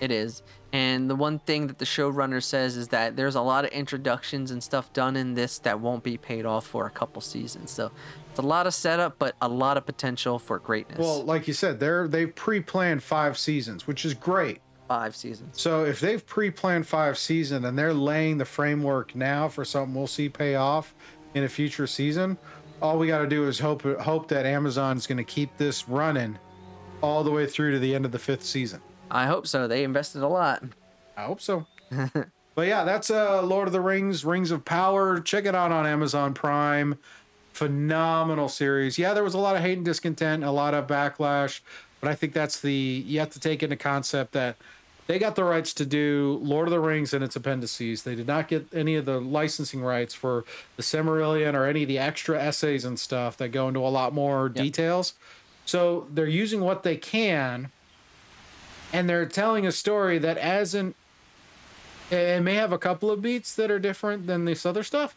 It 0.00 0.10
is. 0.10 0.42
And 0.72 1.08
the 1.08 1.16
one 1.16 1.38
thing 1.40 1.66
that 1.68 1.78
the 1.78 1.84
showrunner 1.84 2.42
says 2.42 2.76
is 2.76 2.88
that 2.88 3.16
there's 3.16 3.34
a 3.34 3.40
lot 3.40 3.64
of 3.64 3.70
introductions 3.70 4.50
and 4.50 4.62
stuff 4.62 4.92
done 4.92 5.16
in 5.16 5.34
this 5.34 5.58
that 5.60 5.80
won't 5.80 6.04
be 6.04 6.16
paid 6.16 6.44
off 6.44 6.66
for 6.66 6.86
a 6.86 6.90
couple 6.90 7.22
seasons. 7.22 7.70
So 7.70 7.90
a 8.38 8.42
lot 8.42 8.66
of 8.66 8.74
setup, 8.74 9.18
but 9.18 9.36
a 9.40 9.48
lot 9.48 9.76
of 9.76 9.84
potential 9.86 10.38
for 10.38 10.58
greatness. 10.58 10.98
Well, 10.98 11.22
like 11.24 11.46
you 11.48 11.54
said, 11.54 11.80
they're 11.80 12.08
they've 12.08 12.34
pre-planned 12.34 13.02
five 13.02 13.36
seasons, 13.38 13.86
which 13.86 14.04
is 14.04 14.14
great. 14.14 14.60
five 14.88 15.14
seasons. 15.14 15.60
So 15.60 15.84
if 15.84 16.00
they've 16.00 16.24
pre-planned 16.24 16.86
five 16.86 17.18
seasons 17.18 17.64
and 17.64 17.78
they're 17.78 17.92
laying 17.94 18.38
the 18.38 18.44
framework 18.46 19.14
now 19.14 19.48
for 19.48 19.64
something 19.64 19.94
we'll 19.94 20.06
see 20.06 20.28
pay 20.28 20.54
off 20.54 20.94
in 21.34 21.44
a 21.44 21.48
future 21.48 21.86
season, 21.86 22.38
all 22.80 22.98
we 22.98 23.06
got 23.06 23.18
to 23.18 23.26
do 23.26 23.46
is 23.48 23.58
hope 23.58 23.82
hope 24.00 24.28
that 24.28 24.46
Amazon's 24.46 25.06
going 25.06 25.18
to 25.18 25.24
keep 25.24 25.56
this 25.58 25.88
running 25.88 26.38
all 27.02 27.22
the 27.22 27.30
way 27.30 27.46
through 27.46 27.72
to 27.72 27.78
the 27.78 27.94
end 27.94 28.04
of 28.04 28.12
the 28.12 28.18
fifth 28.18 28.44
season. 28.44 28.80
I 29.10 29.26
hope 29.26 29.46
so. 29.46 29.68
They 29.68 29.84
invested 29.84 30.22
a 30.22 30.28
lot. 30.28 30.62
I 31.16 31.24
hope 31.24 31.40
so. 31.40 31.66
but 32.54 32.66
yeah, 32.66 32.84
that's 32.84 33.10
uh 33.10 33.42
Lord 33.42 33.68
of 33.68 33.72
the 33.72 33.80
Rings, 33.80 34.24
Rings 34.24 34.50
of 34.50 34.64
Power. 34.64 35.20
Check 35.20 35.44
it 35.44 35.54
out 35.54 35.70
on 35.72 35.86
Amazon 35.86 36.34
Prime. 36.34 36.98
Phenomenal 37.58 38.48
series. 38.48 38.98
Yeah, 39.00 39.14
there 39.14 39.24
was 39.24 39.34
a 39.34 39.38
lot 39.38 39.56
of 39.56 39.62
hate 39.62 39.78
and 39.78 39.84
discontent, 39.84 40.44
a 40.44 40.50
lot 40.52 40.74
of 40.74 40.86
backlash, 40.86 41.58
but 42.00 42.08
I 42.08 42.14
think 42.14 42.32
that's 42.32 42.60
the 42.60 42.72
you 42.72 43.18
have 43.18 43.30
to 43.30 43.40
take 43.40 43.64
into 43.64 43.74
concept 43.74 44.30
that 44.30 44.54
they 45.08 45.18
got 45.18 45.34
the 45.34 45.42
rights 45.42 45.74
to 45.74 45.84
do 45.84 46.38
Lord 46.40 46.68
of 46.68 46.70
the 46.70 46.78
Rings 46.78 47.12
and 47.12 47.24
its 47.24 47.34
appendices. 47.34 48.04
They 48.04 48.14
did 48.14 48.28
not 48.28 48.46
get 48.46 48.68
any 48.72 48.94
of 48.94 49.06
the 49.06 49.20
licensing 49.20 49.82
rights 49.82 50.14
for 50.14 50.44
the 50.76 50.84
Silmarillion 50.84 51.54
or 51.54 51.64
any 51.66 51.82
of 51.82 51.88
the 51.88 51.98
extra 51.98 52.40
essays 52.40 52.84
and 52.84 52.96
stuff 52.96 53.36
that 53.38 53.48
go 53.48 53.66
into 53.66 53.80
a 53.80 53.90
lot 53.90 54.14
more 54.14 54.48
details. 54.48 55.14
So 55.66 56.06
they're 56.14 56.28
using 56.28 56.60
what 56.60 56.84
they 56.84 56.96
can 56.96 57.72
and 58.92 59.08
they're 59.08 59.26
telling 59.26 59.66
a 59.66 59.72
story 59.72 60.18
that 60.18 60.38
hasn't 60.38 60.94
it 62.12 62.40
may 62.40 62.54
have 62.54 62.70
a 62.70 62.78
couple 62.78 63.10
of 63.10 63.20
beats 63.20 63.52
that 63.56 63.68
are 63.68 63.80
different 63.80 64.28
than 64.28 64.44
this 64.44 64.64
other 64.64 64.84
stuff, 64.84 65.16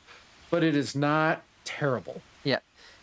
but 0.50 0.64
it 0.64 0.76
is 0.76 0.96
not 0.96 1.44
terrible. 1.66 2.24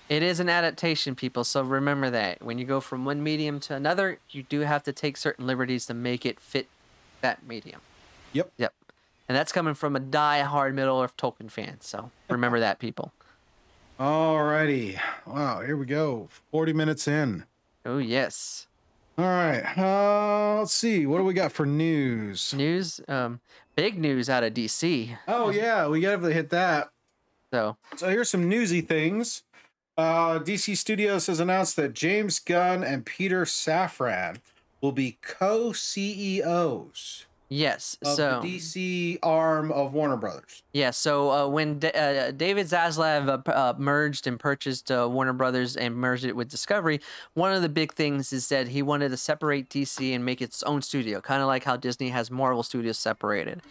It 0.08 0.22
is 0.22 0.40
an 0.40 0.48
adaptation, 0.48 1.14
people. 1.14 1.44
So 1.44 1.62
remember 1.62 2.08
that. 2.10 2.42
When 2.42 2.58
you 2.58 2.64
go 2.64 2.80
from 2.80 3.04
one 3.04 3.22
medium 3.22 3.60
to 3.60 3.74
another, 3.74 4.18
you 4.30 4.42
do 4.42 4.60
have 4.60 4.82
to 4.84 4.92
take 4.92 5.16
certain 5.16 5.46
liberties 5.46 5.86
to 5.86 5.94
make 5.94 6.24
it 6.24 6.40
fit 6.40 6.68
that 7.20 7.46
medium. 7.46 7.80
Yep. 8.32 8.52
Yep. 8.56 8.74
And 9.28 9.36
that's 9.36 9.52
coming 9.52 9.74
from 9.74 9.94
a 9.94 10.00
die-hard 10.00 10.74
Middle 10.74 11.00
Earth 11.02 11.16
Tolkien 11.18 11.50
fan. 11.50 11.78
So 11.80 12.10
remember 12.30 12.58
that, 12.60 12.78
people. 12.78 13.12
Alrighty. 14.00 14.98
Wow, 15.26 15.60
here 15.60 15.76
we 15.76 15.84
go. 15.84 16.28
40 16.50 16.72
minutes 16.72 17.06
in. 17.06 17.44
Oh, 17.84 17.98
yes. 17.98 18.66
All 19.18 19.24
right. 19.24 19.76
Uh, 19.76 20.60
let's 20.60 20.72
see. 20.72 21.04
What 21.04 21.18
do 21.18 21.24
we 21.24 21.34
got 21.34 21.52
for 21.52 21.66
news? 21.66 22.54
News, 22.54 23.00
um, 23.08 23.40
big 23.76 23.98
news 23.98 24.30
out 24.30 24.44
of 24.44 24.54
DC. 24.54 25.18
Oh, 25.26 25.50
yeah, 25.50 25.88
we 25.88 26.00
got 26.00 26.22
to 26.22 26.32
hit 26.32 26.50
that. 26.50 26.90
So 27.52 27.76
So 27.96 28.08
here's 28.08 28.28
some 28.30 28.48
newsy 28.48 28.80
things. 28.80 29.42
Uh, 29.98 30.38
DC 30.38 30.76
Studios 30.76 31.26
has 31.26 31.40
announced 31.40 31.74
that 31.74 31.92
James 31.92 32.38
Gunn 32.38 32.84
and 32.84 33.04
Peter 33.04 33.44
Safran 33.44 34.36
will 34.80 34.92
be 34.92 35.18
co-CEOs 35.22 36.46
yes, 37.48 37.96
of 38.04 38.14
so 38.14 38.40
the 38.40 38.58
DC 38.58 39.18
arm 39.24 39.72
of 39.72 39.94
Warner 39.94 40.16
Brothers. 40.16 40.62
yeah, 40.72 40.92
so 40.92 41.32
uh, 41.32 41.48
when 41.48 41.80
D- 41.80 41.90
uh, 41.90 42.30
David 42.30 42.68
Zaslav 42.68 43.28
uh, 43.28 43.50
uh, 43.50 43.74
merged 43.76 44.28
and 44.28 44.38
purchased 44.38 44.92
uh, 44.92 45.08
Warner 45.10 45.32
Brothers 45.32 45.76
and 45.76 45.96
merged 45.96 46.24
it 46.24 46.36
with 46.36 46.48
Discovery, 46.48 47.00
one 47.34 47.52
of 47.52 47.62
the 47.62 47.68
big 47.68 47.92
things 47.92 48.32
is 48.32 48.48
that 48.50 48.68
he 48.68 48.82
wanted 48.82 49.08
to 49.08 49.16
separate 49.16 49.68
DC 49.68 50.14
and 50.14 50.24
make 50.24 50.40
its 50.40 50.62
own 50.62 50.80
studio, 50.80 51.20
kind 51.20 51.42
of 51.42 51.48
like 51.48 51.64
how 51.64 51.76
Disney 51.76 52.10
has 52.10 52.30
Marvel 52.30 52.62
Studios 52.62 52.98
separated. 52.98 53.62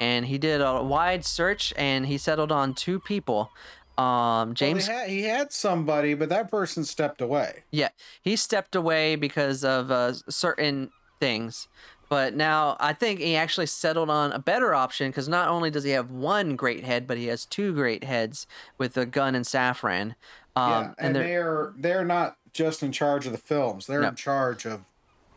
And 0.00 0.26
he 0.26 0.36
did 0.36 0.60
a 0.60 0.82
wide 0.82 1.24
search, 1.24 1.72
and 1.76 2.06
he 2.06 2.18
settled 2.18 2.50
on 2.52 2.74
two 2.74 2.98
people. 3.00 3.52
Um, 3.98 4.54
James 4.54 4.88
Well, 4.88 4.98
had, 5.00 5.08
he 5.08 5.22
had 5.22 5.52
somebody, 5.52 6.14
but 6.14 6.28
that 6.28 6.50
person 6.50 6.84
stepped 6.84 7.20
away. 7.20 7.64
Yeah, 7.70 7.88
he 8.20 8.36
stepped 8.36 8.74
away 8.74 9.16
because 9.16 9.64
of 9.64 9.90
uh, 9.90 10.12
certain 10.28 10.90
things. 11.20 11.68
But 12.08 12.34
now 12.34 12.76
I 12.78 12.92
think 12.92 13.18
he 13.20 13.34
actually 13.34 13.66
settled 13.66 14.10
on 14.10 14.30
a 14.32 14.38
better 14.38 14.74
option 14.74 15.10
because 15.10 15.28
not 15.28 15.48
only 15.48 15.70
does 15.70 15.82
he 15.82 15.90
have 15.90 16.10
one 16.10 16.54
great 16.54 16.84
head, 16.84 17.06
but 17.06 17.16
he 17.18 17.26
has 17.26 17.44
two 17.46 17.72
great 17.72 18.04
heads 18.04 18.46
with 18.78 18.94
the 18.94 19.06
Gunn 19.06 19.34
and 19.34 19.44
Safran. 19.44 20.14
Um, 20.54 20.70
yeah, 20.70 20.94
and, 20.98 21.16
they're- 21.16 21.22
they're 21.24 21.72
they're 21.76 22.04
not 22.04 22.36
just 22.52 22.82
in 22.82 22.92
charge 22.92 23.26
of 23.26 23.32
the 23.32 23.38
films; 23.38 23.86
they're 23.86 24.02
No. 24.02 24.08
in 24.08 24.14
charge 24.14 24.64
of 24.66 24.82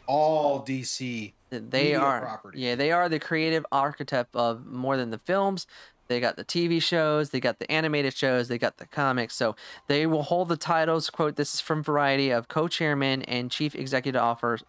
all 0.06 0.64
DC. 0.64 1.34
they 1.50 1.96
are 1.96 2.22
properties. 2.22 2.62
yeah 2.62 2.76
they 2.76 2.92
are 2.92 3.10
the 3.10 3.20
creative 3.20 3.66
architect 3.72 4.36
of 4.36 4.66
more 4.68 4.96
than 4.98 5.10
the 5.10 5.18
films. 5.18 5.66
They 6.10 6.20
got 6.20 6.36
the 6.36 6.44
TV 6.44 6.82
shows, 6.82 7.30
they 7.30 7.40
got 7.40 7.60
the 7.60 7.72
animated 7.72 8.14
shows, 8.16 8.48
they 8.50 8.58
got 8.58 8.78
the 8.78 8.86
comics. 8.88 9.36
So 9.36 9.56
they 9.88 10.06
will 10.06 10.24
hold 10.24 10.50
the 10.50 10.58
titles. 10.58 11.10
Quote: 11.10 11.36
This 11.38 11.54
is 11.54 11.62
from 11.62 11.82
Variety 11.84 12.32
of 12.32 12.48
co-chairman 12.50 13.22
and 13.24 13.50
chief 13.50 13.76
executive 13.76 14.22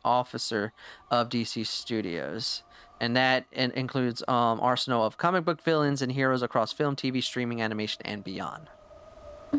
officer 0.05 0.73
of 1.11 1.29
DC 1.31 1.67
Studios. 1.67 2.63
and 3.03 3.17
that 3.17 3.47
includes 3.53 4.23
um, 4.29 4.61
arsenal 4.61 5.05
of 5.07 5.17
comic 5.17 5.43
book 5.47 5.63
villains 5.63 6.03
and 6.03 6.13
heroes 6.13 6.43
across 6.43 6.71
film, 6.71 6.95
TV, 6.95 7.23
streaming, 7.23 7.63
animation, 7.63 8.03
and 8.05 8.23
beyond. 8.23 8.69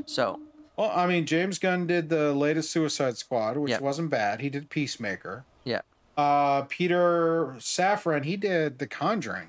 So, 0.06 0.40
Well, 0.78 0.92
I 0.96 1.08
mean, 1.08 1.26
James 1.26 1.58
Gunn 1.58 1.88
did 1.88 2.10
the 2.10 2.34
latest 2.34 2.70
Suicide 2.72 3.18
Squad, 3.18 3.58
which 3.58 3.72
Yep. 3.72 3.82
wasn't 3.82 4.10
bad. 4.12 4.42
He 4.42 4.50
did 4.50 4.70
Peacemaker. 4.70 5.44
yeah, 5.64 5.82
Uh, 6.16 6.62
Peter 6.70 7.56
Safran, 7.58 8.26
he 8.26 8.38
did 8.38 8.78
The 8.78 8.86
Conjuring. 8.88 9.48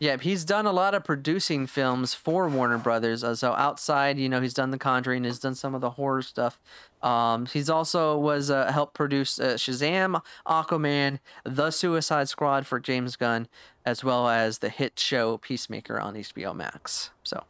Yeah, 0.00 0.16
he's 0.16 0.44
done 0.44 0.64
a 0.66 0.72
lot 0.72 0.94
of 0.94 1.04
producing 1.04 1.66
films 1.66 2.14
for 2.14 2.48
Warner 2.48 2.78
Brothers. 2.78 3.24
Uh, 3.24 3.34
so 3.34 3.52
outside, 3.54 4.18
you 4.18 4.28
know, 4.28 4.40
he's 4.40 4.54
done 4.54 4.70
The 4.70 4.78
Conjuring, 4.78 5.24
he's 5.24 5.38
done 5.40 5.54
some 5.54 5.74
of 5.74 5.80
the 5.80 5.90
horror 5.90 6.22
stuff. 6.22 6.60
Um, 7.02 7.46
he's 7.46 7.68
also 7.68 8.16
was 8.18 8.50
uh, 8.50 8.70
helped 8.72 8.94
produce 8.94 9.38
uh, 9.38 9.54
Shazam, 9.54 10.20
Aquaman, 10.46 11.18
The 11.44 11.70
Suicide 11.70 12.28
Squad 12.28 12.66
for 12.66 12.78
James 12.80 13.16
Gunn, 13.16 13.48
as 13.84 14.02
well 14.04 14.28
as 14.28 14.58
the 14.58 14.68
hit 14.68 14.98
show 14.98 15.36
Peacemaker 15.38 16.00
on 16.00 16.14
HBO 16.14 16.54
Max. 16.54 17.10
So. 17.22 17.44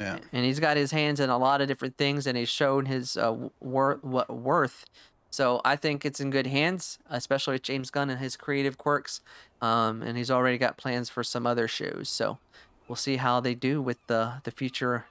Yeah. 0.00 0.18
and 0.32 0.44
he's 0.44 0.60
got 0.60 0.76
his 0.76 0.92
hands 0.92 1.18
in 1.18 1.28
a 1.28 1.36
lot 1.38 1.60
of 1.60 1.66
different 1.66 1.96
things 1.96 2.28
and 2.28 2.38
he's 2.38 2.48
shown 2.48 2.86
his 2.86 3.16
uh, 3.16 3.34
wor- 3.58 3.98
wo- 4.00 4.26
worth 4.28 4.84
so 5.28 5.60
i 5.64 5.74
think 5.74 6.04
it's 6.04 6.20
in 6.20 6.30
good 6.30 6.46
hands 6.46 7.00
especially 7.10 7.54
with 7.54 7.62
james 7.62 7.90
gunn 7.90 8.08
and 8.08 8.20
his 8.20 8.36
creative 8.36 8.78
quirks 8.78 9.20
um, 9.60 10.02
and 10.02 10.16
he's 10.16 10.30
already 10.30 10.58
got 10.58 10.76
plans 10.76 11.08
for 11.10 11.22
some 11.24 11.46
other 11.46 11.68
shows. 11.68 12.08
So 12.08 12.38
we'll 12.86 12.96
see 12.96 13.16
how 13.16 13.40
they 13.40 13.54
do 13.54 13.80
with 13.82 13.98
the 14.06 14.40
the 14.44 14.50
future 14.50 15.06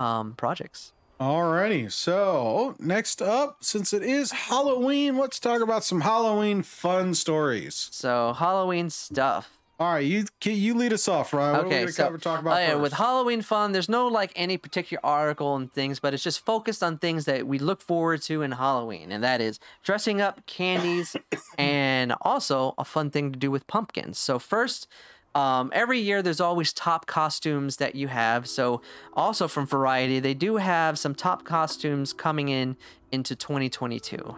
um, 0.00 0.34
projects. 0.34 0.92
Alrighty, 1.20 1.92
so 1.92 2.74
next 2.80 3.22
up, 3.22 3.58
since 3.60 3.92
it 3.92 4.02
is 4.02 4.32
Halloween, 4.32 5.16
let's 5.16 5.38
talk 5.38 5.60
about 5.62 5.84
some 5.84 6.00
Halloween 6.00 6.62
fun 6.64 7.14
stories. 7.14 7.88
so 7.92 8.32
halloween 8.32 8.90
stuff 8.90 9.56
All 9.80 9.92
right, 9.92 10.04
you 10.04 10.26
you 10.44 10.74
lead 10.74 10.92
us 10.92 11.08
off, 11.08 11.32
Ryan. 11.32 11.52
What 11.52 11.60
are 11.60 11.62
we 11.62 11.68
Okay, 11.74 11.80
gonna 11.80 11.92
so 11.92 12.04
cover, 12.04 12.18
talk 12.18 12.40
about 12.40 12.56
oh, 12.56 12.60
yeah, 12.60 12.74
with? 12.74 12.92
Halloween 12.92 13.42
fun, 13.42 13.72
there's 13.72 13.88
no 13.88 14.06
like 14.06 14.30
any 14.36 14.56
particular 14.56 15.04
article 15.04 15.56
and 15.56 15.72
things, 15.72 15.98
but 15.98 16.14
it's 16.14 16.22
just 16.22 16.44
focused 16.44 16.82
on 16.84 16.98
things 16.98 17.24
that 17.24 17.46
we 17.48 17.58
look 17.58 17.80
forward 17.80 18.22
to 18.22 18.42
in 18.42 18.52
Halloween, 18.52 19.10
and 19.10 19.24
that 19.24 19.40
is 19.40 19.58
dressing 19.82 20.20
up, 20.20 20.46
candies, 20.46 21.16
and 21.58 22.14
also 22.20 22.74
a 22.78 22.84
fun 22.84 23.10
thing 23.10 23.32
to 23.32 23.38
do 23.38 23.50
with 23.50 23.66
pumpkins. 23.66 24.18
So 24.18 24.38
first. 24.38 24.86
Um, 25.34 25.70
every 25.74 25.98
year 25.98 26.20
there's 26.20 26.42
always 26.42 26.74
top 26.74 27.06
costumes 27.06 27.78
that 27.78 27.94
you 27.94 28.08
have. 28.08 28.46
So 28.46 28.82
also 29.14 29.48
from 29.48 29.64
Variety, 29.64 30.20
they 30.20 30.34
do 30.34 30.56
have 30.56 30.98
some 30.98 31.14
top 31.14 31.44
costumes 31.44 32.12
coming 32.12 32.50
in 32.50 32.76
into 33.10 33.34
2022. 33.34 34.36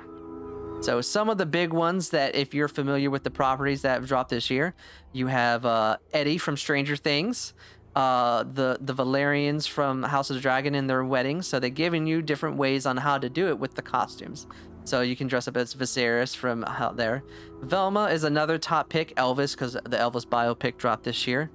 So 0.84 1.00
some 1.00 1.30
of 1.30 1.38
the 1.38 1.46
big 1.46 1.72
ones 1.72 2.10
that, 2.10 2.36
if 2.36 2.52
you're 2.52 2.68
familiar 2.68 3.08
with 3.08 3.24
the 3.24 3.30
properties 3.30 3.80
that 3.80 3.94
have 3.94 4.06
dropped 4.06 4.28
this 4.28 4.50
year, 4.50 4.74
you 5.14 5.28
have 5.28 5.64
uh, 5.64 5.96
Eddie 6.12 6.36
from 6.36 6.58
Stranger 6.58 6.94
Things, 6.94 7.54
uh, 7.96 8.42
the 8.42 8.76
the 8.82 8.94
Velaryons 8.94 9.66
from 9.66 10.02
House 10.02 10.28
of 10.28 10.36
the 10.36 10.42
Dragon 10.42 10.74
in 10.74 10.86
their 10.86 11.02
wedding. 11.02 11.40
So 11.40 11.58
they're 11.58 11.70
giving 11.70 12.06
you 12.06 12.20
different 12.20 12.58
ways 12.58 12.84
on 12.84 12.98
how 12.98 13.16
to 13.16 13.30
do 13.30 13.48
it 13.48 13.58
with 13.58 13.76
the 13.76 13.80
costumes. 13.80 14.46
So 14.84 15.00
you 15.00 15.16
can 15.16 15.26
dress 15.26 15.48
up 15.48 15.56
as 15.56 15.74
Viserys 15.74 16.36
from 16.36 16.64
out 16.64 16.98
there. 16.98 17.24
Velma 17.62 18.08
is 18.08 18.22
another 18.22 18.58
top 18.58 18.90
pick. 18.90 19.16
Elvis, 19.16 19.52
because 19.52 19.72
the 19.72 19.96
Elvis 19.96 20.26
biopic 20.26 20.76
dropped 20.76 21.04
this 21.04 21.26
year. 21.26 21.50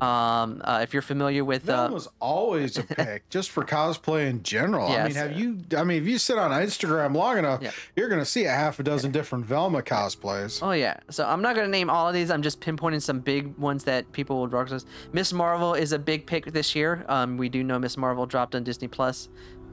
Um, 0.00 0.62
uh, 0.64 0.80
if 0.82 0.92
you're 0.94 1.02
familiar 1.02 1.44
with 1.44 1.64
That 1.64 1.90
uh, 1.90 1.92
was 1.92 2.08
always 2.20 2.78
a 2.78 2.82
pick, 2.96 3.28
just 3.28 3.50
for 3.50 3.64
cosplay 3.64 4.28
in 4.30 4.42
general. 4.42 4.88
I 4.90 5.04
mean, 5.04 5.14
have 5.14 5.38
you? 5.38 5.58
I 5.76 5.84
mean, 5.84 6.02
if 6.02 6.08
you 6.08 6.16
sit 6.18 6.38
on 6.38 6.50
Instagram 6.52 7.14
long 7.14 7.36
enough, 7.38 7.60
Yeah. 7.62 7.72
you're 7.96 8.08
gonna 8.08 8.24
see 8.24 8.44
a 8.46 8.50
half 8.50 8.78
a 8.80 8.82
dozen 8.82 9.10
different 9.12 9.44
Velma 9.44 9.82
cosplays. 9.82 10.62
Oh 10.62 10.72
yeah. 10.72 10.96
So 11.10 11.26
I'm 11.26 11.42
not 11.42 11.54
gonna 11.54 11.68
name 11.68 11.90
all 11.90 12.08
of 12.08 12.14
these. 12.14 12.30
I'm 12.30 12.42
just 12.42 12.60
pinpointing 12.60 13.02
some 13.02 13.20
big 13.20 13.56
ones 13.58 13.84
that 13.84 14.10
people 14.12 14.40
would 14.40 14.52
recognize. 14.52 14.86
Miss 15.12 15.32
Marvel 15.32 15.74
is 15.74 15.92
a 15.92 15.98
big 15.98 16.26
pick 16.26 16.46
this 16.46 16.74
year. 16.74 17.04
Um, 17.08 17.36
we 17.36 17.48
do 17.48 17.62
know 17.62 17.78
Miss 17.78 17.96
Marvel 17.96 18.24
dropped 18.26 18.54
on 18.54 18.64
Disney 18.64 18.88
Plus. 18.88 19.28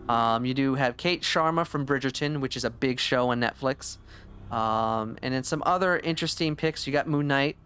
Um, 0.10 0.46
you 0.46 0.54
do 0.54 0.76
have 0.76 0.98
Kate 0.98 1.22
Sharma 1.22 1.66
from 1.66 1.86
Bridgerton, 1.86 2.40
which 2.40 2.56
is 2.58 2.64
a 2.66 2.70
big 2.70 3.00
show 3.00 3.30
on 3.32 3.40
Netflix. 3.40 3.98
Um, 4.52 5.18
and 5.22 5.34
then 5.34 5.44
some 5.44 5.62
other 5.66 5.98
interesting 6.00 6.56
picks. 6.56 6.88
You 6.88 6.94
got 6.94 7.08
Moon 7.08 7.28
Knight. 7.28 7.58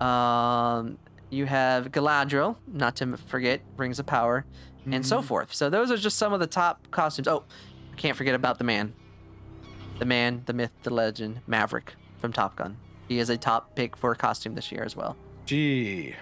Um, 0.00 0.98
you 1.30 1.46
have 1.46 1.90
Galadriel, 1.90 2.56
not 2.66 2.96
to 2.96 3.16
forget, 3.16 3.60
Rings 3.76 3.98
of 3.98 4.06
Power, 4.06 4.44
and 4.90 5.04
so 5.04 5.20
forth. 5.22 5.52
So 5.52 5.68
those 5.68 5.90
are 5.90 5.96
just 5.96 6.16
some 6.16 6.32
of 6.32 6.40
the 6.40 6.46
top 6.46 6.90
costumes. 6.90 7.26
Oh, 7.26 7.44
I 7.92 7.96
can't 7.96 8.16
forget 8.16 8.34
about 8.34 8.58
the 8.58 8.64
man. 8.64 8.94
The 9.98 10.04
man, 10.04 10.42
the 10.46 10.52
myth, 10.52 10.70
the 10.82 10.90
legend, 10.90 11.40
Maverick 11.46 11.94
from 12.18 12.32
Top 12.32 12.56
Gun. 12.56 12.76
He 13.08 13.18
is 13.18 13.30
a 13.30 13.36
top 13.36 13.74
pick 13.74 13.96
for 13.96 14.12
a 14.12 14.16
costume 14.16 14.54
this 14.54 14.70
year 14.70 14.84
as 14.84 14.94
well. 14.94 15.16
Gee, 15.46 16.14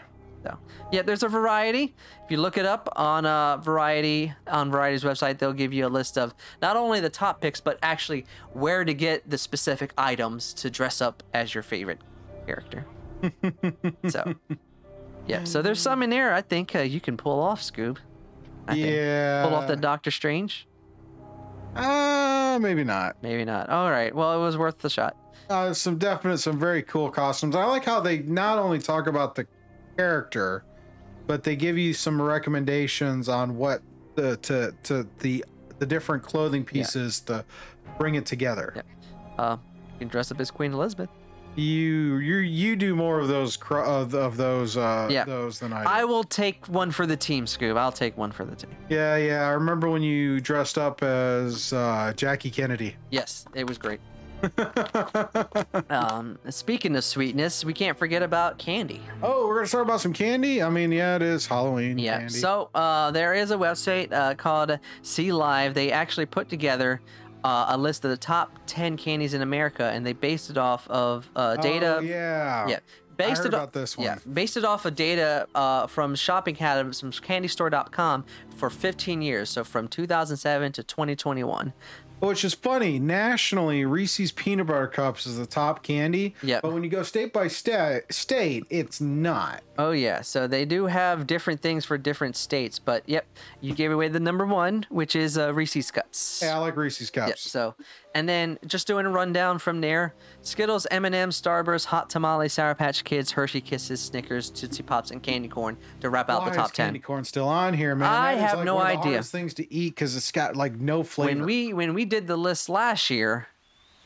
So, 0.44 0.58
yeah, 0.92 1.02
there's 1.02 1.22
a 1.22 1.28
variety. 1.28 1.94
If 2.24 2.30
you 2.30 2.36
look 2.36 2.56
it 2.56 2.66
up 2.66 2.88
on 2.94 3.24
uh, 3.26 3.56
Variety 3.56 4.32
on 4.46 4.70
Variety's 4.70 5.02
website, 5.02 5.38
they'll 5.38 5.52
give 5.54 5.72
you 5.72 5.86
a 5.86 5.88
list 5.88 6.16
of 6.18 6.34
not 6.62 6.76
only 6.76 7.00
the 7.00 7.08
top 7.10 7.40
picks, 7.40 7.60
but 7.60 7.78
actually 7.82 8.26
where 8.52 8.84
to 8.84 8.94
get 8.94 9.28
the 9.28 9.38
specific 9.38 9.92
items 9.96 10.52
to 10.54 10.70
dress 10.70 11.00
up 11.00 11.22
as 11.32 11.54
your 11.54 11.62
favorite 11.62 12.00
character. 12.46 12.86
so, 14.08 14.34
yeah, 15.26 15.44
so 15.44 15.62
there's 15.62 15.80
some 15.80 16.02
in 16.02 16.10
there 16.10 16.34
I 16.34 16.42
think 16.42 16.74
uh, 16.74 16.80
you 16.80 17.00
can 17.00 17.16
pull 17.16 17.40
off, 17.40 17.60
Scoob. 17.62 17.98
I 18.66 18.74
think. 18.74 18.86
yeah. 18.86 19.44
Pull 19.46 19.54
off 19.54 19.66
the 19.66 19.76
Doctor 19.76 20.10
Strange? 20.10 20.66
Uh, 21.76 22.58
maybe 22.60 22.84
not. 22.84 23.16
Maybe 23.22 23.44
not. 23.44 23.68
All 23.68 23.90
right. 23.90 24.14
Well, 24.14 24.38
it 24.40 24.44
was 24.44 24.56
worth 24.56 24.78
the 24.78 24.90
shot. 24.90 25.16
Uh, 25.50 25.72
some 25.74 25.98
definite, 25.98 26.38
some 26.38 26.58
very 26.58 26.82
cool 26.82 27.10
costumes. 27.10 27.54
I 27.56 27.64
like 27.64 27.84
how 27.84 28.00
they 28.00 28.20
not 28.20 28.58
only 28.58 28.78
talk 28.78 29.06
about 29.06 29.34
the 29.34 29.46
character, 29.96 30.64
but 31.26 31.42
they 31.42 31.56
give 31.56 31.76
you 31.76 31.92
some 31.92 32.20
recommendations 32.20 33.28
on 33.28 33.56
what 33.56 33.82
the 34.14 34.36
to 34.38 34.74
to 34.84 35.06
the 35.18 35.44
the 35.78 35.86
different 35.86 36.22
clothing 36.22 36.64
pieces 36.64 37.20
to 37.20 37.44
bring 37.98 38.14
it 38.14 38.24
together. 38.24 38.72
Yeah. 38.76 38.82
Uh, 39.36 39.56
you 39.92 39.98
can 39.98 40.08
dress 40.08 40.30
up 40.30 40.40
as 40.40 40.50
Queen 40.50 40.72
Elizabeth. 40.72 41.10
You 41.56 42.16
you 42.16 42.36
you 42.38 42.74
do 42.76 42.96
more 42.96 43.20
of 43.20 43.28
those 43.28 43.56
cro- 43.56 43.84
of, 43.84 44.12
of 44.14 44.36
those 44.36 44.76
uh 44.76 45.08
Yeah. 45.10 45.24
those 45.24 45.60
than 45.60 45.72
I 45.72 45.82
do. 45.84 45.88
I 45.88 46.04
will 46.04 46.24
take 46.24 46.66
one 46.66 46.90
for 46.90 47.06
the 47.06 47.16
team, 47.16 47.44
Scoob. 47.46 47.76
I'll 47.76 47.92
take 47.92 48.16
one 48.18 48.32
for 48.32 48.44
the 48.44 48.56
team. 48.56 48.70
yeah, 48.88 49.16
yeah. 49.16 49.42
I 49.46 49.50
remember 49.50 49.88
when 49.88 50.02
you 50.02 50.40
dressed 50.40 50.78
up 50.78 51.02
as 51.02 51.72
uh, 51.72 52.12
Jackie 52.16 52.50
Kennedy. 52.50 52.96
Yes, 53.10 53.44
it 53.54 53.66
was 53.68 53.78
great. 53.78 54.00
Um, 55.90 56.38
speaking 56.50 56.96
of 56.96 57.04
sweetness, 57.04 57.64
we 57.64 57.72
can't 57.72 57.98
forget 57.98 58.22
about 58.22 58.58
candy. 58.58 59.00
oh, 59.22 59.46
we're 59.46 59.54
gonna 59.56 59.66
start 59.66 59.84
about 59.86 60.00
some 60.00 60.12
candy. 60.12 60.62
I 60.62 60.68
mean, 60.70 60.92
yeah, 60.92 61.16
it 61.16 61.22
is 61.22 61.46
Halloween. 61.46 61.98
Yeah. 61.98 62.18
candy. 62.18 62.34
So 62.34 62.68
uh, 62.74 63.10
there 63.10 63.34
is 63.34 63.50
a 63.50 63.56
website 63.56 64.12
uh, 64.12 64.34
called 64.34 64.78
See 65.02 65.32
Live. 65.32 65.74
They 65.74 65.92
actually 65.92 66.26
put 66.26 66.48
together 66.48 67.00
uh, 67.44 67.66
a 67.68 67.78
list 67.78 68.04
of 68.04 68.10
the 68.10 68.16
top 68.16 68.58
10 68.66 68.96
candies 68.96 69.34
in 69.34 69.42
America, 69.42 69.84
and 69.84 70.04
they 70.04 70.14
based 70.14 70.50
it 70.50 70.58
off 70.58 70.88
of 70.88 71.30
uh, 71.36 71.56
data. 71.56 71.98
Oh, 71.98 72.00
yeah. 72.00 72.66
Yeah. 72.66 72.78
Based 73.16 73.38
heard 73.38 73.46
it 73.46 73.54
about 73.54 73.72
this 73.72 73.96
Yeah, 73.96 74.18
based 74.32 74.56
it 74.56 74.64
off 74.64 74.86
of 74.86 74.96
data 74.96 75.46
uh, 75.54 75.86
from 75.86 76.16
Shopping 76.16 76.56
Cat, 76.56 76.78
from 76.96 77.12
CandyStore.com 77.12 78.24
for 78.56 78.70
15 78.70 79.22
years, 79.22 79.50
so 79.50 79.62
from 79.62 79.86
2007 79.86 80.72
to 80.72 80.82
2021. 80.82 81.72
Which 82.20 82.44
is 82.44 82.54
funny. 82.54 82.98
Nationally, 82.98 83.84
Reese's 83.84 84.32
peanut 84.32 84.66
butter 84.66 84.86
cups 84.86 85.26
is 85.26 85.36
the 85.36 85.46
top 85.46 85.82
candy. 85.82 86.34
Yep. 86.42 86.62
But 86.62 86.72
when 86.72 86.82
you 86.82 86.88
go 86.88 87.02
state 87.02 87.32
by 87.32 87.48
state, 87.48 88.04
state, 88.10 88.64
it's 88.70 89.00
not. 89.00 89.62
Oh 89.76 89.90
yeah, 89.90 90.20
so 90.20 90.46
they 90.46 90.64
do 90.64 90.86
have 90.86 91.26
different 91.26 91.60
things 91.60 91.84
for 91.84 91.98
different 91.98 92.36
states, 92.36 92.78
but 92.78 93.02
yep, 93.06 93.26
you 93.60 93.74
gave 93.74 93.90
away 93.90 94.06
the 94.06 94.20
number 94.20 94.46
one, 94.46 94.86
which 94.88 95.16
is 95.16 95.36
uh, 95.36 95.52
Reese's 95.52 95.90
Cups. 95.90 96.40
Hey, 96.40 96.48
I 96.48 96.58
like 96.58 96.76
Reese's 96.76 97.10
cups. 97.10 97.28
Yep. 97.28 97.38
So, 97.38 97.74
and 98.14 98.28
then 98.28 98.58
just 98.66 98.86
doing 98.86 99.04
a 99.04 99.10
rundown 99.10 99.58
from 99.58 99.80
there: 99.80 100.14
Skittles, 100.42 100.86
M&M's, 100.92 101.40
Starburst, 101.40 101.86
Hot 101.86 102.08
Tamale, 102.08 102.48
Sour 102.48 102.76
Patch 102.76 103.02
Kids, 103.02 103.32
Hershey 103.32 103.60
Kisses, 103.60 104.00
Snickers, 104.00 104.48
Tootsie 104.48 104.84
Pops, 104.84 105.10
and 105.10 105.20
candy 105.20 105.48
corn 105.48 105.76
to 106.00 106.08
wrap 106.08 106.30
out 106.30 106.42
Why 106.42 106.50
the 106.50 106.56
top 106.56 106.66
is 106.66 106.72
candy 106.72 107.00
corn 107.00 107.24
still 107.24 107.48
on 107.48 107.74
here, 107.74 107.96
man? 107.96 108.08
I 108.08 108.34
have 108.34 108.58
like 108.58 108.66
no 108.66 108.76
one 108.76 108.86
of 108.86 108.92
the 108.92 108.98
idea. 109.00 109.12
hardest 109.12 109.32
things 109.32 109.54
to 109.54 109.74
eat 109.74 109.96
because 109.96 110.14
it's 110.14 110.30
got 110.30 110.54
like 110.54 110.76
no 110.76 111.02
flavor. 111.02 111.36
When 111.36 111.46
we 111.46 111.72
when 111.72 111.94
we 111.94 112.04
did 112.04 112.28
the 112.28 112.36
list 112.36 112.68
last 112.68 113.10
year, 113.10 113.48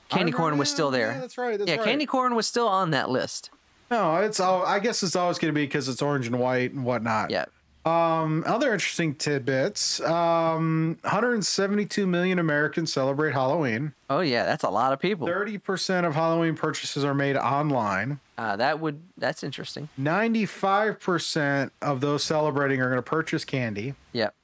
candy 0.09 0.33
corn 0.33 0.57
was 0.57 0.71
still 0.71 0.91
yeah, 0.93 0.99
there. 0.99 1.21
that's 1.21 1.37
right. 1.37 1.59
That's 1.59 1.71
yeah, 1.71 1.77
right. 1.77 1.85
candy 1.85 2.07
corn 2.07 2.35
was 2.35 2.47
still 2.47 2.69
on 2.69 2.91
that 2.93 3.11
list. 3.11 3.51
No, 3.91 4.17
it's 4.17 4.41
all. 4.41 4.65
I 4.65 4.79
guess 4.79 5.03
it's 5.03 5.17
always 5.17 5.39
going 5.39 5.53
to 5.53 5.59
be 5.59 5.65
because 5.65 5.89
it's 5.89 6.03
orange 6.03 6.27
and 6.27 6.39
white 6.39 6.73
and 6.73 6.85
whatnot. 6.85 7.31
Yeah. 7.31 7.47
Um, 7.89 8.45
other 8.47 8.73
interesting 8.73 9.15
tidbits. 9.15 10.01
Um, 10.01 10.99
172 11.03 12.07
million 12.07 12.39
Americans 12.39 12.93
celebrate 12.93 13.33
Halloween. 13.33 13.95
Oh 14.11 14.21
yeah, 14.21 14.45
that's 14.45 14.65
a 14.65 14.69
lot 14.69 14.93
of 14.93 15.01
people. 15.01 15.27
30% 15.27 16.05
of 16.07 16.15
Halloween 16.15 16.55
purchases 16.55 17.03
are 17.03 17.15
made 17.15 17.37
online. 17.37 18.21
Uh, 18.37 18.57
that 18.57 18.81
would 18.81 19.01
that's 19.17 19.43
interesting. 19.43 19.89
95% 19.99 21.71
of 21.81 22.01
those 22.01 22.23
celebrating 22.23 22.81
are 22.83 22.89
going 22.91 22.99
to 22.99 23.03
purchase 23.03 23.45
candy. 23.45 23.95
Yep. 24.13 24.35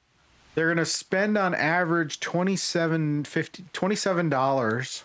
They're 0.55 0.67
going 0.67 0.77
to 0.77 0.85
spend 0.85 1.37
on 1.37 1.53
average 1.53 2.19
27 2.21 3.25
50 3.25 3.65
$27. 3.73 5.03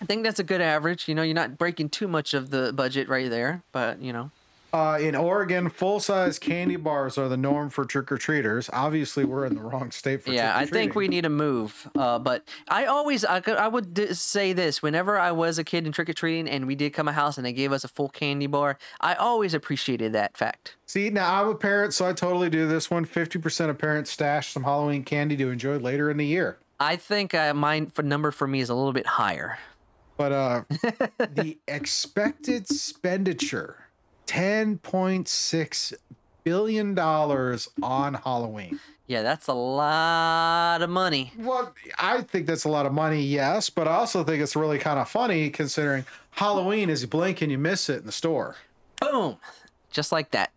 I 0.00 0.06
think 0.06 0.24
that's 0.24 0.38
a 0.38 0.44
good 0.44 0.60
average. 0.60 1.08
You 1.08 1.14
know, 1.14 1.22
you're 1.22 1.34
not 1.34 1.58
breaking 1.58 1.90
too 1.90 2.08
much 2.08 2.34
of 2.34 2.50
the 2.50 2.72
budget 2.72 3.08
right 3.08 3.28
there, 3.28 3.62
but 3.72 4.00
you 4.00 4.12
know, 4.12 4.30
Uh, 4.72 4.96
in 5.00 5.16
Oregon, 5.16 5.68
full-size 5.68 6.38
candy 6.38 6.76
bars 6.76 7.18
are 7.18 7.28
the 7.28 7.36
norm 7.36 7.70
for 7.70 7.84
trick-or-treaters. 7.84 8.70
Obviously, 8.72 9.24
we're 9.24 9.44
in 9.44 9.56
the 9.56 9.60
wrong 9.60 9.90
state 9.90 10.22
for 10.22 10.30
yeah, 10.32 10.56
I 10.56 10.64
think 10.64 10.94
we 10.94 11.08
need 11.08 11.22
to 11.22 11.28
move. 11.28 11.90
Uh, 11.98 12.20
but 12.20 12.46
I 12.68 12.84
always, 12.84 13.24
I, 13.24 13.40
could, 13.40 13.56
I 13.56 13.66
would 13.66 13.92
d- 13.94 14.14
say 14.14 14.52
this: 14.52 14.80
whenever 14.80 15.18
I 15.18 15.32
was 15.32 15.58
a 15.58 15.64
kid 15.64 15.86
in 15.86 15.92
trick 15.92 16.08
or 16.08 16.12
treating, 16.12 16.48
and 16.48 16.68
we 16.68 16.76
did 16.76 16.90
come 16.92 17.08
a 17.08 17.12
house 17.12 17.36
and 17.36 17.44
they 17.44 17.52
gave 17.52 17.72
us 17.72 17.82
a 17.82 17.88
full 17.88 18.08
candy 18.10 18.46
bar, 18.46 18.78
I 19.00 19.14
always 19.14 19.54
appreciated 19.54 20.12
that 20.12 20.36
fact. 20.36 20.76
See, 20.86 21.10
now 21.10 21.42
I'm 21.42 21.48
a 21.48 21.54
parent, 21.56 21.92
so 21.92 22.06
I 22.08 22.12
totally 22.12 22.48
do 22.48 22.68
this 22.68 22.90
one. 22.90 23.04
50% 23.04 23.70
of 23.70 23.76
parents 23.78 24.10
stash 24.12 24.52
some 24.52 24.62
Halloween 24.62 25.02
candy 25.02 25.36
to 25.38 25.50
enjoy 25.50 25.78
later 25.78 26.10
in 26.12 26.16
the 26.16 26.26
year. 26.26 26.58
I 26.78 26.94
think 26.96 27.34
uh, 27.34 27.52
mine 27.54 27.88
for 27.90 28.02
number 28.04 28.30
for 28.30 28.46
me 28.46 28.60
is 28.60 28.70
a 28.70 28.74
little 28.74 28.92
bit 28.94 29.06
higher. 29.06 29.58
But 30.20 30.32
uh 30.32 30.64
the 31.34 31.56
expected 31.66 32.64
expenditure 32.70 33.86
10.6 34.26 35.94
billion 36.44 36.94
dollars 36.94 37.70
on 37.82 38.12
Halloween. 38.12 38.78
Yeah, 39.06 39.22
that's 39.22 39.46
a 39.46 39.54
lot 39.54 40.82
of 40.82 40.90
money. 40.90 41.32
Well, 41.38 41.72
I 41.96 42.20
think 42.20 42.46
that's 42.46 42.64
a 42.64 42.68
lot 42.68 42.84
of 42.84 42.92
money, 42.92 43.22
yes, 43.22 43.70
but 43.70 43.88
I 43.88 43.92
also 43.92 44.22
think 44.22 44.42
it's 44.42 44.54
really 44.54 44.78
kind 44.78 44.98
of 44.98 45.08
funny 45.08 45.48
considering 45.48 46.04
Halloween 46.32 46.90
is 46.90 47.06
blink 47.06 47.40
and 47.40 47.50
you 47.50 47.56
miss 47.56 47.88
it 47.88 48.00
in 48.00 48.04
the 48.04 48.12
store. 48.12 48.56
Boom, 49.00 49.38
just 49.90 50.12
like 50.12 50.32
that. 50.32 50.52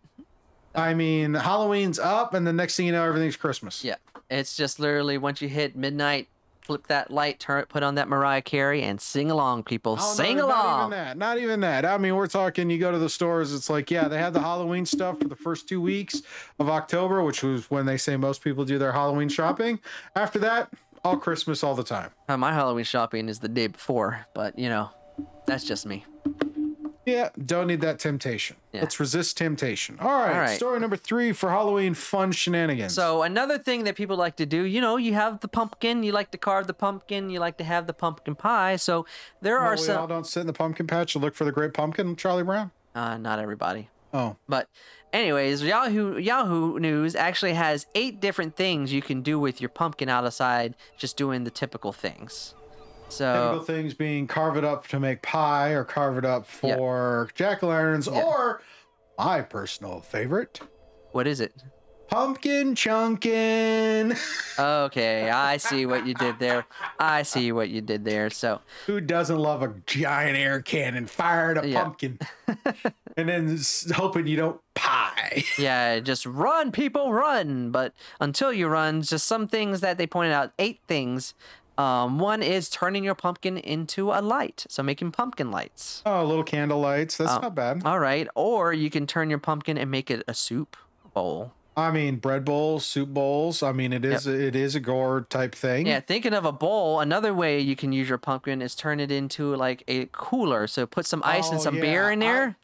I 0.74 0.92
mean, 0.92 1.32
Halloween's 1.32 1.98
up 1.98 2.34
and 2.34 2.46
the 2.46 2.52
next 2.52 2.76
thing 2.76 2.84
you 2.84 2.92
know 2.92 3.02
everything's 3.02 3.36
Christmas. 3.36 3.82
Yeah, 3.82 3.96
it's 4.28 4.58
just 4.58 4.78
literally 4.78 5.16
once 5.16 5.40
you 5.40 5.48
hit 5.48 5.74
midnight, 5.74 6.28
flip 6.64 6.86
that 6.88 7.10
light, 7.10 7.38
turn 7.38 7.60
it, 7.60 7.68
put 7.68 7.82
on 7.82 7.94
that 7.96 8.08
Mariah 8.08 8.42
Carey, 8.42 8.82
and 8.82 9.00
sing 9.00 9.30
along, 9.30 9.64
people. 9.64 9.98
Oh, 10.00 10.14
sing 10.14 10.36
no, 10.38 10.48
Not 10.48 10.54
even 10.58 10.66
along. 10.66 10.90
that. 10.90 11.16
Not 11.18 11.38
even 11.38 11.60
that. 11.60 11.84
I 11.84 11.98
mean, 11.98 12.16
we're 12.16 12.26
talking. 12.26 12.70
You 12.70 12.78
go 12.78 12.90
to 12.90 12.98
the 12.98 13.08
stores. 13.10 13.52
It's 13.54 13.68
like, 13.70 13.90
yeah, 13.90 14.08
they 14.08 14.18
have 14.18 14.32
the 14.32 14.40
Halloween 14.40 14.86
stuff 14.86 15.18
for 15.18 15.28
the 15.28 15.36
first 15.36 15.68
two 15.68 15.80
weeks 15.80 16.22
of 16.58 16.68
October, 16.68 17.22
which 17.22 17.42
was 17.42 17.70
when 17.70 17.86
they 17.86 17.96
say 17.98 18.16
most 18.16 18.42
people 18.42 18.64
do 18.64 18.78
their 18.78 18.92
Halloween 18.92 19.28
shopping. 19.28 19.78
After 20.16 20.38
that, 20.40 20.70
all 21.04 21.16
Christmas 21.18 21.62
all 21.62 21.74
the 21.74 21.84
time. 21.84 22.10
Uh, 22.28 22.36
my 22.36 22.52
Halloween 22.52 22.84
shopping 22.84 23.28
is 23.28 23.40
the 23.40 23.48
day 23.48 23.66
before, 23.66 24.26
but 24.34 24.58
you 24.58 24.68
know, 24.70 24.90
that's 25.46 25.64
just 25.64 25.84
me. 25.86 26.04
Yeah, 27.06 27.28
don't 27.44 27.66
need 27.66 27.80
that 27.82 27.98
temptation. 27.98 28.56
Yeah. 28.72 28.80
Let's 28.80 28.98
resist 28.98 29.36
temptation. 29.36 29.98
All 30.00 30.08
right, 30.08 30.32
All 30.34 30.40
right. 30.40 30.56
Story 30.56 30.80
number 30.80 30.96
three 30.96 31.32
for 31.32 31.50
Halloween 31.50 31.94
fun 31.94 32.32
shenanigans. 32.32 32.94
So 32.94 33.22
another 33.22 33.58
thing 33.58 33.84
that 33.84 33.94
people 33.96 34.16
like 34.16 34.36
to 34.36 34.46
do, 34.46 34.62
you 34.62 34.80
know, 34.80 34.96
you 34.96 35.14
have 35.14 35.40
the 35.40 35.48
pumpkin, 35.48 36.02
you 36.02 36.12
like 36.12 36.30
to 36.30 36.38
carve 36.38 36.66
the 36.66 36.74
pumpkin, 36.74 37.30
you 37.30 37.40
like 37.40 37.58
to 37.58 37.64
have 37.64 37.86
the 37.86 37.92
pumpkin 37.92 38.34
pie. 38.34 38.76
So 38.76 39.06
there 39.42 39.60
Well, 39.60 39.72
are 39.72 39.76
we 39.76 39.88
all 39.90 40.06
don't 40.06 40.26
sit 40.26 40.40
in 40.40 40.46
the 40.46 40.52
pumpkin 40.52 40.86
patch 40.86 41.14
and 41.14 41.22
look 41.22 41.34
for 41.34 41.44
the 41.44 41.52
great 41.52 41.74
pumpkin, 41.74 42.16
Charlie 42.16 42.42
Brown. 42.42 42.70
uh, 42.94 43.18
not 43.18 43.38
everybody, 43.38 43.90
Oh, 44.12 44.36
but 44.48 44.68
anyways, 45.12 45.62
Yahoo 45.62 46.16
Yahoo 46.18 46.78
News 46.78 47.16
actually 47.16 47.54
has 47.54 47.86
eight 47.96 48.20
different 48.20 48.54
things 48.56 48.92
you 48.92 49.02
can 49.02 49.22
do 49.22 49.38
with 49.40 49.60
your 49.60 49.68
pumpkin 49.70 50.08
outside, 50.08 50.74
just 50.96 51.16
doing 51.16 51.42
the 51.44 51.50
typical 51.50 51.92
things. 51.92 52.54
So 53.16 53.62
things 53.66 53.94
being 53.94 54.26
carve 54.26 54.56
it 54.56 54.64
up 54.64 54.86
to 54.88 55.00
make 55.00 55.22
pie 55.22 55.70
or 55.70 55.84
carve 55.84 56.18
it 56.18 56.24
up 56.24 56.46
for 56.46 57.28
jack 57.34 57.62
o' 57.62 57.68
lanterns 57.68 58.06
Yeah. 58.06 58.22
or 58.22 58.62
my 59.18 59.40
personal 59.42 60.00
favorite, 60.00 60.60
what 61.12 61.26
is 61.26 61.40
it? 61.40 61.54
pumpkin 62.06 62.74
chunkin. 62.76 64.16
Okay, 64.58 65.30
I 65.30 65.56
see 65.68 65.86
what 65.86 66.06
you 66.06 66.14
did 66.14 66.38
there. 66.38 66.64
I 66.98 67.22
see 67.22 67.50
what 67.50 67.70
you 67.70 67.80
did 67.80 68.04
there. 68.04 68.30
So 68.30 68.60
Who 68.86 69.00
doesn't 69.00 69.38
love 69.38 69.62
a 69.62 69.74
giant 69.86 70.36
air 70.36 70.60
cannon 70.60 71.06
fired 71.06 71.58
a 71.58 71.66
Yeah. 71.66 71.82
pumpkin 71.82 72.18
and 73.16 73.28
then 73.28 73.54
s- 73.54 73.90
hoping 73.94 74.26
you 74.26 74.36
don't 74.36 74.60
pie? 74.74 75.42
yeah, 75.58 75.98
just 76.00 76.26
run, 76.26 76.70
people, 76.72 77.12
run. 77.12 77.70
But 77.70 77.94
until 78.20 78.52
you 78.52 78.68
run, 78.68 79.02
just 79.02 79.26
some 79.26 79.48
things 79.48 79.80
that 79.80 79.96
they 79.98 80.06
pointed 80.06 80.34
out. 80.34 80.52
Eight 80.58 80.80
things. 80.86 81.34
Um, 81.76 82.18
one 82.20 82.42
is 82.42 82.70
turning 82.70 83.02
your 83.02 83.14
pumpkin 83.16 83.58
into 83.58 84.12
a 84.12 84.22
light, 84.22 84.64
so 84.68 84.82
making 84.82 85.10
pumpkin 85.12 85.50
lights. 85.50 86.02
Oh, 86.06 86.24
little 86.24 86.44
candle 86.44 86.80
lights. 86.80 87.16
That's 87.16 87.32
Oh. 87.32 87.40
not 87.40 87.54
bad. 87.54 87.82
All 87.84 87.98
right, 87.98 88.28
or 88.36 88.72
you 88.72 88.90
can 88.90 89.06
turn 89.06 89.28
your 89.28 89.40
pumpkin 89.40 89.76
and 89.76 89.90
make 89.90 90.10
it 90.10 90.22
a 90.28 90.34
soup 90.34 90.76
bowl. 91.12 91.52
I 91.76 91.90
mean, 91.90 92.16
bread 92.16 92.44
bowls, 92.44 92.86
soup 92.86 93.08
bowls. 93.08 93.60
I 93.60 93.72
mean, 93.72 93.92
it 93.92 94.04
is 94.04 94.28
it 94.28 94.54
is 94.54 94.76
a 94.76 94.80
gourd 94.80 95.28
type 95.28 95.56
thing. 95.56 95.88
Yeah, 95.88 95.98
thinking 95.98 96.32
of 96.32 96.44
a 96.44 96.52
bowl, 96.52 97.00
another 97.00 97.34
way 97.34 97.58
you 97.58 97.74
can 97.74 97.90
use 97.90 98.08
your 98.08 98.18
pumpkin 98.18 98.62
is 98.62 98.76
turn 98.76 99.00
it 99.00 99.10
into 99.10 99.56
like 99.56 99.82
a 99.88 100.06
cooler. 100.12 100.68
So 100.68 100.86
put 100.86 101.04
some 101.06 101.20
ice 101.24 101.48
and 101.50 101.58
Oh, 101.58 101.62
some 101.62 101.80
beer 101.80 102.04
yeah, 102.06 102.12
in 102.12 102.22
I- 102.22 102.26
there. 102.26 102.56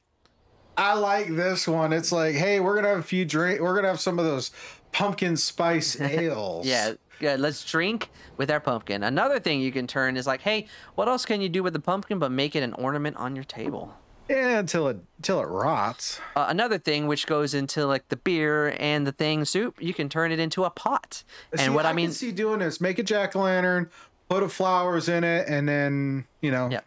I 0.76 0.94
like 0.94 1.34
this 1.34 1.66
one. 1.66 1.92
It's 1.92 2.12
like, 2.12 2.36
hey, 2.36 2.60
we're 2.60 2.76
gonna 2.76 2.88
have 2.90 2.98
a 2.98 3.02
few 3.02 3.24
drink. 3.24 3.60
We're 3.60 3.74
gonna 3.74 3.88
have 3.88 4.00
some 4.00 4.20
of 4.20 4.24
those 4.24 4.52
pumpkin 4.92 5.36
spice 5.36 6.00
ales. 6.00 6.64
Yeah, 6.64 6.92
yeah, 7.20 7.36
let's 7.38 7.64
drink 7.64 8.10
with 8.36 8.50
our 8.50 8.60
pumpkin. 8.60 9.02
Another 9.02 9.38
thing 9.40 9.60
you 9.60 9.72
can 9.72 9.86
turn 9.86 10.16
is 10.16 10.26
like, 10.26 10.40
hey, 10.42 10.66
what 10.94 11.08
else 11.08 11.24
can 11.24 11.40
you 11.40 11.48
do 11.48 11.62
with 11.62 11.72
the 11.72 11.80
pumpkin 11.80 12.18
but 12.18 12.30
make 12.32 12.54
it 12.56 12.62
an 12.62 12.72
ornament 12.74 13.16
on 13.16 13.34
your 13.34 13.44
table? 13.44 13.94
Yeah, 14.28 14.58
until 14.60 14.86
it 14.86 14.98
until 15.18 15.40
it 15.40 15.46
rots. 15.46 16.20
Uh, 16.36 16.46
another 16.48 16.78
thing 16.78 17.08
which 17.08 17.26
goes 17.26 17.52
into 17.52 17.84
like 17.84 18.08
the 18.10 18.16
beer 18.16 18.76
and 18.78 19.04
the 19.04 19.10
thing 19.12 19.44
soup, 19.44 19.82
you 19.82 19.92
can 19.92 20.08
turn 20.08 20.30
it 20.30 20.38
into 20.38 20.62
a 20.64 20.70
pot. 20.70 21.24
And 21.58 21.74
what 21.74 21.84
I, 21.84 21.90
I 21.90 21.92
mean, 21.94 22.06
can 22.06 22.14
see 22.14 22.30
doing 22.30 22.60
is 22.60 22.80
make 22.80 23.00
a 23.00 23.02
jack 23.02 23.34
o' 23.34 23.40
lantern, 23.40 23.90
put 24.28 24.44
a 24.44 24.48
flowers 24.48 25.08
in 25.08 25.24
it, 25.24 25.48
and 25.48 25.68
then 25.68 26.26
you 26.40 26.52
know, 26.52 26.68
Yeah. 26.70 26.80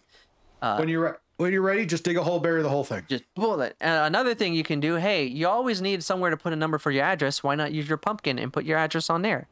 Uh, 0.62 0.78
when 0.78 0.88
you're 0.88 1.20
when 1.36 1.52
you're 1.52 1.62
ready, 1.62 1.86
just 1.86 2.06
dig 2.06 2.16
a 2.16 2.24
hole, 2.24 2.40
bury 2.40 2.62
the 2.62 2.70
whole 2.70 2.86
thing. 2.86 3.04
just 3.10 3.26
pull 3.36 3.60
it. 3.60 3.76
And 3.82 4.06
another 4.06 4.34
thing 4.36 4.54
you 4.54 4.64
can 4.64 4.80
do, 4.80 4.96
hey, 4.96 5.26
you 5.26 5.48
always 5.50 5.82
need 5.82 6.02
somewhere 6.02 6.30
to 6.30 6.38
put 6.38 6.54
a 6.54 6.56
number 6.56 6.78
for 6.78 6.92
your 6.92 7.04
address. 7.04 7.44
Why 7.44 7.56
not 7.56 7.74
use 7.74 7.90
your 7.90 7.98
pumpkin 7.98 8.40
and 8.40 8.54
put 8.54 8.64
your 8.64 8.78
address 8.78 9.10
on 9.10 9.22
there? 9.24 9.50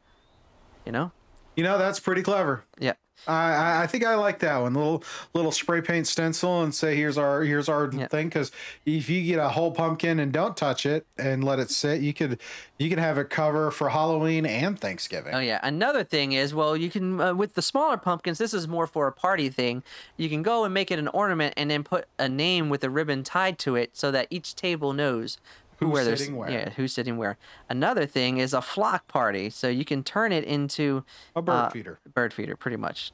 You 0.86 0.92
know? 0.92 1.12
You 1.56 1.64
know, 1.64 1.78
that's 1.78 2.00
pretty 2.00 2.22
clever. 2.22 2.64
Yeah. 2.78 2.94
I, 3.28 3.82
I 3.82 3.86
think 3.86 4.04
I 4.04 4.16
like 4.16 4.40
that 4.40 4.56
one. 4.62 4.74
Little 4.74 5.04
little 5.32 5.52
spray 5.52 5.80
paint 5.80 6.08
stencil 6.08 6.62
and 6.62 6.74
say 6.74 6.96
here's 6.96 7.16
our 7.16 7.42
here's 7.44 7.68
our 7.68 7.88
Yeah. 7.92 8.08
thing. 8.08 8.28
Because 8.28 8.50
if 8.84 9.08
you 9.08 9.22
get 9.22 9.38
a 9.38 9.50
whole 9.50 9.70
pumpkin 9.70 10.18
and 10.18 10.32
don't 10.32 10.56
touch 10.56 10.84
it 10.86 11.06
and 11.16 11.44
let 11.44 11.60
it 11.60 11.70
sit, 11.70 12.00
you 12.00 12.12
could 12.12 12.40
you 12.78 12.88
could 12.88 12.98
have 12.98 13.18
it 13.18 13.30
cover 13.30 13.70
for 13.70 13.90
Halloween 13.90 14.44
and 14.44 14.76
Thanksgiving. 14.80 15.34
Oh 15.34 15.38
yeah. 15.38 15.60
Another 15.62 16.02
thing 16.02 16.32
is, 16.32 16.52
well, 16.52 16.76
you 16.76 16.90
can 16.90 17.20
uh, 17.20 17.32
with 17.34 17.54
the 17.54 17.62
smaller 17.62 17.96
pumpkins. 17.98 18.38
This 18.38 18.54
is 18.54 18.66
more 18.66 18.88
for 18.88 19.06
a 19.06 19.12
party 19.12 19.48
thing. 19.50 19.84
You 20.16 20.28
can 20.28 20.42
go 20.42 20.64
and 20.64 20.74
make 20.74 20.90
it 20.90 20.98
an 20.98 21.06
ornament, 21.08 21.54
and 21.56 21.70
then 21.70 21.84
put 21.84 22.06
a 22.18 22.28
name 22.28 22.70
with 22.70 22.82
a 22.82 22.90
ribbon 22.90 23.22
tied 23.22 23.56
to 23.60 23.76
it, 23.76 23.90
so 23.92 24.10
that 24.10 24.26
each 24.30 24.56
table 24.56 24.92
knows 24.94 25.38
Who's 25.78 25.90
where 25.90 26.16
sitting 26.16 26.36
where. 26.36 26.50
Yeah, 26.50 26.70
who's 26.70 26.92
sitting 26.92 27.16
where. 27.16 27.36
Another 27.68 28.06
thing 28.06 28.38
is 28.38 28.52
a 28.54 28.62
flock 28.62 29.08
party, 29.08 29.50
so 29.50 29.68
you 29.68 29.84
can 29.84 30.04
turn 30.04 30.32
it 30.32 30.44
into 30.44 31.04
A 31.34 31.42
bird 31.42 31.52
uh, 31.52 31.70
feeder. 31.70 31.98
bird 32.14 32.32
feeder, 32.32 32.56
pretty 32.56 32.76
much. 32.76 33.12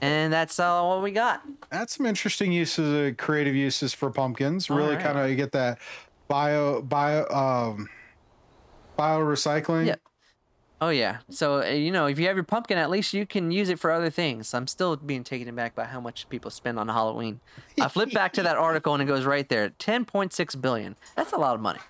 And 0.00 0.32
that's 0.32 0.58
all 0.60 0.90
what 0.90 1.02
we 1.02 1.10
got. 1.10 1.42
That's 1.70 1.96
some 1.96 2.06
interesting 2.06 2.52
uses, 2.52 3.12
uh, 3.12 3.14
creative 3.16 3.54
uses 3.54 3.92
for 3.94 4.10
pumpkins. 4.10 4.68
Really 4.68 4.90
Alright. 4.90 5.02
kind 5.02 5.18
of 5.18 5.30
you 5.30 5.36
get 5.36 5.52
that 5.52 5.78
bio 6.28 6.82
bio 6.82 7.26
um 7.28 7.88
bio 8.96 9.20
recycling. 9.20 9.86
Yeah. 9.86 9.94
Oh 10.82 10.90
yeah. 10.90 11.18
So 11.30 11.62
uh, 11.62 11.66
you 11.66 11.90
know, 11.90 12.06
if 12.06 12.18
you 12.18 12.26
have 12.26 12.36
your 12.36 12.44
pumpkin, 12.44 12.76
at 12.76 12.90
least 12.90 13.14
you 13.14 13.24
can 13.24 13.50
use 13.50 13.70
it 13.70 13.78
for 13.78 13.90
other 13.90 14.10
things. 14.10 14.52
I'm 14.52 14.66
still 14.66 14.96
being 14.96 15.24
taken 15.24 15.48
aback 15.48 15.74
by 15.74 15.84
how 15.84 16.00
much 16.00 16.28
people 16.28 16.50
spend 16.50 16.78
on 16.78 16.88
Halloween. 16.88 17.40
I 17.80 17.88
flip 17.88 18.12
back 18.12 18.34
to 18.34 18.42
that 18.42 18.56
article 18.58 18.92
and 18.92 19.02
it 19.02 19.06
goes 19.06 19.24
right 19.24 19.48
there, 19.48 19.70
10.6 19.70 20.60
billion. 20.60 20.96
That's 21.16 21.32
a 21.32 21.38
lot 21.38 21.54
of 21.54 21.62
money. 21.62 21.80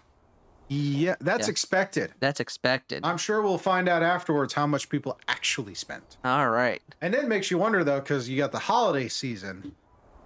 Yeah, 0.69 1.15
that's 1.21 1.47
Yeah. 1.47 1.51
expected. 1.53 2.13
That's 2.21 2.41
expected. 2.41 3.01
I'm 3.05 3.19
sure 3.19 3.41
we'll 3.41 3.59
find 3.59 3.89
out 3.89 4.03
afterwards 4.03 4.55
how 4.55 4.67
much 4.67 4.89
people 4.89 5.19
actually 5.29 5.75
spent. 5.75 6.17
All 6.25 6.49
right. 6.51 6.83
And 7.01 7.15
it 7.15 7.29
makes 7.29 7.51
you 7.51 7.59
wonder 7.59 7.85
though, 7.85 8.01
because 8.01 8.29
you 8.29 8.37
got 8.37 8.53
the 8.53 8.59
holiday 8.59 9.09
season, 9.09 9.75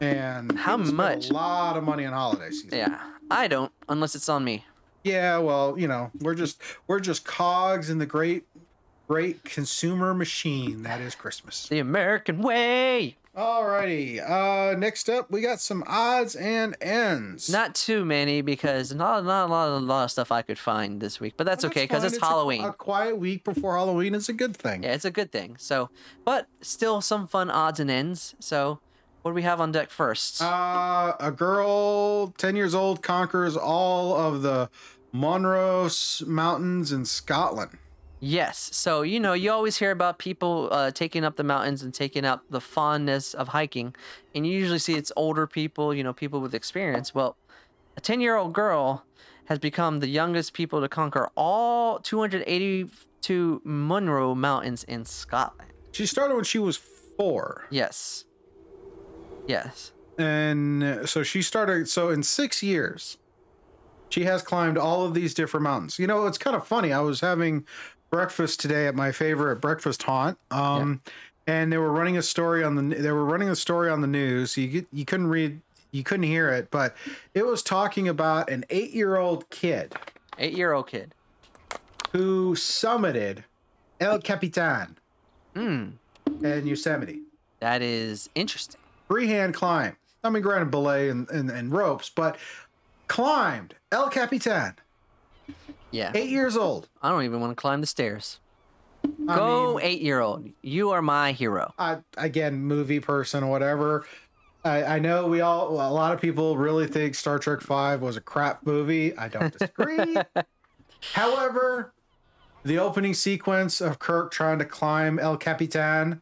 and 0.01 0.59
How 0.59 0.77
much? 0.79 1.29
A 1.31 1.33
lot 1.35 1.77
of 1.77 1.85
money 1.85 2.07
on 2.07 2.13
holiday 2.15 2.51
season. 2.51 2.71
Yeah. 2.79 3.01
I 3.31 3.49
don't, 3.49 3.71
unless 3.89 4.15
it's 4.15 4.29
on 4.29 4.43
me. 4.45 4.65
Yeah, 5.05 5.39
well, 5.39 5.79
you 5.79 5.87
know, 5.89 6.11
we're 6.21 6.35
just 6.35 6.61
we're 6.87 7.01
just 7.01 7.25
cogs 7.25 7.89
in 7.91 7.99
the 7.99 8.07
great 8.07 8.45
great 9.09 9.45
consumer 9.45 10.15
machine 10.15 10.83
that 10.85 11.01
is 11.01 11.15
Christmas. 11.15 11.69
The 11.69 11.79
American 11.81 12.43
way. 12.43 13.17
Alrighty. 13.41 14.21
Uh 14.21 14.77
next 14.79 15.09
up 15.09 15.31
we 15.31 15.41
got 15.41 15.61
some 15.61 15.83
odds 15.87 16.37
and 16.37 16.77
ends. 16.83 17.49
Not 17.49 17.75
too 17.75 18.05
many 18.05 18.43
because 18.43 18.93
not 18.95 19.25
not 19.25 19.49
a 19.49 19.51
lot, 19.51 19.69
a 19.69 19.77
lot 19.79 20.05
of 20.05 20.11
stuff 20.11 20.31
I 20.31 20.43
could 20.43 20.59
find 20.59 21.01
this 21.01 21.21
week, 21.21 21.35
but 21.39 21.45
that's 21.47 21.65
okay 21.65 21.85
because 21.85 22.05
it's 22.05 22.19
a- 22.19 22.21
Halloween. 22.27 22.65
A, 22.65 22.73
quiet 22.75 23.17
week 23.17 23.43
before 23.45 23.77
Halloween 23.77 24.15
is 24.15 24.29
a 24.29 24.35
good 24.35 24.55
thing. 24.55 24.83
Yeah, 24.83 24.93
it's 24.93 25.07
a 25.07 25.11
good 25.11 25.33
thing. 25.33 25.57
So, 25.59 25.89
but 26.25 26.49
still 26.61 27.01
some 27.01 27.27
fun 27.27 27.51
odds 27.51 27.81
and 27.81 27.91
ends. 27.91 28.35
So, 28.41 28.81
what 29.23 29.31
do 29.31 29.35
we 29.35 29.43
have 29.43 29.59
on 29.59 29.73
deck 29.73 29.89
first? 29.91 30.43
Uh, 30.43 31.15
a 31.19 31.31
girl, 31.31 32.35
10 32.37 32.57
years 32.57 32.75
old, 32.75 33.03
conquers 33.03 33.57
all 33.57 34.15
of 34.17 34.43
the 34.43 34.69
Munros 35.15 36.27
Mountains 36.27 36.93
in 36.93 37.05
Scotland. 37.07 37.79
Yes. 38.21 38.69
So, 38.73 39.01
you 39.01 39.19
know, 39.19 39.33
you 39.33 39.51
always 39.51 39.79
hear 39.79 39.91
about 39.91 40.19
people 40.19 40.69
uh, 40.71 40.91
taking 40.91 41.25
up 41.25 41.37
the 41.37 41.45
mountains 41.45 41.83
and 41.83 41.93
taking 41.93 42.25
up 42.25 42.45
the 42.51 42.61
fondness 42.61 43.33
of 43.33 43.49
hiking. 43.49 43.95
And 44.35 44.47
you 44.47 44.53
usually 44.53 44.79
see 44.79 44.95
it's 44.95 45.11
older 45.17 45.47
people, 45.47 45.95
you 45.95 46.05
know, 46.05 46.13
people 46.13 46.41
with 46.41 46.55
experience. 46.55 47.15
Well, 47.15 47.37
a 47.97 48.01
10 48.01 48.21
year 48.21 48.37
old 48.37 48.53
girl 48.53 49.05
has 49.47 49.59
become 49.59 50.01
the 50.01 50.09
youngest 50.09 50.53
people 50.53 50.81
to 50.83 50.89
conquer 50.89 51.31
all 51.35 51.99
282 51.99 53.63
Munro 53.65 54.35
Mountains 54.35 54.85
in 54.85 55.05
Scotland. 55.07 55.73
She 55.93 56.07
started 56.07 56.35
when 56.35 56.45
she 56.45 56.59
was 56.59 56.77
four. 56.77 57.65
Yes. 57.71 58.27
Yes. 59.47 59.93
And 60.19 61.09
so 61.09 61.23
she 61.23 61.41
started, 61.41 61.89
so 61.89 62.11
in 62.11 62.23
six 62.23 62.63
years, 62.63 63.17
she 64.11 64.25
has 64.25 64.43
climbed 64.43 64.77
all 64.77 65.07
of 65.07 65.15
these 65.15 65.33
different 65.35 65.65
mountains. 65.65 65.99
You 65.99 66.07
know, 66.07 66.27
it's 66.27 66.39
kind 66.39 66.55
of 66.55 66.67
funny. 66.67 66.93
I 66.93 67.01
was 67.01 67.21
having 67.21 67.65
breakfast 68.11 68.61
today 68.61 68.87
at 68.87 68.95
my 68.95 69.13
favorite 69.13 69.57
breakfast 69.57 70.03
haunt. 70.03 70.39
Um, 70.51 71.01
and 71.47 71.73
they 71.73 71.79
were 71.79 71.93
running 71.93 72.17
a 72.17 72.23
story 72.23 72.63
on 72.63 72.75
the 72.77 72.95
they 72.97 73.11
were 73.13 73.25
running 73.25 73.49
a 73.49 73.57
story 73.57 73.89
on 73.91 74.01
the 74.01 74.07
news. 74.07 74.57
You 74.57 74.67
get- 74.69 74.87
you 74.93 75.05
couldn't 75.05 75.29
read 75.29 75.61
you 75.93 76.05
couldn't 76.05 76.25
hear 76.27 76.51
it, 76.51 76.71
but 76.71 76.95
it 77.35 77.45
was 77.45 77.63
talking 77.65 78.07
about 78.09 78.49
an 78.49 78.65
8-year-old 78.71 79.51
kid 79.51 79.93
Eight 80.39 80.53
year 80.53 80.73
old 80.73 80.87
kid. 80.87 81.13
who 82.13 82.55
summited 82.55 83.45
El 84.01 84.21
Capitan 84.21 84.97
Hmm. 85.55 85.89
in 86.45 86.67
Yosemite. 86.67 87.23
That 87.59 87.83
is 87.83 88.31
interesting. 88.37 88.81
Freehand 89.09 89.55
climb. 89.55 89.97
I 90.23 90.31
mean, 90.31 90.43
granted, 90.43 90.71
belay 90.71 91.09
and, 91.09 91.29
and, 91.31 91.51
and 91.51 91.73
ropes, 91.73 92.09
but 92.09 92.37
climbed 93.09 93.75
El 93.91 94.09
Capitan. 94.11 94.75
Yeah. 95.91 96.13
Eight 96.15 96.31
years 96.31 96.57
old. 96.57 96.89
I 97.03 97.09
don't 97.11 97.25
even 97.25 97.41
want 97.41 97.53
to 97.53 97.61
climb 97.61 97.81
the 97.81 97.87
stairs. 97.87 98.39
I 99.29 99.37
Go, 99.37 99.77
mean, 99.77 99.87
eight 99.87 100.01
year 100.03 100.21
old. 100.21 100.49
You 100.63 100.91
are 100.91 101.03
my 101.03 101.33
hero. 101.33 101.73
I, 101.79 101.99
again, 102.17 102.57
movie 102.63 103.01
person 103.01 103.43
or 103.45 103.51
whatever. 103.51 104.05
I, 104.65 104.85
I 104.85 104.99
know 104.99 105.27
we 105.27 105.41
all, 105.41 105.71
a 105.73 105.91
lot 105.91 106.13
of 106.13 106.21
people 106.21 106.57
really 106.57 106.87
think 106.87 107.15
Star 107.15 107.39
Trek 107.39 107.61
Five 107.63 108.03
was 108.03 108.17
a 108.17 108.21
crap 108.21 108.67
movie. 108.67 109.17
I 109.17 109.29
don't 109.29 109.57
disagree. 109.57 110.17
However, 111.15 111.95
the 112.63 112.79
opening 112.79 113.15
sequence 113.15 113.81
of 113.81 113.99
Kirk 113.99 114.31
trying 114.31 114.59
to 114.59 114.67
climb 114.67 115.19
El 115.19 115.39
Capitan 115.39 116.21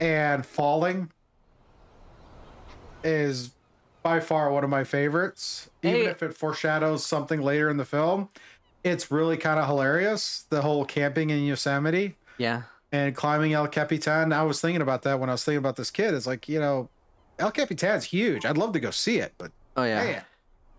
and 0.00 0.44
falling 0.44 1.12
is 3.04 3.52
by 4.02 4.20
far 4.20 4.50
one 4.50 4.64
of 4.64 4.70
my 4.70 4.84
favorites. 4.84 5.68
Even 5.82 6.00
Hey. 6.02 6.06
if 6.06 6.22
it 6.22 6.34
foreshadows 6.34 7.04
something 7.04 7.42
later 7.42 7.68
in 7.68 7.76
the 7.76 7.84
film, 7.84 8.28
it's 8.82 9.10
really 9.10 9.36
kind 9.36 9.60
of 9.60 9.66
hilarious. 9.66 10.46
The 10.50 10.62
whole 10.62 10.84
camping 10.84 11.30
in 11.30 11.44
Yosemite 11.44 12.16
Yeah. 12.38 12.62
and 12.92 13.14
climbing 13.14 13.52
El 13.52 13.68
Capitan. 13.68 14.32
I 14.32 14.42
was 14.44 14.60
thinking 14.60 14.80
about 14.82 15.02
that 15.02 15.20
when 15.20 15.28
I 15.28 15.32
was 15.32 15.44
thinking 15.44 15.58
about 15.58 15.76
this 15.76 15.90
kid. 15.90 16.14
It's 16.14 16.26
like, 16.26 16.48
you 16.48 16.58
know, 16.60 16.88
El 17.38 17.50
Capitan's 17.50 18.04
huge. 18.04 18.44
I'd 18.46 18.56
love 18.58 18.72
to 18.72 18.80
go 18.80 18.90
see 18.90 19.18
it, 19.18 19.34
but 19.38 19.52
Oh, 19.76 19.84
yeah. 19.84 20.22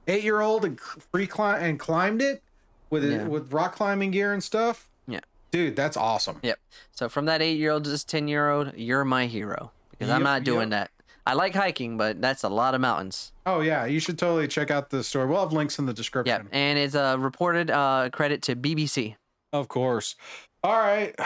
eight 0.07 0.24
year 0.24 0.41
old 0.41 0.65
and 0.65 0.80
free 0.80 1.28
climb 1.28 1.61
and 1.63 1.80
climbed 1.80 2.22
it 2.22 2.41
with 2.89 3.03
it 3.05 3.28
with 3.28 3.53
rock 3.53 3.76
climbing 3.76 4.11
gear 4.11 4.34
and 4.34 4.43
stuff. 4.43 4.89
Yeah. 5.07 5.19
Dude, 5.51 5.76
that's 5.76 5.95
awesome. 5.97 6.39
Yep. 6.43 6.59
So 6.91 7.07
from 7.09 7.26
that 7.26 7.41
eight 7.41 7.57
year 7.57 7.72
old 7.72 7.84
to 7.86 7.89
this 7.89 8.03
10 8.03 8.28
year 8.28 8.49
old, 8.49 8.74
you're 8.76 9.05
my 9.05 9.28
hero 9.28 9.72
because 9.91 10.09
I'm 10.09 10.24
not 10.24 10.43
doing 10.43 10.72
yep. 10.72 10.89
that. 10.89 10.91
I 11.26 11.34
like 11.34 11.53
hiking, 11.53 11.97
but 11.97 12.22
that's 12.22 12.43
a 12.43 12.49
lot 12.49 12.74
of 12.74 12.82
mountains. 12.82 13.32
Oh 13.45 13.61
yeah, 13.61 13.86
you 13.86 13.99
should 13.99 14.17
totally 14.17 14.47
check 14.47 14.72
out 14.72 14.89
the 14.89 15.03
story. 15.03 15.28
We'll 15.28 15.41
have 15.41 15.53
links 15.53 15.78
in 15.80 15.86
the 15.86 15.93
description. 15.93 16.47
Yeah, 16.51 16.57
and 16.57 16.80
it's 16.80 16.95
a 16.95 17.17
reported 17.17 17.69
uh, 17.69 18.09
credit 18.11 18.41
to 18.43 18.55
BBC. 18.55 19.15
Of 19.53 19.67
course. 19.67 20.15
All 20.63 20.78
right. 20.78 21.13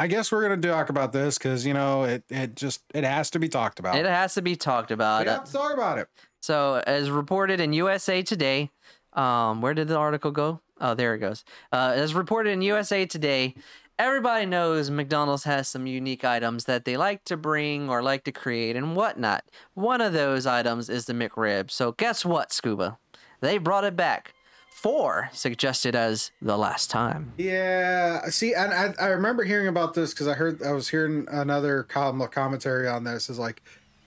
I 0.00 0.06
guess 0.06 0.30
we're 0.30 0.42
gonna 0.42 0.62
talk 0.62 0.90
about 0.90 1.12
this 1.12 1.38
because 1.38 1.66
you 1.66 1.74
know 1.74 2.04
it. 2.04 2.22
It 2.28 2.54
just 2.54 2.82
it 2.94 3.02
has 3.02 3.30
to 3.30 3.40
be 3.40 3.48
talked 3.48 3.80
about. 3.80 3.96
It 3.96 4.06
has 4.06 4.34
to 4.34 4.42
be 4.42 4.54
talked 4.54 4.90
we 4.90 4.94
about. 4.94 5.26
have 5.26 5.44
to 5.44 5.52
talk 5.52 5.74
about 5.74 5.98
it. 5.98 6.06
So, 6.40 6.80
as 6.86 7.10
reported 7.10 7.58
in 7.58 7.72
USA 7.72 8.22
Today, 8.22 8.70
um, 9.14 9.60
where 9.60 9.74
did 9.74 9.88
the 9.88 9.96
article 9.96 10.30
go? 10.30 10.60
Oh, 10.80 10.94
there 10.94 11.14
it 11.14 11.18
goes. 11.18 11.44
Uh, 11.72 11.94
as 11.96 12.14
reported 12.14 12.50
in 12.50 12.62
USA 12.62 13.06
Today, 13.06 13.56
everybody 13.98 14.46
knows 14.46 14.90
McDonald's 14.90 15.44
has 15.44 15.68
some 15.68 15.86
unique 15.86 16.24
items 16.24 16.64
that 16.64 16.84
they 16.84 16.96
like 16.96 17.24
to 17.24 17.36
bring 17.36 17.88
or 17.90 18.02
like 18.02 18.24
to 18.24 18.32
create 18.32 18.76
and 18.76 18.94
whatnot. 18.94 19.44
One 19.74 20.00
of 20.00 20.12
those 20.12 20.46
items 20.46 20.88
is 20.88 21.06
the 21.06 21.12
McRib. 21.12 21.70
So, 21.70 21.92
guess 21.92 22.24
what, 22.24 22.52
Scuba? 22.52 22.98
They 23.40 23.58
brought 23.58 23.84
it 23.84 23.96
back. 23.96 24.34
Four 24.70 25.28
suggested 25.32 25.96
as 25.96 26.30
the 26.40 26.56
last 26.56 26.88
time. 26.88 27.32
Yeah. 27.36 28.24
See, 28.28 28.54
and 28.54 28.72
I, 28.72 28.94
I 29.00 29.06
remember 29.08 29.42
hearing 29.42 29.66
about 29.66 29.94
this 29.94 30.14
because 30.14 30.28
I 30.28 30.34
heard 30.34 30.62
I 30.62 30.70
was 30.70 30.88
hearing 30.88 31.26
another 31.32 31.82
com- 31.82 32.24
commentary 32.28 32.86
on 32.86 33.02
this. 33.02 33.28
Is 33.28 33.40
like, 33.40 33.60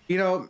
you 0.08 0.18
know, 0.18 0.48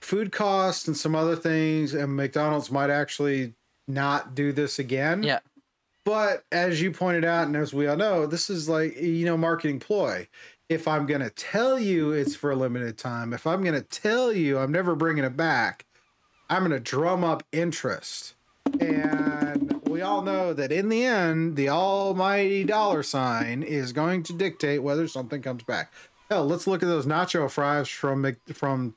food 0.00 0.32
costs 0.32 0.86
and 0.86 0.94
some 0.94 1.14
other 1.14 1.34
things, 1.34 1.94
and 1.94 2.14
McDonald's 2.14 2.70
might 2.70 2.90
actually 2.90 3.54
not 3.88 4.34
do 4.34 4.52
this 4.52 4.78
again. 4.78 5.22
Yeah. 5.22 5.38
But 6.04 6.44
as 6.52 6.82
you 6.82 6.90
pointed 6.90 7.24
out, 7.24 7.46
and 7.46 7.56
as 7.56 7.72
we 7.72 7.86
all 7.86 7.96
know, 7.96 8.26
this 8.26 8.50
is 8.50 8.68
like 8.68 9.00
you 9.00 9.24
know 9.24 9.36
marketing 9.36 9.80
ploy. 9.80 10.28
If 10.68 10.86
I'm 10.86 11.06
gonna 11.06 11.30
tell 11.30 11.78
you 11.78 12.12
it's 12.12 12.36
for 12.36 12.50
a 12.50 12.56
limited 12.56 12.98
time, 12.98 13.32
if 13.32 13.46
I'm 13.46 13.62
gonna 13.62 13.80
tell 13.80 14.32
you 14.32 14.58
I'm 14.58 14.72
never 14.72 14.94
bringing 14.94 15.24
it 15.24 15.36
back, 15.36 15.86
I'm 16.50 16.62
gonna 16.62 16.80
drum 16.80 17.24
up 17.24 17.42
interest. 17.52 18.34
And 18.80 19.80
we 19.86 20.02
all 20.02 20.22
know 20.22 20.52
that 20.52 20.72
in 20.72 20.88
the 20.88 21.04
end, 21.04 21.56
the 21.56 21.68
almighty 21.68 22.64
dollar 22.64 23.02
sign 23.02 23.62
is 23.62 23.92
going 23.92 24.22
to 24.24 24.32
dictate 24.32 24.82
whether 24.82 25.06
something 25.06 25.40
comes 25.40 25.62
back. 25.62 25.92
Hell, 26.30 26.46
let's 26.46 26.66
look 26.66 26.82
at 26.82 26.88
those 26.88 27.06
nacho 27.06 27.50
fries 27.50 27.88
from 27.88 28.36
from 28.52 28.94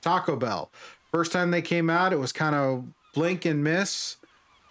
Taco 0.00 0.36
Bell. 0.36 0.70
First 1.10 1.32
time 1.32 1.50
they 1.50 1.62
came 1.62 1.90
out, 1.90 2.12
it 2.12 2.18
was 2.18 2.32
kind 2.32 2.54
of 2.54 2.84
blink 3.14 3.44
and 3.44 3.62
miss. 3.62 4.16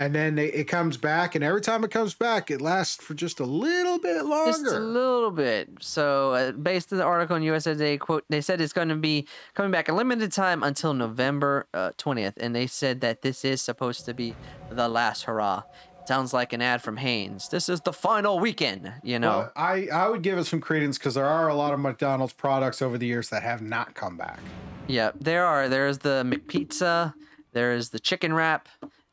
And 0.01 0.15
then 0.15 0.35
they, 0.35 0.45
it 0.47 0.63
comes 0.63 0.95
back, 0.95 1.35
and 1.35 1.43
every 1.43 1.59
time 1.59 1.83
it 1.83 1.91
comes 1.91 2.13
back, 2.13 2.49
it 2.49 2.61
lasts 2.61 3.03
for 3.03 3.13
just 3.13 3.41
a 3.41 3.45
little 3.45 3.99
bit 3.99 4.23
longer. 4.23 4.51
Just 4.51 4.65
a 4.65 4.79
little 4.79 5.29
bit. 5.29 5.69
So, 5.81 6.31
uh, 6.31 6.51
based 6.53 6.93
on 6.93 6.99
the 6.99 7.03
article 7.03 7.35
in 7.35 7.43
USA 7.43 7.73
Today, 7.73 7.97
quote, 7.97 8.23
they 8.29 8.39
said 8.39 8.61
it's 8.61 8.71
going 8.71 8.87
to 8.87 8.95
be 8.95 9.27
coming 9.55 9.71
back 9.71 9.89
a 9.89 9.93
limited 9.93 10.31
time 10.31 10.63
until 10.63 10.93
November 10.93 11.67
uh, 11.73 11.91
20th. 11.97 12.37
And 12.37 12.55
they 12.55 12.65
said 12.65 13.01
that 13.01 13.23
this 13.23 13.43
is 13.43 13.61
supposed 13.61 14.05
to 14.05 14.13
be 14.13 14.35
the 14.71 14.87
last 14.87 15.23
hurrah. 15.23 15.63
Sounds 16.07 16.33
like 16.33 16.53
an 16.53 16.61
ad 16.61 16.81
from 16.81 16.95
Haynes. 16.97 17.49
This 17.49 17.67
is 17.67 17.81
the 17.81 17.93
final 17.93 18.39
weekend, 18.39 18.93
you 19.03 19.19
know? 19.19 19.29
Well, 19.39 19.51
I, 19.55 19.89
I 19.93 20.07
would 20.07 20.23
give 20.23 20.37
it 20.37 20.45
some 20.45 20.61
credence 20.61 20.97
because 20.97 21.13
there 21.13 21.25
are 21.25 21.49
a 21.49 21.53
lot 21.53 21.73
of 21.73 21.79
McDonald's 21.81 22.33
products 22.33 22.81
over 22.81 22.97
the 22.97 23.05
years 23.05 23.29
that 23.29 23.43
have 23.43 23.61
not 23.61 23.95
come 23.95 24.15
back. 24.15 24.39
Yeah, 24.87 25.11
there 25.19 25.45
are. 25.45 25.69
There's 25.69 25.99
the 25.99 26.23
McPizza, 26.25 27.13
there's 27.51 27.89
the 27.89 27.99
chicken 27.99 28.33
wrap, 28.33 28.67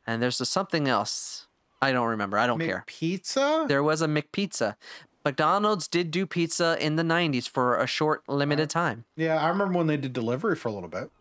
and 0.07 0.21
there's 0.21 0.37
the 0.39 0.45
something 0.45 0.87
else. 0.87 1.47
I 1.81 1.91
don't 1.91 2.07
remember. 2.07 2.39
I 2.39 2.47
don't 2.47 2.59
care. 2.59 2.83
Pizza? 2.87 3.65
There 3.67 3.83
was 3.83 4.01
a 4.01 4.07
McPizza. 4.07 4.75
McDonald's 5.23 5.87
did 5.87 6.09
do 6.09 6.25
pizza 6.25 6.77
in 6.79 6.95
the 6.95 7.03
90s 7.03 7.47
for 7.47 7.77
a 7.77 7.85
short, 7.85 8.23
limited 8.27 8.69
time. 8.69 9.03
Yeah, 9.15 9.35
I 9.43 9.49
remember 9.49 9.77
when 9.77 9.87
they 9.87 9.97
did 9.97 10.13
delivery 10.13 10.55
for 10.55 10.69
a 10.69 10.71
little 10.71 10.89
bit. 10.89 11.11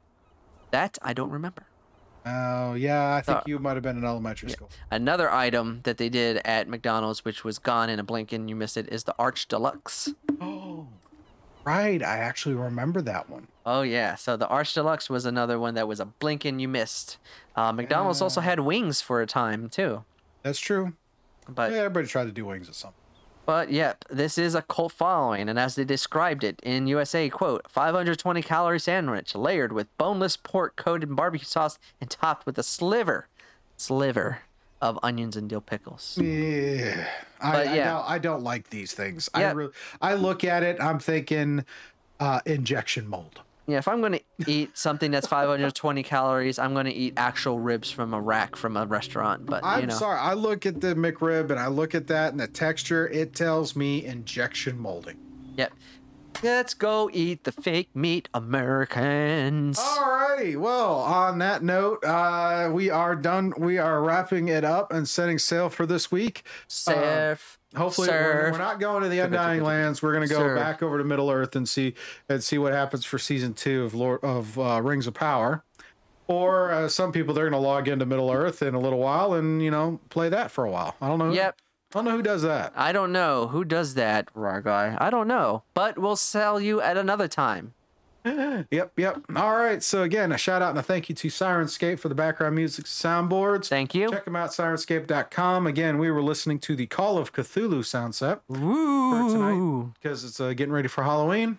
That 0.71 0.97
I 1.03 1.13
don't 1.13 1.31
remember. 1.31 1.67
Oh, 2.25 2.75
yeah, 2.75 3.15
I 3.15 3.21
think 3.21 3.39
Uh, 3.39 3.43
you 3.47 3.59
might 3.59 3.75
have 3.75 3.83
been 3.83 3.99
in 3.99 4.05
elementary 4.05 4.51
school. 4.51 4.71
Another 4.91 5.31
item 5.31 5.81
that 5.85 5.97
they 5.99 6.09
did 6.09 6.39
at 6.45 6.69
McDonald's, 6.69 7.25
which 7.25 7.45
was 7.45 7.59
gone 7.59 7.91
in 7.91 7.99
a 8.01 8.05
blink 8.05 8.33
and 8.33 8.49
you 8.49 8.57
missed 8.57 8.77
it, 8.77 8.89
is 8.89 9.05
the 9.05 9.15
Arch 9.19 9.47
Deluxe. 9.49 10.09
Oh, 10.41 10.87
right. 11.67 12.03
I 12.03 12.19
actually 12.19 12.55
remember 12.55 13.03
that 13.03 13.29
one. 13.29 13.49
Oh 13.67 13.83
yeah, 13.83 14.15
so 14.15 14.37
the 14.37 14.47
Arch 14.49 14.73
Deluxe 14.73 15.11
was 15.11 15.27
another 15.27 15.59
one 15.59 15.75
that 15.75 15.87
was 15.89 16.01
a 16.01 16.07
blink 16.07 16.45
and 16.45 16.61
you 16.61 16.69
missed. 16.69 17.19
Uh, 17.57 17.73
McDonald's 17.73 18.23
also 18.23 18.41
had 18.41 18.61
wings 18.61 19.01
for 19.03 19.21
a 19.21 19.27
time 19.27 19.69
too, 19.69 20.05
That's 20.43 20.61
true. 20.61 20.93
but 21.49 21.73
yeah, 21.73 21.79
everybody 21.79 22.07
tried 22.07 22.25
to 22.27 22.33
do 22.33 22.45
wings 22.47 22.69
at 22.69 22.75
some. 22.75 22.93
but 23.45 23.71
yep, 23.71 24.05
this 24.11 24.39
is 24.39 24.55
a 24.55 24.63
cult 24.63 24.93
following, 24.93 25.49
and 25.49 25.59
as 25.59 25.75
they 25.75 25.85
described 25.85 26.45
it 26.45 26.61
in 26.63 26.87
USA, 26.87 27.29
quote, 27.29 27.69
520 27.71 28.41
calorie 28.43 28.79
sandwich 28.81 29.35
layered 29.35 29.73
with 29.73 29.89
boneless 29.99 30.37
pork 30.37 30.77
coated 30.77 31.09
in 31.09 31.15
barbecue 31.15 31.45
sauce 31.47 31.79
and 32.01 32.09
topped 32.11 32.47
with 32.47 32.59
a 32.59 32.63
sliver, 32.63 33.29
sliver 33.77 34.41
of 34.83 34.99
onions 35.03 35.37
and 35.37 35.49
dill 35.49 35.61
pickles. 35.61 36.19
Yeah, 36.21 37.07
I, 37.41 37.53
But 37.53 37.67
I, 37.69 37.75
yeah. 37.75 37.93
don't, 37.93 38.11
I 38.11 38.19
don't 38.19 38.43
like 38.43 38.71
these 38.71 38.93
things. 38.93 39.29
I 39.35 39.41
Yeah. 39.41 39.53
really, 39.55 39.73
I 40.01 40.15
look 40.15 40.45
at 40.45 40.63
it. 40.63 40.77
I'm 40.81 40.99
thinking 40.99 41.65
uh, 42.21 42.41
injection 42.47 43.09
mold. 43.09 43.41
Yeah, 43.69 43.79
if 43.79 43.89
I'm 43.89 44.01
gonna 44.01 44.21
eat 44.47 44.79
something 44.79 45.11
that's 45.11 45.27
520 45.27 46.05
calories, 46.05 46.57
I'm 46.59 46.73
gonna 46.73 46.91
eat 46.91 47.15
actual 47.17 47.59
ribs 47.59 47.91
from 47.91 48.15
a 48.15 48.21
rack 48.21 48.55
from 48.55 48.77
a 48.77 48.87
restaurant. 48.87 49.45
But 49.45 49.65
I'm 49.65 49.81
you 49.81 49.87
know, 49.89 49.95
sorry. 49.95 50.21
I 50.21 50.35
look 50.35 50.67
at 50.67 50.81
the 50.81 50.95
McRib 50.95 51.51
and 51.51 51.59
I 51.59 51.67
look 51.67 51.93
at 51.95 52.07
that 52.07 52.31
and 52.31 52.39
the 52.39 52.47
texture. 52.47 53.09
It 53.09 53.35
tells 53.35 53.75
me 53.75 54.05
injection 54.05 54.79
molding. 54.79 55.19
yep. 55.57 55.73
Let's 56.43 56.75
go 56.75 57.11
eat 57.13 57.45
the 57.45 57.53
fake 57.53 57.95
meat, 57.95 58.29
Americans. 58.35 59.79
Alrighty. 59.79 60.57
Well, 60.57 60.97
on 60.97 61.39
that 61.39 61.63
note, 61.63 62.05
uh, 62.05 62.71
we 62.73 62.91
are 62.91 63.17
done. 63.17 63.53
We 63.59 63.79
are 63.79 64.03
wrapping 64.03 64.49
it 64.49 64.65
up 64.65 64.93
and 64.93 65.09
setting 65.09 65.39
sail 65.39 65.69
for 65.69 65.87
this 65.87 66.11
week. 66.13 66.45
Surf. 66.69 67.59
Hopefully, 67.75 68.09
we're, 68.09 68.53
we're 68.53 68.59
not 68.59 68.81
going 68.81 69.03
to 69.03 69.09
the 69.09 69.19
Undying 69.21 69.63
Lands. 69.65 70.03
We're 70.03 70.15
going 70.15 70.27
to 70.27 70.33
go 70.33 70.41
Surf. 70.41 70.59
back 70.59 70.83
over 70.83 70.99
to 70.99 71.05
Middle 71.05 71.31
Earth 71.31 71.57
and 71.57 71.69
see 71.69 71.95
and 72.29 72.43
see 72.43 72.59
what 72.59 72.73
happens 72.73 73.05
for 73.05 73.19
season 73.19 73.55
two 73.55 73.85
of 73.85 73.95
Lord 73.95 74.23
of 74.23 74.59
uh, 74.59 74.81
Rings 74.83 75.07
of 75.07 75.15
Power. 75.15 75.63
Or 76.29 76.73
uh, 76.73 76.89
some 76.89 77.13
people 77.13 77.35
they're 77.35 77.49
going 77.49 77.61
to 77.61 77.67
log 77.67 77.89
into 77.89 78.05
Middle 78.05 78.31
Earth 78.31 78.61
in 78.63 78.75
a 78.75 78.81
little 78.81 78.99
while 78.99 79.35
and 79.35 79.63
you 79.63 79.71
know 79.71 80.01
play 80.11 80.29
that 80.29 80.51
for 80.51 80.65
a 80.65 80.71
while. 80.71 80.97
I 81.01 81.09
don't 81.09 81.19
know. 81.19 81.33
Yep. 81.33 81.57
I 81.97 81.99
don't 82.01 82.05
know 82.05 82.17
who 82.17 82.23
does 82.23 82.43
that. 82.43 82.75
I 82.77 82.93
don't 82.93 83.11
know 83.11 83.47
who 83.47 83.65
does 83.65 83.95
that, 83.95 84.29
raw 84.35 84.61
guy. 84.61 84.99
I 85.01 85.09
don't 85.09 85.27
know, 85.27 85.63
but 85.73 85.99
we'll 85.99 86.15
sell 86.15 86.61
you 86.61 86.79
at 86.83 86.99
another 86.99 87.27
time. 87.27 87.73
Yep, 88.71 88.99
yep. 88.99 89.21
All 89.37 89.57
right. 89.57 89.81
So 89.81 90.03
again, 90.03 90.33
a 90.33 90.37
shout 90.37 90.61
out 90.61 90.71
and 90.71 90.79
a 90.81 90.83
thank 90.83 91.09
you 91.09 91.15
to 91.15 91.29
Syrinscape 91.29 92.01
for 92.01 92.09
the 92.09 92.15
background 92.15 92.57
music 92.57 92.87
soundboards. 92.87 93.69
Thank 93.69 93.95
you. 93.95 94.11
Check 94.11 94.25
them 94.25 94.35
out, 94.35 94.51
syrinscape.com. 94.51 95.67
Again, 95.69 95.97
we 95.99 96.11
were 96.11 96.23
listening 96.23 96.59
to 96.59 96.75
the 96.75 96.87
Call 96.87 97.19
of 97.19 97.33
Cthulhu 97.33 97.85
sound 97.85 98.17
set 98.17 98.41
Woo! 98.49 99.93
because 99.95 100.25
it's 100.25 100.41
uh, 100.41 100.55
getting 100.55 100.73
ready 100.73 100.89
for 100.89 101.05
Halloween. 101.05 101.59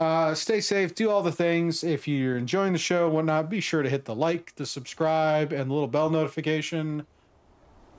Uh, 0.00 0.34
stay 0.34 0.60
safe, 0.60 0.94
do 0.94 1.10
all 1.10 1.22
the 1.22 1.30
things. 1.30 1.84
If 1.84 2.08
you're 2.08 2.38
enjoying 2.38 2.72
the 2.72 2.78
show 2.78 3.10
whatnot, 3.10 3.50
be 3.50 3.60
sure 3.60 3.82
to 3.82 3.90
hit 3.90 4.06
the 4.06 4.14
like, 4.14 4.54
the 4.56 4.64
subscribe, 4.64 5.52
and 5.52 5.68
the 5.68 5.74
little 5.74 5.88
bell 5.88 6.08
notification. 6.08 7.06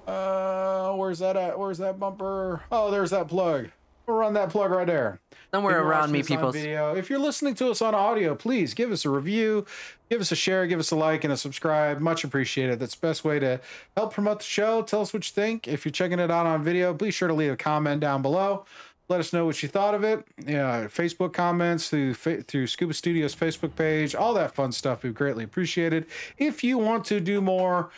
Uh, 0.07 0.93
where's 0.93 1.19
that 1.19 1.35
at? 1.35 1.57
Where's 1.57 1.77
that 1.79 1.99
bumper? 1.99 2.61
Oh, 2.71 2.91
there's 2.91 3.11
that 3.11 3.27
plug. 3.27 3.69
We'll 4.07 4.17
run 4.17 4.33
that 4.33 4.49
plug 4.49 4.71
right 4.71 4.87
there. 4.87 5.19
Somewhere 5.53 5.83
around 5.83 6.11
me, 6.11 6.23
people. 6.23 6.51
Video. 6.51 6.95
If 6.95 7.11
you're 7.11 7.19
listening 7.19 7.53
to 7.55 7.69
us 7.69 7.81
on 7.81 7.93
audio, 7.93 8.33
please 8.33 8.73
give 8.73 8.91
us 8.91 9.05
a 9.05 9.09
review, 9.09 9.67
give 10.09 10.19
us 10.19 10.31
a 10.31 10.35
share, 10.35 10.65
give 10.65 10.79
us 10.79 10.89
a 10.89 10.95
like, 10.95 11.23
and 11.23 11.31
a 11.31 11.37
subscribe. 11.37 11.99
Much 11.99 12.23
appreciated. 12.23 12.79
That's 12.79 12.95
the 12.95 13.05
best 13.05 13.23
way 13.23 13.37
to 13.39 13.61
help 13.95 14.13
promote 14.13 14.39
the 14.39 14.45
show. 14.45 14.81
Tell 14.81 15.01
us 15.01 15.13
what 15.13 15.27
you 15.29 15.33
think. 15.33 15.67
If 15.67 15.85
you're 15.85 15.91
checking 15.91 16.19
it 16.19 16.31
out 16.31 16.47
on 16.47 16.63
video, 16.63 16.91
be 16.91 17.11
sure 17.11 17.27
to 17.27 17.33
leave 17.35 17.51
a 17.51 17.55
comment 17.55 18.01
down 18.01 18.23
below. 18.23 18.65
Let 19.09 19.19
us 19.19 19.33
know 19.33 19.45
what 19.45 19.61
you 19.61 19.69
thought 19.69 19.95
of 19.95 20.03
it. 20.03 20.23
Yeah, 20.45 20.85
Facebook 20.85 21.33
comments 21.33 21.89
through 21.89 22.13
through 22.13 22.67
Scuba 22.67 22.93
Studios 22.93 23.35
Facebook 23.35 23.75
page, 23.75 24.13
all 24.13 24.35
that 24.35 24.53
fun 24.53 24.71
stuff. 24.71 25.01
We 25.01 25.09
greatly 25.11 25.43
appreciated. 25.43 26.03
It. 26.03 26.09
If 26.37 26.63
you 26.63 26.77
want 26.77 27.05
to 27.05 27.19
do 27.19 27.41
more, 27.41 27.89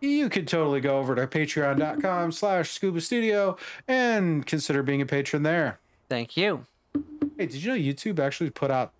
you 0.00 0.28
could 0.28 0.48
totally 0.48 0.80
go 0.80 0.98
over 0.98 1.14
to 1.14 1.26
patreon.com 1.26 2.32
slash 2.32 2.70
scuba 2.70 3.00
studio 3.00 3.56
and 3.86 4.46
consider 4.46 4.82
being 4.82 5.02
a 5.02 5.06
patron 5.06 5.42
there. 5.42 5.78
Thank 6.08 6.36
you. 6.36 6.66
Hey, 7.36 7.46
did 7.46 7.54
you 7.54 7.70
know 7.70 7.78
YouTube 7.78 8.18
actually 8.18 8.50
put 8.50 8.70
out 8.70 8.92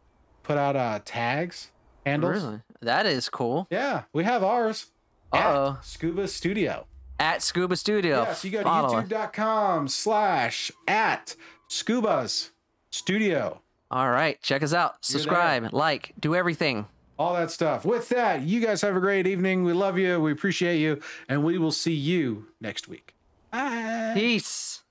put 0.42 0.58
out 0.58 0.76
uh 0.76 1.00
tags 1.04 1.70
handles? 2.04 2.42
Really? 2.42 2.60
That 2.80 3.06
is 3.06 3.28
cool. 3.28 3.66
Yeah, 3.70 4.02
we 4.12 4.24
have 4.24 4.42
ours. 4.44 4.86
Uh-oh. 5.32 5.78
Scuba 5.82 6.28
Studio. 6.28 6.86
At 7.20 7.42
Scuba 7.42 7.76
Studio. 7.76 8.22
Yeah, 8.22 8.32
so 8.32 8.48
you 8.48 8.52
go 8.52 8.62
to 8.62 8.68
youtube.com 8.68 9.88
slash 9.88 10.70
at 10.86 11.34
scubas 11.68 12.50
studio. 12.90 13.60
All 13.90 14.10
right, 14.10 14.40
check 14.42 14.62
us 14.62 14.72
out. 14.72 15.04
Subscribe, 15.04 15.72
like, 15.72 16.12
do 16.20 16.34
everything 16.34 16.86
all 17.18 17.34
that 17.34 17.50
stuff. 17.50 17.84
With 17.84 18.08
that, 18.10 18.42
you 18.42 18.60
guys 18.60 18.80
have 18.82 18.94
a 18.96 19.00
great 19.00 19.26
evening. 19.26 19.64
We 19.64 19.72
love 19.72 19.98
you. 19.98 20.20
We 20.20 20.32
appreciate 20.32 20.78
you. 20.78 21.00
And 21.28 21.42
we 21.44 21.58
will 21.58 21.72
see 21.72 21.94
you 21.94 22.46
next 22.60 22.88
week. 22.88 23.14
Bye. 23.50 24.12
Peace. 24.14 24.82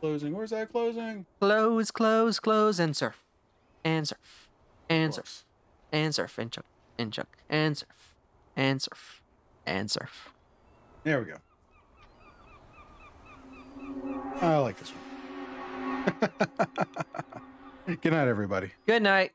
Closing. 0.00 0.34
Where's 0.34 0.50
that 0.50 0.70
closing? 0.72 1.26
Close, 1.40 1.90
close, 1.90 2.40
close, 2.40 2.78
and 2.78 2.96
surf. 2.96 3.22
And 3.84 4.06
surf. 4.08 4.48
And 4.90 5.14
surf. 5.14 5.44
And 5.92 6.14
surf. 6.14 6.38
And 6.38 6.52
chuck. 6.52 6.66
And 6.98 7.12
chuck. 7.12 7.36
And 7.48 7.78
surf. 7.78 8.14
And 8.56 8.82
surf. 8.82 9.22
And 9.66 9.90
surf. 9.90 10.30
There 11.04 11.20
we 11.20 11.26
go. 11.26 11.36
I 14.40 14.56
like 14.58 14.78
this 14.78 14.90
one. 14.90 16.30
Good 18.00 18.12
night, 18.12 18.28
everybody. 18.28 18.72
Good 18.86 19.02
night. 19.02 19.32